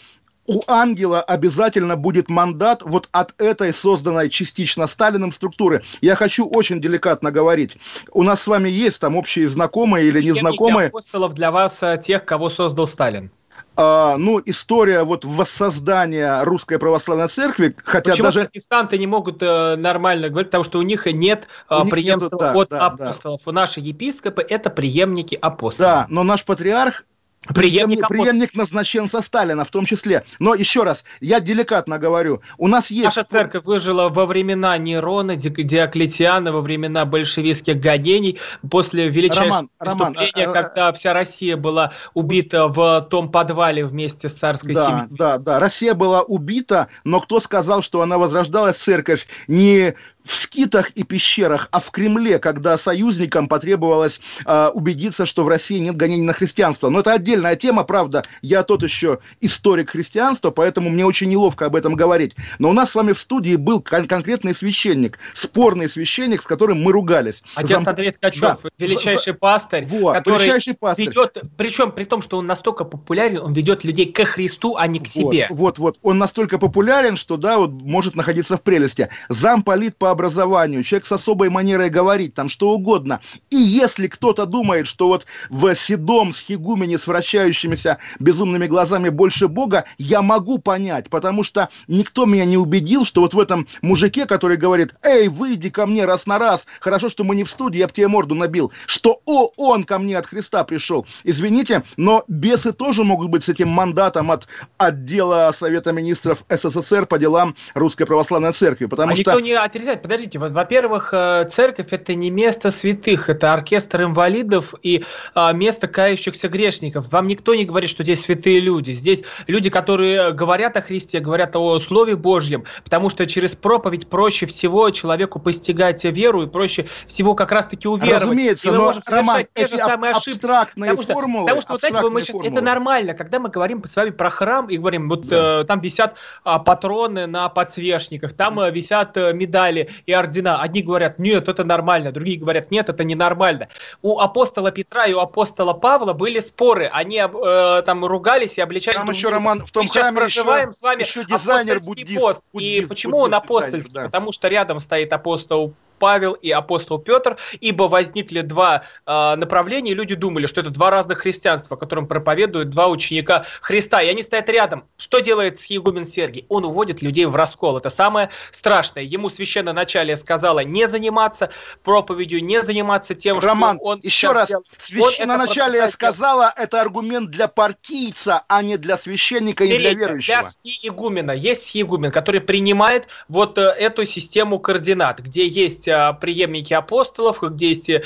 у 0.48 0.62
ангела 0.68 1.22
обязательно 1.22 1.96
будет 1.96 2.30
мандат 2.30 2.82
вот 2.84 3.10
от 3.12 3.34
этой 3.40 3.74
созданной 3.74 4.30
частично 4.30 4.88
Сталиным 4.88 5.32
структуры. 5.32 5.84
Я 6.02 6.16
хочу 6.16 6.48
очень 6.48 6.82
деликатно 6.82 7.32
говорить. 7.32 7.78
У 8.12 8.24
нас 8.24 8.42
с 8.42 8.48
вами 8.48 8.70
есть 8.70 9.00
там 9.00 9.16
общие 9.16 9.48
знакомые 9.48 10.08
или 10.08 10.22
незнакомые. 10.22 10.88
апостолов 10.88 11.34
для 11.34 11.52
вас 11.52 11.82
э, 11.84 12.02
тех, 12.04 12.26
кого 12.26 12.50
создал 12.50 12.88
Сталин. 12.88 13.32
А, 13.76 14.18
ну, 14.18 14.42
история 14.46 15.04
вот 15.04 15.24
воссоздания 15.24 16.44
русской 16.44 16.78
православной 16.78 17.28
церкви, 17.28 17.76
хотя 17.84 18.12
Почему 18.12 18.28
даже... 18.28 18.42
протестанты 18.42 18.98
не 18.98 19.08
могут 19.08 19.42
э, 19.42 19.76
нормально 19.78 20.30
говорить, 20.30 20.50
потому 20.50 20.64
что 20.64 20.80
у 20.80 20.82
них 20.82 21.06
нет 21.06 21.48
э, 21.70 21.78
У 21.78 21.90
преемства 21.90 22.26
нету, 22.26 22.38
да, 22.38 22.52
от 22.54 22.70
да, 22.70 22.78
да. 22.78 22.86
апостолов. 22.88 23.42
У 23.46 23.52
наши 23.52 23.80
епископы 23.80 24.42
это 24.42 24.70
преемники 24.70 25.36
апостолов. 25.36 25.78
Да, 25.78 26.06
но 26.10 26.24
наш 26.24 26.44
патриарх 26.44 27.06
Преемник, 27.48 28.08
преемник 28.08 28.54
назначенца 28.54 29.20
Сталина 29.24 29.66
в 29.66 29.72
том 29.72 29.86
числе. 29.86 30.24
Но 30.38 30.54
еще 30.54 30.84
раз, 30.84 31.04
я 31.22 31.40
деликатно 31.40 31.98
говорю, 31.98 32.42
у 32.60 32.68
нас 32.68 32.92
есть... 32.92 33.06
Наша 33.06 33.24
церковь 33.24 33.66
выжила 33.66 34.10
во 34.10 34.28
времена 34.28 34.78
Нерона, 34.78 35.36
Диоклетиана, 35.36 36.52
во 36.52 36.62
времена 36.62 37.04
большевистских 37.06 37.80
гонений, 37.80 38.38
после 38.70 39.10
величайшего 39.10 39.68
Роман, 39.80 40.14
преступления, 40.14 40.46
Роман, 40.46 40.64
когда 40.64 40.88
а, 40.90 40.94
вся 40.94 41.14
Россия 41.14 41.58
была 41.58 41.94
убита 42.14 42.68
в 42.68 43.08
том 43.10 43.32
подвале 43.32 43.86
вместе 43.86 44.30
с 44.30 44.34
царской 44.34 44.76
да, 44.76 44.86
семьей. 44.86 45.08
Да, 45.10 45.38
да, 45.40 45.60
Россия 45.60 45.96
была 45.96 46.22
убита, 46.22 46.90
но 47.04 47.20
кто 47.22 47.40
сказал, 47.40 47.82
что 47.82 48.02
она 48.02 48.20
возрождалась, 48.20 48.78
церковь, 48.78 49.28
не 49.48 49.96
в 50.24 50.32
скитах 50.34 50.92
и 50.92 51.04
пещерах, 51.04 51.68
а 51.72 51.80
в 51.80 51.92
Кремле, 51.92 52.40
когда 52.40 52.78
союзникам 52.78 53.48
потребовалось 53.48 54.20
э, 54.46 54.70
убедиться, 54.74 55.26
что 55.26 55.44
в 55.44 55.48
России 55.48 55.80
нет 55.80 55.96
гонений 55.96 56.26
на 56.26 56.34
христианство. 56.34 56.90
Но 56.90 57.00
это 57.00 57.14
отдельная 57.14 57.56
тема, 57.56 57.84
правда. 57.84 58.24
Я 58.42 58.64
тот 58.64 58.84
еще 58.84 59.20
историк 59.40 59.92
христианства, 59.92 60.52
поэтому 60.52 60.90
мне 60.90 61.06
очень 61.06 61.30
неловко 61.30 61.66
об 61.66 61.76
этом 61.76 61.96
говорить. 61.96 62.36
Но 62.60 62.70
у 62.70 62.74
нас 62.74 62.92
с 62.92 62.96
вами 62.96 63.14
в 63.14 63.20
студии 63.20 63.56
был 63.56 63.82
кон- 63.82 64.08
конкретный 64.08 64.54
священник, 64.54 65.20
спорный 65.34 65.90
священник, 65.90 66.42
с 66.42 66.46
которым 66.46 66.82
мы 66.82 66.92
ругались. 66.92 67.44
Отец 67.56 67.72
Зам... 67.72 67.84
Андрей 67.88 68.12
Ткачев, 68.12 68.42
да. 68.42 68.58
величайший 68.78 69.34
пастырь, 69.34 69.86
вот, 69.86 70.14
который 70.14 70.40
величайший 70.40 70.74
пастырь. 70.76 71.10
ведет, 71.10 71.42
причем 71.58 71.92
при 71.92 72.04
том, 72.04 72.22
что 72.22 72.38
он 72.38 72.46
настолько 72.46 72.84
популярен, 72.84 73.40
он 73.40 73.54
ведет 73.54 73.84
людей 73.84 74.12
ко 74.12 74.26
Христу, 74.26 74.76
а 74.78 74.88
не 74.88 75.00
к 75.00 75.04
вот, 75.04 75.34
себе. 75.34 75.48
Вот, 75.50 75.80
вот, 75.80 76.00
он 76.02 76.18
настолько 76.18 76.58
популярен, 76.58 77.18
что, 77.18 77.38
да, 77.38 77.58
вот 77.58 77.72
может 77.72 78.16
находиться 78.16 78.58
в 78.58 78.62
прелести. 78.62 79.10
Замполит 79.30 79.98
по 79.98 80.11
образованию, 80.12 80.84
человек 80.84 81.06
с 81.06 81.12
особой 81.12 81.50
манерой 81.50 81.90
говорить, 81.90 82.34
там 82.34 82.50
что 82.50 82.72
угодно. 82.72 83.22
И 83.50 83.58
если 83.58 84.08
кто-то 84.08 84.46
думает, 84.46 84.88
что 84.88 85.08
вот 85.08 85.26
в 85.50 85.74
седом 85.76 86.34
схигумене 86.34 86.98
с 86.98 87.08
вращающимися 87.08 87.98
безумными 88.20 88.68
глазами 88.68 89.10
больше 89.10 89.48
Бога, 89.48 89.86
я 89.98 90.22
могу 90.22 90.60
понять, 90.60 91.10
потому 91.10 91.44
что 91.44 91.70
никто 91.88 92.26
меня 92.26 92.46
не 92.46 92.58
убедил, 92.58 93.06
что 93.06 93.22
вот 93.22 93.34
в 93.34 93.40
этом 93.40 93.68
мужике, 93.82 94.26
который 94.26 94.58
говорит, 94.58 94.94
эй, 95.04 95.28
выйди 95.28 95.70
ко 95.70 95.86
мне 95.88 96.06
раз 96.06 96.26
на 96.28 96.38
раз, 96.40 96.66
хорошо, 96.80 97.10
что 97.10 97.24
мы 97.24 97.36
не 97.36 97.44
в 97.44 97.52
студии, 97.52 97.80
я 97.80 97.88
бы 97.88 97.94
тебе 97.94 98.08
морду 98.08 98.36
набил, 98.36 98.72
что 98.86 99.22
о, 99.26 99.52
он 99.58 99.84
ко 99.84 100.00
мне 100.00 100.18
от 100.18 100.28
Христа 100.28 100.64
пришел. 100.64 101.06
Извините, 101.24 101.84
но 101.98 102.24
бесы 102.28 102.72
тоже 102.74 103.04
могут 103.04 103.30
быть 103.30 103.44
с 103.44 103.50
этим 103.50 103.70
мандатом 103.70 104.32
от 104.32 104.48
отдела 104.78 105.54
Совета 105.58 105.92
Министров 105.92 106.44
СССР 106.50 107.06
по 107.06 107.18
делам 107.18 107.56
Русской 107.74 108.06
Православной 108.06 108.52
Церкви, 108.54 108.86
потому 108.86 109.14
а 109.14 109.16
что... 109.16 109.32
никто 109.32 109.40
не 109.40 109.54
отрезает, 109.54 110.01
подождите, 110.02 110.40
вот, 110.40 110.52
во-первых, 110.52 111.10
э, 111.14 111.48
церковь 111.50 111.88
это 111.92 112.16
не 112.16 112.30
место 112.30 112.72
святых, 112.72 113.30
это 113.30 113.54
оркестр 113.54 114.04
инвалидов 114.04 114.74
и 114.84 115.04
а, 115.34 115.54
место 115.54 115.88
кающихся 115.88 116.48
грешников. 116.48 117.12
Вам 117.12 117.28
никто 117.28 117.56
не 117.56 117.66
говорит, 117.66 117.90
что 117.90 118.04
здесь 118.04 118.22
святые 118.22 118.60
люди. 118.60 118.92
Здесь 118.92 119.24
люди, 119.48 119.70
которые 119.70 120.32
говорят 120.32 120.78
о 120.78 120.82
Христе, 120.82 121.20
говорят 121.20 121.56
о 121.56 121.80
Слове 121.80 122.16
Божьем, 122.16 122.66
потому 122.84 123.10
что 123.10 123.26
через 123.26 123.56
проповедь 123.56 124.08
проще 124.08 124.46
всего 124.46 124.90
человеку 124.90 125.40
постигать 125.40 126.04
веру 126.04 126.44
и 126.44 126.48
проще 126.48 126.88
всего 127.08 127.36
как 127.36 127.52
раз-таки 127.52 127.88
уверовать. 127.88 128.24
Разумеется, 128.24 128.68
и 128.68 128.72
мы 128.72 128.78
но, 128.78 128.84
можем 128.86 129.02
Роман, 129.08 129.46
те 129.54 129.68
же 129.68 129.78
самые 129.78 130.12
ошибки. 130.12 130.30
абстрактные 130.38 130.92
потому 130.92 131.04
что, 131.04 131.14
формулы, 131.14 131.46
потому 131.46 131.62
что, 131.62 131.74
вот 131.74 131.82
знаете, 131.82 132.10
мы 132.10 132.22
сейчас, 132.22 132.36
это 132.44 132.62
нормально, 132.62 133.14
когда 133.14 133.40
мы 133.40 133.50
говорим 133.50 133.84
с 133.86 133.96
вами 133.96 134.10
про 134.10 134.30
храм 134.30 134.68
и 134.68 134.78
говорим, 134.78 135.10
вот 135.10 135.28
да. 135.28 135.62
э, 135.62 135.64
там 135.66 135.80
висят 135.80 136.18
а, 136.44 136.60
патроны 136.60 137.28
на 137.28 137.50
подсвечниках, 137.50 138.34
там 138.34 138.60
а, 138.60 138.70
висят 138.70 139.16
а, 139.18 139.32
медали 139.34 139.90
и 140.06 140.14
ордена. 140.14 140.62
Одни 140.62 140.82
говорят, 140.82 141.20
нет, 141.20 141.48
это 141.48 141.64
нормально, 141.64 142.12
другие 142.12 142.38
говорят, 142.38 142.72
нет, 142.72 142.90
это 142.90 143.04
ненормально. 143.04 143.68
У 144.02 144.20
апостола 144.20 144.72
Петра 144.72 145.06
и 145.06 145.14
у 145.14 145.20
апостола 145.20 145.74
Павла 145.74 146.14
были 146.14 146.40
споры, 146.40 146.90
они 146.92 147.22
э, 147.22 147.82
там 147.86 148.06
ругались 148.06 148.58
и 148.58 148.62
обличали. 148.62 148.96
Там 148.96 149.10
еще, 149.10 149.30
Роман, 149.30 149.66
в 149.66 149.72
том 149.72 149.84
Мы 149.84 149.90
храме 149.90 150.20
проживаем 150.20 150.70
еще, 150.70 150.78
с 150.78 150.82
вами 150.82 151.02
еще 151.02 151.24
дизайнер 151.26 151.80
буддист, 151.80 152.20
пост. 152.20 152.44
Буддист, 152.54 152.84
и 152.84 152.88
почему 152.88 153.18
буддист, 153.18 153.28
он 153.28 153.34
апостольский? 153.36 153.94
Да. 153.94 154.04
Потому 154.06 154.32
что 154.32 154.48
рядом 154.48 154.80
стоит 154.80 155.14
апостол 155.14 155.74
Павел 156.02 156.34
и 156.34 156.50
апостол 156.50 156.98
Петр, 156.98 157.38
ибо 157.60 157.84
возникли 157.84 158.42
два 158.42 158.82
э, 159.06 159.36
направления, 159.36 159.92
и 159.92 159.94
люди 159.94 160.16
думали, 160.16 160.48
что 160.48 160.62
это 160.62 160.72
два 160.72 160.90
разных 160.90 161.20
христианства, 161.20 161.76
которым 161.76 162.08
проповедуют 162.08 162.72
два 162.72 162.88
ученика 162.88 163.46
Христа, 163.62 164.02
и 164.02 164.10
они 164.10 164.24
стоят 164.24 164.50
рядом. 164.50 164.86
Что 164.98 165.20
делает 165.20 165.62
схиегумен 165.62 166.08
Сергий? 166.08 166.48
Он 166.50 166.66
уводит 166.66 167.04
людей 167.04 167.26
в 167.26 167.36
раскол. 167.36 167.78
Это 167.78 167.92
самое 167.92 168.32
страшное. 168.52 169.04
Ему 169.04 169.30
священное 169.30 169.74
начале 169.74 170.18
сказала 170.18 170.64
не 170.64 170.90
заниматься 170.90 171.52
проповедью, 171.84 172.44
не 172.44 172.64
заниматься 172.64 173.14
тем, 173.14 173.38
Роман, 173.38 173.78
что 173.78 173.86
он 173.86 174.00
еще 174.02 174.32
раз, 174.32 174.52
священное 174.80 175.38
начале 175.38 175.88
сказала, 175.92 176.52
это 176.58 176.82
аргумент 176.82 177.30
для 177.30 177.48
партийца, 177.48 178.44
а 178.48 178.64
не 178.64 178.78
для 178.78 178.98
священника 178.98 179.64
и 179.64 179.78
для 179.78 179.94
верующего. 179.94 180.42
Для 180.42 180.50
схиегумена. 180.50 181.32
Есть 181.32 181.68
схиегумен, 181.68 182.12
который 182.12 182.42
принимает 182.42 183.08
вот 183.28 183.60
э, 183.60 183.62
эту 183.62 184.08
систему 184.08 184.58
координат, 184.58 185.20
где 185.20 185.46
есть 185.48 185.88
преемники 186.20 186.74
апостолов, 186.74 187.42
где 187.42 187.70
есть 187.70 187.90
э, 187.90 188.00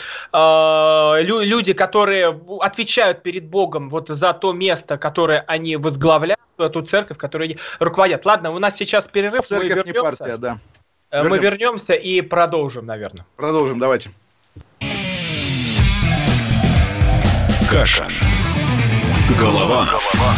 люди, 1.21 1.73
которые 1.73 2.39
отвечают 2.61 3.23
перед 3.23 3.45
Богом 3.45 3.89
вот 3.89 4.09
за 4.09 4.33
то 4.33 4.53
место, 4.53 4.97
которое 4.97 5.43
они 5.47 5.77
возглавляют, 5.77 6.39
эту 6.57 6.81
церковь, 6.83 7.17
которую 7.17 7.45
они 7.45 7.57
руководят. 7.79 8.25
Ладно, 8.25 8.51
у 8.51 8.59
нас 8.59 8.75
сейчас 8.75 9.07
перерыв, 9.07 9.45
церковь 9.45 9.69
мы 9.69 9.75
вернемся. 9.75 9.93
Не 9.93 10.01
партия, 10.01 10.37
да. 10.37 10.59
Вернемся. 11.11 11.29
Мы 11.29 11.37
вернемся 11.37 11.93
и 11.93 12.21
продолжим, 12.21 12.85
наверное. 12.85 13.25
Продолжим, 13.35 13.79
давайте. 13.79 14.11
Каша. 17.69 18.07
Голова. 19.39 19.85
Голова. 19.85 20.33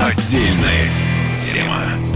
Отдельная 0.00 0.90
тема. 1.36 2.15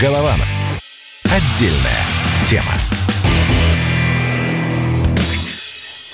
Голованов. 0.00 0.46
Отдельная 1.24 2.04
тема. 2.50 2.72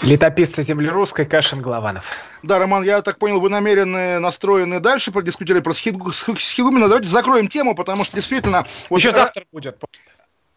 Летописцы 0.03 0.63
земли 0.63 0.89
русской 0.89 1.25
Кашин 1.25 1.61
Голованов. 1.61 2.05
Да, 2.45 2.61
Роман, 2.61 2.85
я 2.85 3.03
так 3.03 3.19
понял, 3.19 3.41
вы 3.41 3.49
намерены, 3.49 4.21
настроены 4.21 4.79
дальше 4.79 5.11
продискутировать 5.11 5.65
про 5.65 5.75
Схигумина. 5.75 6.87
Давайте 6.87 7.09
закроем 7.09 7.49
тему, 7.49 7.75
потому 7.75 8.05
что 8.05 8.17
действительно... 8.17 8.67
Вот 8.89 8.99
Еще 8.99 9.11
завтра 9.11 9.45
будет 9.51 9.79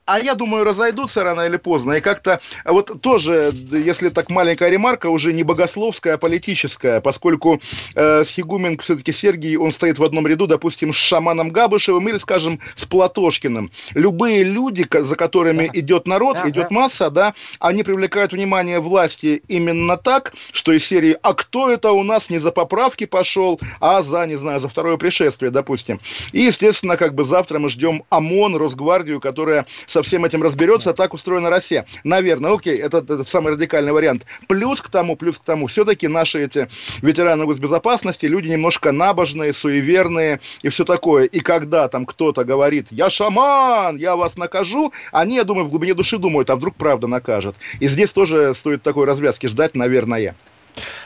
а 0.06 0.20
я 0.20 0.36
думаю, 0.36 0.64
разойдутся 0.64 1.24
рано 1.24 1.42
или 1.42 1.58
поздно. 1.58 1.94
И 1.94 2.02
как-то 2.02 2.40
вот 2.64 3.02
тоже, 3.02 3.52
если 3.72 4.10
так 4.10 4.30
маленькая 4.30 4.70
ремарка, 4.70 5.10
уже 5.10 5.34
не 5.34 5.44
богословская, 5.44 6.16
а 6.16 6.18
политическая, 6.18 7.02
поскольку 7.02 7.60
э, 7.96 8.24
Схигумен 8.26 8.78
все-таки 8.78 9.12
Сергий, 9.12 9.58
он 9.58 9.72
стоит 9.72 9.98
в 9.98 10.04
одном 10.04 10.28
ряду, 10.28 10.48
допустим, 10.48 10.94
с 10.94 10.98
шаманом 10.98 11.50
Габышевым 11.50 12.08
или, 12.08 12.20
скажем, 12.20 12.60
с 12.76 12.86
Платошкиным. 12.86 13.72
Любые 13.94 14.44
люди, 14.44 14.88
за 14.92 15.16
которыми 15.16 15.68
да. 15.68 15.80
идет 15.80 16.08
народ, 16.08 16.36
да, 16.36 16.50
идет 16.50 16.68
да. 16.70 16.76
масса, 16.76 17.10
да, 17.10 17.34
они 17.60 17.84
привлекают 17.84 18.32
внимание 18.32 18.80
власти 18.80 19.42
именно 19.48 19.98
так, 19.98 20.34
что 20.52 20.72
из 20.72 20.86
серии 20.86 21.18
«А 21.24 21.34
кто 21.34 21.70
это 21.70 21.92
у 21.92 22.04
нас 22.04 22.30
не 22.30 22.38
за 22.38 22.52
поправки 22.52 23.06
пошел, 23.06 23.60
а 23.80 24.04
за, 24.04 24.26
не 24.28 24.36
знаю, 24.36 24.60
за 24.60 24.70
второе 24.70 24.98
пришествие», 24.98 25.50
допустим. 25.50 26.00
И, 26.32 26.42
естественно, 26.42 26.96
как 26.98 27.16
бы 27.16 27.26
завтра 27.26 27.58
мы 27.58 27.70
ждем 27.70 28.04
ОМОН, 28.10 28.58
Росгвардию, 28.58 29.20
которая 29.20 29.66
со 29.96 30.04
всем 30.04 30.26
этим 30.26 30.44
разберется, 30.44 30.94
так 30.94 31.14
устроена 31.14 31.50
Россия. 31.50 31.86
Наверное, 32.04 32.54
окей, 32.54 32.76
это, 32.76 32.98
это 32.98 33.24
самый 33.24 33.54
радикальный 33.54 33.94
вариант. 33.94 34.26
Плюс 34.50 34.82
к 34.82 34.90
тому, 34.90 35.16
плюс 35.16 35.38
к 35.38 35.44
тому, 35.46 35.68
все-таки 35.68 36.10
наши 36.10 36.44
эти 36.44 36.68
ветераны 37.02 37.46
госбезопасности, 37.46 38.26
люди 38.26 38.50
немножко 38.50 38.92
набожные, 38.92 39.54
суеверные 39.54 40.42
и 40.64 40.68
все 40.68 40.84
такое. 40.84 41.24
И 41.24 41.40
когда 41.40 41.88
там 41.88 42.06
кто-то 42.06 42.44
говорит, 42.44 42.88
я 42.92 43.10
шаман, 43.10 43.96
я 43.96 44.18
вас 44.18 44.36
накажу, 44.36 44.92
они, 45.14 45.38
я 45.38 45.46
думаю, 45.46 45.66
в 45.66 45.70
глубине 45.70 45.94
души 45.94 46.18
думают, 46.18 46.50
а 46.50 46.58
вдруг 46.58 46.76
правда 46.76 47.08
накажет. 47.08 47.56
И 47.80 47.88
здесь 47.88 48.12
тоже 48.12 48.54
стоит 48.54 48.84
такой 48.84 49.06
развязки 49.06 49.48
ждать, 49.48 49.76
наверное. 49.76 50.36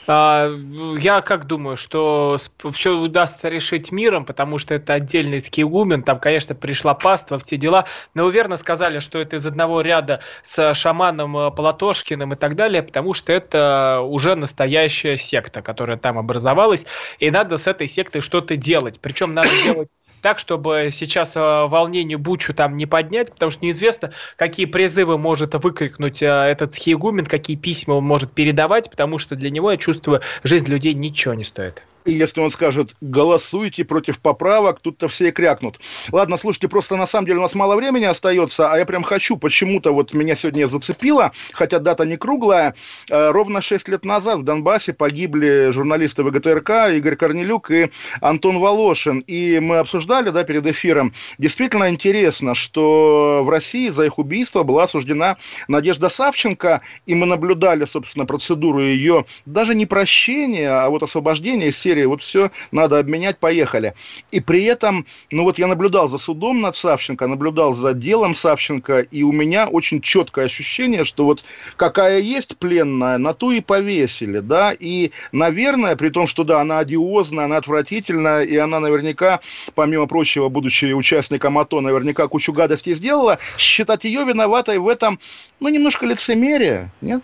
А, 0.07 0.51
я 0.99 1.21
как 1.21 1.45
думаю, 1.45 1.77
что 1.77 2.37
все 2.73 2.97
удастся 2.97 3.49
решить 3.49 3.91
миром, 3.91 4.25
потому 4.25 4.57
что 4.57 4.73
это 4.73 4.93
отдельный 4.93 5.39
скиллумен, 5.39 6.03
там, 6.03 6.19
конечно, 6.19 6.55
пришла 6.55 6.93
паства, 6.93 7.39
все 7.39 7.57
дела, 7.57 7.85
но 8.13 8.25
вы 8.25 8.31
верно 8.31 8.57
сказали, 8.57 8.99
что 8.99 9.19
это 9.19 9.35
из 9.35 9.45
одного 9.45 9.81
ряда 9.81 10.21
с 10.43 10.73
шаманом 10.73 11.37
э, 11.37 11.51
Платошкиным 11.51 12.33
и 12.33 12.35
так 12.35 12.55
далее, 12.55 12.81
потому 12.81 13.13
что 13.13 13.31
это 13.31 14.01
уже 14.01 14.35
настоящая 14.35 15.17
секта, 15.17 15.61
которая 15.61 15.97
там 15.97 16.17
образовалась, 16.17 16.85
и 17.19 17.29
надо 17.29 17.57
с 17.57 17.67
этой 17.67 17.87
сектой 17.87 18.21
что-то 18.21 18.55
делать. 18.55 18.99
Причем 18.99 19.31
надо 19.31 19.49
делать 19.63 19.89
так, 20.21 20.39
чтобы 20.39 20.89
сейчас 20.93 21.35
э, 21.35 21.39
волнение 21.39 22.17
Бучу 22.17 22.53
там 22.53 22.77
не 22.77 22.85
поднять, 22.85 23.31
потому 23.31 23.51
что 23.51 23.65
неизвестно, 23.65 24.11
какие 24.35 24.65
призывы 24.65 25.17
может 25.17 25.55
выкрикнуть 25.55 26.21
э, 26.21 26.27
этот 26.27 26.73
схиегумен, 26.75 27.25
какие 27.25 27.57
письма 27.57 27.93
он 27.93 28.03
может 28.03 28.31
передавать, 28.31 28.89
потому 28.89 29.17
что 29.17 29.35
для 29.35 29.49
него, 29.49 29.71
я 29.71 29.77
чувствую, 29.77 30.21
жизнь 30.43 30.67
людей 30.67 30.93
ничего 30.93 31.33
не 31.33 31.43
стоит. 31.43 31.83
И 32.09 32.13
если 32.13 32.41
он 32.41 32.49
скажет, 32.49 32.95
голосуйте 33.01 33.85
против 33.85 34.17
поправок, 34.17 34.81
тут-то 34.81 35.07
все 35.07 35.27
и 35.27 35.31
крякнут. 35.31 35.79
Ладно, 36.11 36.39
слушайте, 36.39 36.67
просто 36.67 36.95
на 36.95 37.05
самом 37.05 37.27
деле 37.27 37.37
у 37.37 37.43
нас 37.43 37.53
мало 37.53 37.75
времени 37.75 38.05
остается, 38.05 38.71
а 38.71 38.77
я 38.79 38.85
прям 38.87 39.03
хочу, 39.03 39.37
почему-то 39.37 39.91
вот 39.91 40.11
меня 40.13 40.35
сегодня 40.35 40.67
зацепило, 40.67 41.31
хотя 41.53 41.77
дата 41.77 42.05
не 42.05 42.17
круглая. 42.17 42.73
Э, 43.11 43.29
ровно 43.29 43.61
6 43.61 43.87
лет 43.89 44.05
назад 44.05 44.39
в 44.39 44.43
Донбассе 44.43 44.91
погибли 44.91 45.69
журналисты 45.71 46.23
ВГТРК 46.23 46.89
Игорь 46.95 47.15
Корнелюк 47.15 47.69
и 47.69 47.91
Антон 48.21 48.57
Волошин. 48.57 49.19
И 49.27 49.59
мы 49.59 49.77
обсуждали, 49.77 50.31
да, 50.31 50.43
перед 50.43 50.65
эфиром, 50.65 51.13
действительно 51.37 51.91
интересно, 51.91 52.55
что 52.55 53.43
в 53.43 53.49
России 53.49 53.89
за 53.89 54.05
их 54.05 54.17
убийство 54.17 54.63
была 54.63 54.85
осуждена 54.85 55.37
Надежда 55.67 56.09
Савченко, 56.09 56.81
и 57.05 57.13
мы 57.13 57.27
наблюдали, 57.27 57.85
собственно, 57.85 58.25
процедуру 58.25 58.81
ее 58.81 59.25
даже 59.45 59.75
не 59.75 59.85
прощения, 59.85 60.71
а 60.71 60.89
вот 60.89 61.03
освобождения 61.03 61.67
из 61.67 61.77
серии 61.77 61.98
вот 62.07 62.21
все, 62.21 62.51
надо 62.71 62.99
обменять, 62.99 63.37
поехали. 63.37 63.93
И 64.31 64.39
при 64.39 64.63
этом, 64.63 65.05
ну 65.31 65.43
вот 65.43 65.57
я 65.57 65.67
наблюдал 65.67 66.09
за 66.09 66.17
судом 66.17 66.61
над 66.61 66.75
Савченко, 66.75 67.27
наблюдал 67.27 67.73
за 67.73 67.93
делом 67.93 68.35
Савченко, 68.35 68.99
и 68.99 69.23
у 69.23 69.31
меня 69.31 69.67
очень 69.67 70.01
четкое 70.01 70.45
ощущение, 70.45 71.05
что 71.05 71.25
вот 71.25 71.43
какая 71.75 72.19
есть 72.19 72.57
пленная, 72.57 73.17
на 73.17 73.33
ту 73.33 73.51
и 73.51 73.61
повесили, 73.61 74.39
да, 74.39 74.73
и, 74.77 75.11
наверное, 75.31 75.95
при 75.95 76.09
том, 76.09 76.27
что, 76.27 76.43
да, 76.43 76.61
она 76.61 76.79
одиозная, 76.79 77.45
она 77.45 77.57
отвратительная, 77.57 78.43
и 78.43 78.57
она 78.57 78.79
наверняка, 78.79 79.39
помимо 79.75 80.07
прочего, 80.07 80.49
будучи 80.49 80.93
участником 80.93 81.57
АТО, 81.57 81.81
наверняка 81.81 82.27
кучу 82.27 82.53
гадостей 82.53 82.95
сделала, 82.95 83.39
считать 83.57 84.03
ее 84.03 84.23
виноватой 84.23 84.77
в 84.77 84.87
этом, 84.87 85.19
ну, 85.59 85.69
немножко 85.69 86.05
лицемерие, 86.05 86.91
нет? 87.01 87.23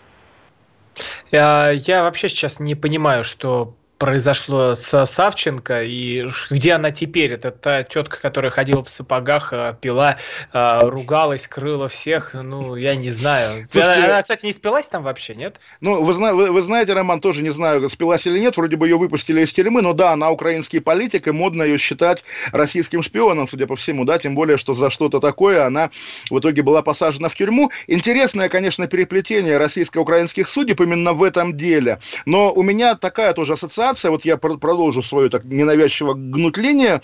Я, 1.32 1.72
я 1.72 2.04
вообще 2.04 2.30
сейчас 2.30 2.60
не 2.60 2.76
понимаю, 2.76 3.24
что 3.24 3.76
произошло 3.98 4.76
с 4.76 5.06
Савченко 5.06 5.84
и 5.84 6.28
где 6.50 6.74
она 6.74 6.92
теперь? 6.92 7.32
Это 7.34 7.52
та 7.52 7.84
тетка, 7.84 8.20
которая 8.20 8.52
ходила 8.52 8.84
в 8.84 8.90
сапогах, 8.90 9.54
а, 9.54 9.74
пила, 9.74 10.18
а, 10.52 10.82
ругалась, 10.82 11.48
крыла 11.48 11.88
всех. 11.88 12.34
Ну, 12.34 12.76
я 12.76 12.96
не 12.96 13.12
знаю. 13.12 13.68
Слушайте, 13.72 14.06
она, 14.06 14.22
кстати, 14.22 14.46
не 14.46 14.54
спилась 14.54 14.88
там 14.88 15.04
вообще, 15.04 15.36
нет? 15.36 15.60
Ну, 15.82 16.04
вы, 16.04 16.14
вы, 16.14 16.52
вы 16.52 16.62
знаете, 16.62 16.94
Роман, 16.94 17.22
тоже 17.22 17.42
не 17.42 17.52
знаю, 17.52 17.90
спилась 17.90 18.26
или 18.26 18.40
нет. 18.40 18.58
Вроде 18.58 18.76
бы 18.76 18.88
ее 18.88 18.98
выпустили 18.98 19.42
из 19.42 19.54
тюрьмы, 19.54 19.82
но 19.82 19.94
да, 19.94 20.12
она 20.12 20.30
украинский 20.30 20.82
политик, 20.82 21.28
и 21.28 21.32
модно 21.32 21.64
ее 21.64 21.78
считать 21.78 22.24
российским 22.52 23.02
шпионом, 23.02 23.48
судя 23.48 23.68
по 23.68 23.76
всему, 23.76 24.06
да, 24.06 24.18
тем 24.20 24.36
более, 24.36 24.58
что 24.58 24.74
за 24.74 24.90
что-то 24.90 25.20
такое 25.20 25.66
она 25.66 25.90
в 26.30 26.40
итоге 26.40 26.62
была 26.62 26.82
посажена 26.82 27.30
в 27.30 27.36
тюрьму. 27.36 27.72
Интересное, 27.88 28.50
конечно, 28.50 28.88
переплетение 28.88 29.58
российско-украинских 29.58 30.50
судеб 30.50 30.82
именно 30.82 31.14
в 31.14 31.24
этом 31.24 31.56
деле. 31.56 32.00
Но 32.26 32.54
у 32.54 32.62
меня 32.62 32.96
такая 32.96 33.34
тоже 33.34 33.54
ассоциация 33.54 33.85
ассоциация, 33.86 34.12
вот 34.12 34.26
я 34.26 34.38
продолжу 34.38 35.04
свое 35.04 35.30
так 35.30 35.46
ненавязчиво 35.46 36.14
гнутление, 36.14 37.02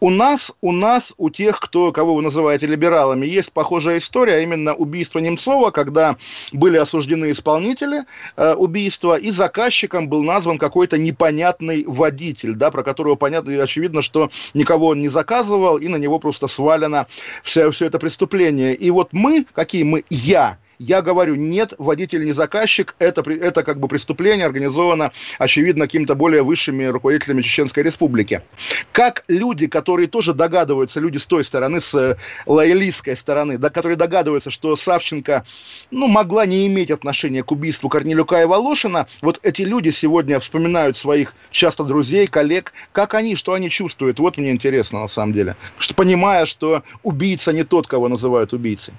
у 0.00 0.10
нас, 0.10 0.52
у 0.60 0.72
нас, 0.72 1.12
у 1.16 1.30
тех, 1.30 1.60
кто, 1.60 1.92
кого 1.92 2.14
вы 2.14 2.22
называете 2.22 2.66
либералами, 2.66 3.26
есть 3.26 3.52
похожая 3.52 3.98
история, 3.98 4.34
а 4.34 4.40
именно 4.40 4.74
убийство 4.74 5.18
Немцова, 5.18 5.70
когда 5.70 6.16
были 6.52 6.76
осуждены 6.76 7.30
исполнители 7.30 8.04
э, 8.36 8.54
убийства, 8.54 9.16
и 9.16 9.30
заказчиком 9.30 10.08
был 10.08 10.22
назван 10.22 10.58
какой-то 10.58 10.98
непонятный 10.98 11.84
водитель, 11.86 12.54
да, 12.54 12.70
про 12.70 12.82
которого 12.82 13.16
понятно 13.16 13.50
и 13.50 13.56
очевидно, 13.56 14.02
что 14.02 14.30
никого 14.54 14.88
он 14.88 15.00
не 15.00 15.08
заказывал, 15.08 15.78
и 15.78 15.88
на 15.88 15.96
него 15.96 16.18
просто 16.18 16.48
свалено 16.48 17.06
все, 17.42 17.70
все 17.70 17.86
это 17.86 17.98
преступление. 17.98 18.74
И 18.74 18.90
вот 18.90 19.12
мы, 19.12 19.44
какие 19.52 19.82
мы, 19.82 20.04
я, 20.10 20.58
я 20.82 21.00
говорю, 21.00 21.36
нет, 21.36 21.74
водитель 21.78 22.24
не 22.24 22.32
заказчик, 22.32 22.94
это, 22.98 23.22
это 23.30 23.62
как 23.62 23.78
бы 23.78 23.86
преступление 23.86 24.46
организовано, 24.46 25.12
очевидно, 25.38 25.84
какими-то 25.84 26.14
более 26.14 26.42
высшими 26.42 26.84
руководителями 26.84 27.42
Чеченской 27.42 27.84
Республики. 27.84 28.42
Как 28.90 29.24
люди, 29.28 29.68
которые 29.68 30.08
тоже 30.08 30.34
догадываются, 30.34 30.98
люди 30.98 31.18
с 31.18 31.26
той 31.26 31.44
стороны, 31.44 31.80
с 31.80 31.94
э, 31.94 32.16
лоялистской 32.46 33.16
стороны, 33.16 33.58
да, 33.58 33.70
которые 33.70 33.96
догадываются, 33.96 34.50
что 34.50 34.74
Савченко, 34.74 35.44
ну, 35.90 36.08
могла 36.08 36.46
не 36.46 36.66
иметь 36.66 36.90
отношения 36.90 37.44
к 37.44 37.52
убийству 37.52 37.88
Корнелюка 37.88 38.42
и 38.42 38.46
Волошина, 38.46 39.06
вот 39.20 39.38
эти 39.44 39.62
люди 39.62 39.90
сегодня 39.90 40.40
вспоминают 40.40 40.96
своих 40.96 41.34
часто 41.50 41.84
друзей, 41.84 42.26
коллег, 42.26 42.72
как 42.90 43.14
они, 43.14 43.36
что 43.36 43.52
они 43.52 43.70
чувствуют, 43.70 44.18
вот 44.18 44.36
мне 44.36 44.50
интересно 44.50 45.02
на 45.02 45.08
самом 45.08 45.32
деле. 45.32 45.56
Что 45.78 45.94
понимая, 45.94 46.44
что 46.44 46.82
убийца 47.04 47.52
не 47.52 47.62
тот, 47.62 47.86
кого 47.86 48.08
называют 48.08 48.52
убийцей. 48.52 48.94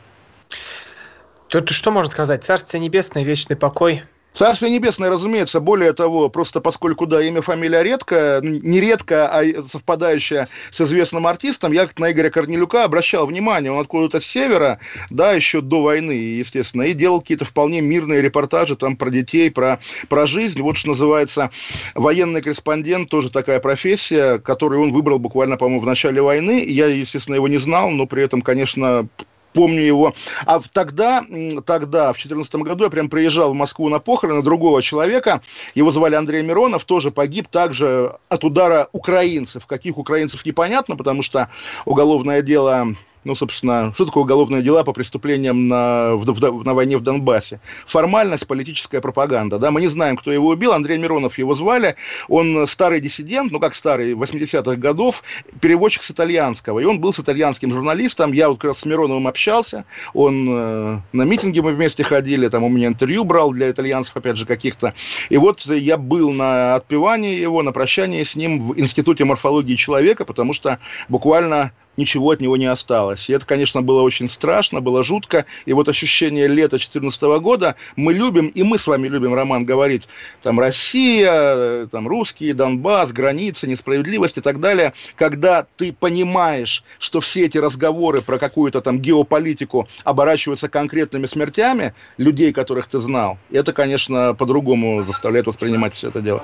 Тут 1.54 1.70
что 1.70 1.92
можно 1.92 2.12
сказать? 2.12 2.44
Царствие 2.44 2.82
небесное, 2.82 3.22
вечный 3.24 3.56
покой. 3.56 4.02
Царствие 4.32 4.72
Небесное, 4.72 5.12
разумеется, 5.12 5.60
более 5.60 5.94
того, 5.94 6.28
просто 6.30 6.62
поскольку, 6.62 7.06
да, 7.06 7.24
имя, 7.24 7.44
фамилия 7.44 7.84
редко, 7.84 8.40
не 8.42 8.82
редко, 8.82 9.30
а 9.32 9.44
совпадающая 9.70 10.48
с 10.72 10.82
известным 10.82 11.28
артистом, 11.28 11.72
я 11.72 11.88
на 12.00 12.12
Игоря 12.12 12.32
Корнелюка 12.32 12.86
обращал 12.86 13.28
внимание, 13.28 13.72
он 13.72 13.80
откуда-то 13.80 14.20
с 14.20 14.26
севера, 14.26 14.80
да, 15.12 15.34
еще 15.34 15.62
до 15.62 15.84
войны, 15.84 16.14
естественно, 16.14 16.82
и 16.82 16.94
делал 16.94 17.22
какие-то 17.22 17.46
вполне 17.46 17.82
мирные 17.82 18.24
репортажи 18.24 18.76
там 18.76 18.98
про 18.98 19.12
детей, 19.12 19.52
про, 19.52 19.80
про 20.10 20.26
жизнь, 20.26 20.60
вот 20.60 20.78
что 20.78 20.90
называется 20.90 21.52
военный 21.94 22.42
корреспондент, 22.42 23.12
тоже 23.12 23.30
такая 23.30 23.60
профессия, 23.60 24.40
которую 24.40 24.82
он 24.82 24.92
выбрал 24.92 25.20
буквально, 25.20 25.58
по-моему, 25.58 25.82
в 25.82 25.86
начале 25.86 26.20
войны, 26.20 26.66
я, 26.68 26.88
естественно, 26.88 27.36
его 27.36 27.48
не 27.48 27.58
знал, 27.58 27.92
но 27.92 28.08
при 28.08 28.24
этом, 28.24 28.42
конечно, 28.42 29.08
помню 29.54 29.82
его. 29.82 30.14
А 30.46 30.60
тогда, 30.72 31.24
тогда, 31.66 32.12
в 32.12 32.18
2014 32.18 32.56
году, 32.56 32.86
я 32.86 32.90
прям 32.90 33.10
приезжал 33.10 33.52
в 33.52 33.56
Москву 33.56 33.90
на 33.90 34.00
похороны 34.00 34.42
другого 34.42 34.82
человека, 34.82 35.42
его 35.76 35.92
звали 35.92 36.16
Андрей 36.16 36.44
Миронов, 36.44 36.86
тоже 36.86 37.12
погиб 37.12 37.48
также 37.48 38.18
от 38.30 38.44
удара 38.44 38.88
украинцев. 38.92 39.66
Каких 39.66 39.98
украинцев 39.98 40.46
непонятно, 40.46 40.96
потому 40.96 41.22
что 41.22 41.50
уголовное 41.86 42.42
дело 42.42 42.96
ну, 43.24 43.36
собственно, 43.36 43.92
что 43.94 44.06
такое 44.06 44.24
уголовные 44.24 44.62
дела 44.62 44.84
по 44.84 44.94
преступлениям 44.94 45.68
на, 45.68 46.16
в, 46.16 46.26
в, 46.26 46.64
на 46.66 46.74
войне 46.74 46.98
в 46.98 47.02
Донбассе? 47.02 47.60
Формальность, 47.86 48.48
политическая 48.48 49.02
пропаганда, 49.02 49.60
да, 49.60 49.72
мы 49.72 49.82
не 49.82 49.88
знаем, 49.88 50.18
кто 50.18 50.32
его 50.32 50.50
убил, 50.50 50.74
Андрей 50.74 50.98
Миронов 50.98 51.38
его 51.38 51.56
звали, 51.56 51.96
он 52.28 52.68
старый 52.68 53.00
диссидент, 53.02 53.52
ну, 53.52 53.60
как 53.60 53.76
старый, 53.76 54.14
80-х 54.14 54.76
годов, 54.76 55.24
переводчик 55.62 56.04
с 56.04 56.12
итальянского, 56.12 56.80
и 56.80 56.86
он 56.86 57.00
был 57.00 57.14
с 57.14 57.20
итальянским 57.20 57.72
журналистом, 57.72 58.34
я 58.34 58.50
вот 58.50 58.60
как 58.60 58.70
раз 58.70 58.80
с 58.80 58.86
Мироновым 58.86 59.28
общался, 59.28 59.86
он 60.14 60.48
э, 60.50 61.00
на 61.12 61.24
митинги 61.24 61.60
мы 61.60 61.74
вместе 61.74 62.04
ходили, 62.04 62.48
там 62.50 62.64
у 62.64 62.70
меня 62.70 62.88
интервью 62.88 63.24
брал 63.24 63.52
для 63.52 63.72
итальянцев, 63.72 64.16
опять 64.16 64.38
же, 64.38 64.46
каких-то, 64.46 64.94
и 65.30 65.38
вот 65.38 65.62
я 65.66 65.98
был 65.98 66.32
на 66.32 66.76
отпевании 66.76 67.36
его, 67.36 67.62
на 67.64 67.72
прощании 67.72 68.24
с 68.24 68.36
ним 68.36 68.68
в 68.68 68.80
Институте 68.80 69.26
морфологии 69.26 69.76
человека, 69.76 70.26
потому 70.26 70.54
что 70.54 70.80
буквально 71.10 71.72
ничего 71.98 72.32
от 72.32 72.42
него 72.42 72.58
не 72.58 72.66
осталось. 72.66 73.30
И 73.30 73.34
это, 73.34 73.46
конечно, 73.46 73.82
было 73.82 74.02
очень 74.02 74.30
страшно, 74.30 74.82
было 74.82 75.04
жутко. 75.04 75.46
И 75.66 75.74
вот 75.74 75.90
ощущение 75.90 76.48
лета 76.48 76.78
2014 76.78 77.22
года 77.42 77.76
мы 77.96 78.14
любим, 78.14 78.48
и 78.48 78.64
мы 78.64 78.78
с 78.78 78.88
вами 78.88 79.08
любим, 79.08 79.34
Роман, 79.34 79.64
говорить, 79.64 80.08
там, 80.42 80.60
Россия, 80.60 81.88
там, 81.88 82.08
русские, 82.08 82.54
Донбасс, 82.54 83.12
границы, 83.12 83.68
несправедливость 83.68 84.38
и 84.38 84.42
так 84.42 84.60
далее. 84.60 84.94
Когда 85.16 85.66
ты 85.78 85.94
понимаешь, 85.94 86.84
что 87.00 87.20
все 87.20 87.46
эти 87.46 87.58
разговоры 87.58 88.22
про 88.22 88.38
какую-то 88.38 88.82
там 88.82 89.00
геополитику 89.00 89.88
оборачиваются 90.04 90.70
конкретными 90.70 91.26
смертями 91.26 91.94
людей, 92.18 92.54
которых 92.54 92.88
ты 92.88 93.00
знал, 93.00 93.38
это, 93.52 93.74
конечно, 93.74 94.34
по-другому 94.34 95.04
заставляет 95.04 95.48
воспринимать 95.48 95.94
все 95.94 96.10
это 96.10 96.22
дело. 96.22 96.44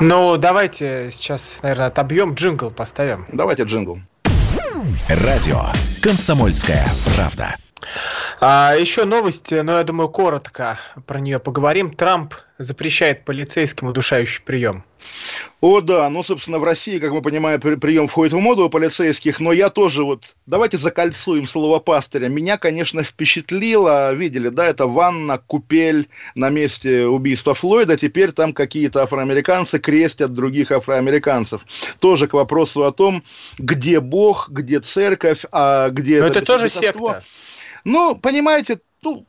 Ну, 0.00 0.36
давайте 0.36 1.10
сейчас, 1.12 1.58
наверное, 1.62 1.86
отобьем 1.86 2.34
джингл, 2.34 2.70
поставим. 2.70 3.26
Давайте 3.32 3.64
джингл. 3.64 4.00
Радио 5.08 5.62
«Комсомольская 6.02 6.86
правда». 7.14 7.56
А, 8.40 8.74
еще 8.74 9.04
новости, 9.04 9.54
но 9.54 9.78
я 9.78 9.84
думаю, 9.84 10.08
коротко 10.08 10.78
про 11.06 11.20
нее 11.20 11.38
поговорим. 11.38 11.92
Трамп 11.94 12.34
запрещает 12.58 13.24
полицейским 13.24 13.88
удушающий 13.88 14.42
прием. 14.42 14.84
О, 15.60 15.80
да, 15.80 16.08
ну, 16.08 16.22
собственно, 16.22 16.58
в 16.58 16.64
России, 16.64 16.98
как 16.98 17.10
мы 17.10 17.20
понимаем, 17.20 17.60
прием 17.60 18.08
входит 18.08 18.32
в 18.32 18.38
моду 18.38 18.64
у 18.64 18.70
полицейских, 18.70 19.40
но 19.40 19.52
я 19.52 19.68
тоже 19.70 20.04
вот, 20.04 20.34
давайте 20.46 20.78
закольцуем 20.78 21.46
слово 21.46 21.78
пастыря. 21.78 22.28
Меня, 22.28 22.56
конечно, 22.56 23.02
впечатлило, 23.02 24.12
видели, 24.14 24.48
да, 24.48 24.66
это 24.66 24.86
ванна, 24.86 25.38
купель 25.38 26.08
на 26.34 26.48
месте 26.50 27.06
убийства 27.06 27.54
Флойда, 27.54 27.96
теперь 27.96 28.32
там 28.32 28.52
какие-то 28.52 29.02
афроамериканцы 29.02 29.78
крестят 29.78 30.32
других 30.32 30.70
афроамериканцев. 30.70 31.62
Тоже 31.98 32.26
к 32.26 32.34
вопросу 32.34 32.84
о 32.84 32.92
том, 32.92 33.22
где 33.58 34.00
Бог, 34.00 34.48
где 34.48 34.80
церковь, 34.80 35.44
а 35.52 35.90
где... 35.90 36.20
Но 36.20 36.28
это, 36.28 36.38
это 36.38 36.46
тоже 36.46 36.70
секта. 36.70 37.22
Ну, 37.84 38.16
понимаете, 38.16 38.80
ну, 39.02 39.26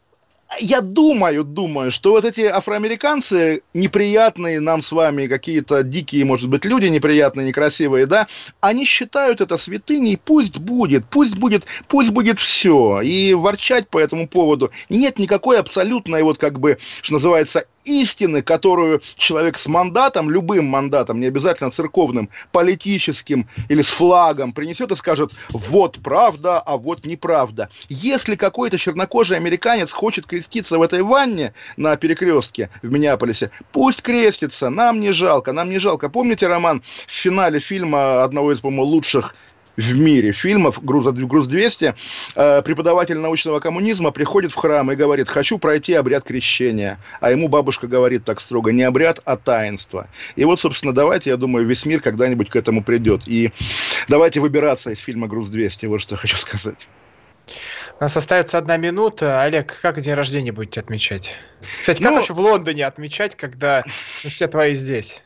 я 0.59 0.81
думаю, 0.81 1.43
думаю, 1.43 1.91
что 1.91 2.11
вот 2.11 2.25
эти 2.25 2.41
афроамериканцы 2.41 3.63
неприятные 3.73 4.59
нам 4.59 4.81
с 4.81 4.91
вами, 4.91 5.27
какие-то 5.27 5.83
дикие, 5.83 6.25
может 6.25 6.49
быть, 6.49 6.65
люди 6.65 6.87
неприятные, 6.87 7.47
некрасивые, 7.47 8.05
да, 8.05 8.27
они 8.61 8.85
считают 8.85 9.41
это 9.41 9.57
святыней, 9.57 10.17
пусть 10.23 10.57
будет, 10.57 11.05
пусть 11.09 11.35
будет, 11.35 11.65
пусть 11.87 12.11
будет 12.11 12.39
все. 12.39 13.01
И 13.01 13.33
ворчать 13.33 13.89
по 13.89 13.99
этому 13.99 14.27
поводу 14.27 14.71
нет 14.89 15.19
никакой 15.19 15.59
абсолютной, 15.59 16.23
вот 16.23 16.37
как 16.37 16.59
бы, 16.59 16.77
что 17.01 17.13
называется, 17.13 17.65
истины, 17.86 18.41
которую 18.41 19.01
человек 19.17 19.57
с 19.57 19.67
мандатом, 19.67 20.29
любым 20.29 20.65
мандатом, 20.65 21.19
не 21.19 21.27
обязательно 21.27 21.71
церковным, 21.71 22.29
политическим 22.51 23.47
или 23.69 23.81
с 23.81 23.88
флагом 23.88 24.51
принесет 24.51 24.91
и 24.91 24.95
скажет, 24.95 25.31
вот 25.49 25.99
правда, 26.03 26.59
а 26.59 26.77
вот 26.77 27.05
неправда. 27.05 27.69
Если 27.89 28.36
какой-то 28.36 28.77
чернокожий 28.77 29.38
американец 29.38 29.91
хочет 29.91 30.25
креститься 30.25 30.77
в 30.77 30.81
этой 30.81 31.01
ванне 31.01 31.53
на 31.77 31.95
перекрестке 31.95 32.69
в 32.81 32.91
Миннеаполисе, 32.91 33.51
пусть 33.71 34.01
крестится, 34.01 34.69
нам 34.69 34.99
не 34.99 35.11
жалко, 35.11 35.51
нам 35.51 35.69
не 35.69 35.79
жалко. 35.79 36.09
Помните, 36.09 36.47
Роман, 36.47 36.81
в 36.81 37.11
финале 37.11 37.59
фильма 37.59 38.23
одного 38.23 38.51
из, 38.51 38.59
по-моему, 38.59 38.83
лучших 38.83 39.36
в 39.78 39.93
мире 39.95 40.32
фильмов 40.32 40.84
«Груз, 40.84 41.05
«Груз-200», 41.05 41.95
э, 42.36 42.61
преподаватель 42.61 43.17
научного 43.17 43.59
коммунизма 43.59 44.11
приходит 44.11 44.51
в 44.51 44.55
храм 44.55 44.91
и 44.91 44.95
говорит, 44.95 45.30
хочу 45.30 45.57
пройти 45.57 45.93
обряд 45.93 46.23
крещения. 46.23 46.99
А 47.19 47.32
ему 47.32 47.47
бабушка 47.47 47.88
говорит 47.88 48.23
так 48.23 48.39
строго, 48.39 48.71
не 48.71 48.84
обряд, 48.84 49.19
а 49.26 49.38
таинство. 49.38 50.07
И 50.36 50.45
вот, 50.45 50.59
собственно, 50.59 50.93
давайте, 50.93 51.30
я 51.30 51.38
думаю, 51.38 51.65
весь 51.65 51.86
мир 51.86 52.01
когда-нибудь 52.01 52.49
к 52.49 52.55
этому 52.55 52.84
придет. 52.84 53.23
И 53.28 53.51
давайте 54.07 54.39
выбираться 54.39 54.91
из 54.91 54.99
фильма 54.99 55.28
«Груз-200», 55.28 55.88
вот 55.88 56.01
что 56.01 56.15
я 56.15 56.17
хочу 56.19 56.38
сказать. 56.38 56.88
У 57.99 58.03
нас 58.03 58.17
остается 58.17 58.57
одна 58.57 58.76
минута. 58.78 59.41
Олег, 59.41 59.80
как 59.82 60.01
день 60.01 60.15
рождения 60.15 60.51
будете 60.51 60.80
отмечать? 60.80 61.34
Кстати, 61.80 62.01
как 62.01 62.11
ну, 62.11 62.17
вообще 62.17 62.34
в 62.34 62.39
Лондоне 62.39 62.86
отмечать, 62.86 63.36
когда 63.36 63.84
все 64.23 64.47
твои 64.47 64.76
здесь? 64.76 65.21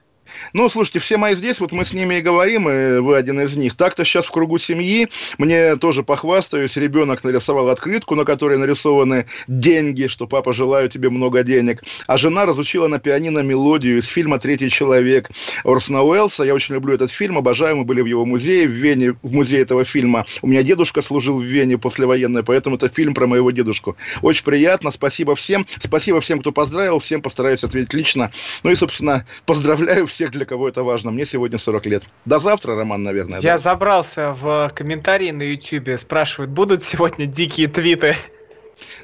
Ну, 0.53 0.69
слушайте, 0.69 0.99
все 0.99 1.17
мои 1.17 1.35
здесь, 1.35 1.59
вот 1.59 1.71
мы 1.71 1.85
с 1.85 1.93
ними 1.93 2.15
и 2.15 2.21
говорим, 2.21 2.69
и 2.69 2.99
вы 2.99 3.17
один 3.17 3.39
из 3.41 3.55
них. 3.55 3.75
Так-то 3.75 4.03
сейчас 4.05 4.25
в 4.25 4.31
кругу 4.31 4.57
семьи, 4.57 5.09
мне 5.37 5.75
тоже 5.75 6.03
похвастаюсь, 6.03 6.75
ребенок 6.77 7.23
нарисовал 7.23 7.69
открытку, 7.69 8.15
на 8.15 8.25
которой 8.25 8.57
нарисованы 8.57 9.25
деньги, 9.47 10.07
что 10.07 10.27
папа, 10.27 10.53
желаю 10.53 10.89
тебе 10.89 11.09
много 11.09 11.43
денег. 11.43 11.83
А 12.07 12.17
жена 12.17 12.45
разучила 12.45 12.87
на 12.87 12.99
пианино 12.99 13.39
мелодию 13.39 13.99
из 13.99 14.07
фильма 14.07 14.39
«Третий 14.39 14.69
человек» 14.69 15.29
Орсона 15.63 16.03
Уэллса. 16.03 16.43
Я 16.43 16.53
очень 16.53 16.75
люблю 16.75 16.93
этот 16.93 17.11
фильм, 17.11 17.37
обожаю, 17.37 17.77
мы 17.77 17.83
были 17.83 18.01
в 18.01 18.05
его 18.05 18.25
музее, 18.25 18.67
в 18.67 18.71
Вене, 18.71 19.15
в 19.21 19.33
музее 19.33 19.61
этого 19.61 19.85
фильма. 19.85 20.25
У 20.41 20.47
меня 20.47 20.63
дедушка 20.63 21.01
служил 21.01 21.39
в 21.39 21.43
Вене 21.43 21.77
послевоенной, 21.77 22.43
поэтому 22.43 22.75
это 22.75 22.89
фильм 22.89 23.13
про 23.13 23.27
моего 23.27 23.51
дедушку. 23.51 23.95
Очень 24.21 24.43
приятно, 24.43 24.91
спасибо 24.91 25.35
всем. 25.35 25.65
Спасибо 25.81 26.21
всем, 26.21 26.39
кто 26.39 26.51
поздравил, 26.51 26.99
всем 26.99 27.21
постараюсь 27.21 27.63
ответить 27.63 27.93
лично. 27.93 28.31
Ну 28.63 28.71
и, 28.71 28.75
собственно, 28.75 29.25
поздравляю 29.45 30.07
всех 30.07 30.18
всех, 30.19 30.31
для 30.31 30.43
кого 30.43 30.67
это 30.67 30.83
важно. 30.83 31.11
Мне 31.11 31.25
сегодня 31.25 31.57
40 31.57 31.85
лет. 31.85 32.03
До 32.25 32.39
завтра, 32.39 32.75
Роман, 32.75 33.03
наверное. 33.03 33.39
Я 33.39 33.53
да? 33.53 33.57
забрался 33.57 34.33
в 34.33 34.69
комментарии 34.75 35.31
на 35.31 35.43
YouTube, 35.43 35.97
спрашивают, 35.97 36.51
будут 36.51 36.83
сегодня 36.83 37.25
дикие 37.25 37.69
твиты? 37.69 38.17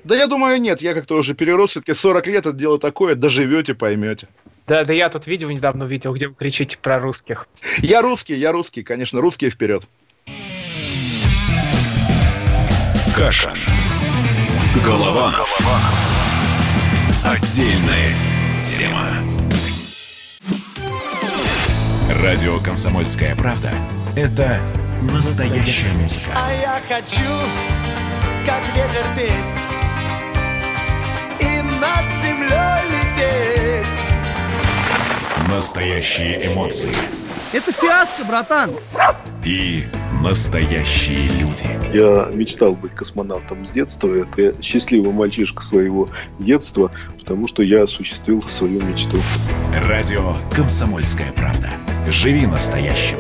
Да 0.04 0.14
я 0.14 0.28
думаю, 0.28 0.60
нет. 0.60 0.82
Я 0.82 0.94
как-то 0.94 1.16
уже 1.16 1.34
перерос. 1.34 1.70
Все-таки 1.70 1.94
40 1.94 2.28
лет 2.28 2.46
это 2.46 2.52
дело 2.52 2.80
такое. 2.80 3.16
Доживете, 3.16 3.76
поймете. 3.76 4.28
Да, 4.68 4.84
да 4.84 4.92
я 4.92 5.08
тут 5.08 5.26
видео 5.26 5.50
недавно 5.50 5.86
увидел, 5.86 6.14
где 6.14 6.28
вы 6.28 6.36
кричите 6.36 6.78
про 6.78 7.00
русских. 7.00 7.48
Я 7.78 8.02
русский, 8.02 8.36
я 8.36 8.52
русский, 8.52 8.84
конечно, 8.84 9.22
русские 9.22 9.52
вперед. 9.52 9.88
Каша. 13.16 13.56
Голова. 14.84 15.32
Голова. 15.32 15.80
Отдельная 17.24 18.14
тема. 18.60 19.35
Радио 22.10 22.60
«Комсомольская 22.60 23.36
правда»— 23.36 23.72
это 24.16 24.60
настоящая 25.12 25.92
музыка. 25.94 26.28
А 26.36 26.54
я 26.54 26.80
хочу, 26.88 27.24
как 28.46 28.62
ветер 28.76 29.04
петь 29.16 29.60
и 31.40 31.62
над 31.64 32.12
землей 32.22 32.80
лететь. 32.92 34.02
Настоящие 35.50 36.54
эмоции. 36.54 36.94
Это 37.56 37.72
фиаско, 37.72 38.26
братан. 38.26 38.72
И 39.46 39.86
настоящие 40.22 41.30
люди. 41.40 41.66
Я 41.94 42.30
мечтал 42.34 42.74
быть 42.74 42.92
космонавтом 42.92 43.66
с 43.66 43.72
детства. 43.72 44.14
Это 44.14 44.62
счастливый 44.62 45.14
мальчишка 45.14 45.64
своего 45.64 46.10
детства, 46.38 46.92
потому 47.18 47.48
что 47.48 47.64
я 47.64 47.84
осуществил 47.84 48.44
свою 48.44 48.82
мечту. 48.82 49.16
Радио 49.88 50.36
«Комсомольская 50.54 51.32
правда». 51.32 51.70
Живи 52.10 52.46
настоящим. 52.46 53.20